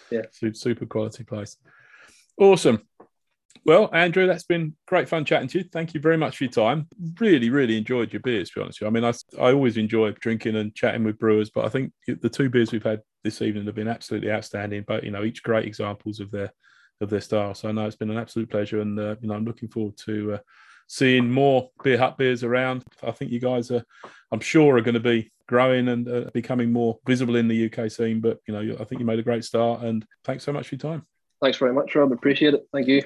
yeah, 0.09 0.24
super 0.53 0.86
quality 0.86 1.24
place. 1.24 1.57
Awesome. 2.38 2.88
Well, 3.64 3.89
Andrew, 3.93 4.26
that's 4.26 4.43
been 4.43 4.76
great 4.88 5.07
fun 5.07 5.24
chatting 5.24 5.47
to 5.49 5.59
you. 5.59 5.66
Thank 5.72 5.93
you 5.93 5.99
very 5.99 6.18
much 6.18 6.38
for 6.38 6.45
your 6.45 6.51
time. 6.51 6.88
Really, 7.20 7.51
really 7.51 7.78
enjoyed 7.78 8.12
your 8.12 8.22
beers, 8.22 8.49
to 8.49 8.55
be 8.55 8.62
honest 8.64 8.82
with 8.82 8.86
you. 8.86 8.88
I 8.88 8.89
mean, 8.89 9.03
I, 9.03 9.43
I 9.43 9.53
always 9.53 9.78
enjoy 9.78 10.12
drinking 10.14 10.55
and 10.55 10.74
chatting 10.74 11.03
with 11.03 11.20
brewers, 11.20 11.51
but 11.51 11.66
I 11.66 11.70
think 11.70 11.93
the 12.07 12.30
two 12.30 12.49
beers 12.49 12.72
we've 12.72 12.84
had 12.84 13.01
this 13.24 13.41
evening 13.41 13.66
have 13.66 13.76
been 13.76 13.88
absolutely 13.88 14.32
outstanding. 14.32 14.84
But 14.88 15.03
you 15.03 15.12
know, 15.12 15.24
each 15.24 15.43
great 15.43 15.66
examples 15.66 16.20
of 16.20 16.32
their 16.32 16.51
of 17.01 17.09
their 17.09 17.22
style. 17.22 17.53
So 17.53 17.70
I 17.70 17.72
know 17.72 17.86
it's 17.86 17.95
been 17.95 18.09
an 18.09 18.18
absolute 18.18 18.49
pleasure, 18.49 18.82
and 18.82 18.97
uh, 18.99 19.16
you 19.22 19.28
know, 19.28 19.36
I'm 19.36 19.45
looking 19.45 19.70
forward 19.70 19.97
to 20.05 20.36
uh, 20.36 20.38
seeing 20.88 21.30
more 21.30 21.70
beer 21.84 21.99
hut 21.99 22.18
beers 22.18 22.43
around. 22.43 22.84
I 23.03 23.12
think 23.12 23.32
you 23.32 23.39
guys 23.39 23.70
are, 23.70 23.84
I'm 24.32 24.39
sure, 24.39 24.78
are 24.78 24.82
going 24.82 24.95
to 24.95 24.99
be 24.99 25.32
growing 25.47 25.88
and 25.88 26.07
uh, 26.09 26.30
becoming 26.34 26.74
more 26.74 26.97
visible 27.05 27.36
in 27.36 27.47
the 27.47 27.72
UK 27.72 27.91
scene. 27.91 28.22
But 28.22 28.39
you 28.47 28.53
know, 28.55 28.76
I 28.80 28.86
think 28.86 28.99
you 28.99 29.05
made 29.05 29.20
a 29.20 29.24
great 29.24 29.45
start, 29.45 29.82
and 29.84 30.03
thanks 30.24 30.43
so 30.43 30.51
much 30.51 30.68
for 30.68 30.76
your 30.76 30.80
time. 30.80 31.05
Thanks 31.41 31.57
very 31.57 31.74
much, 31.74 31.93
Rob. 31.95 32.12
Appreciate 32.12 32.55
it. 32.55 32.68
Thank 32.74 32.88
you. 32.88 33.03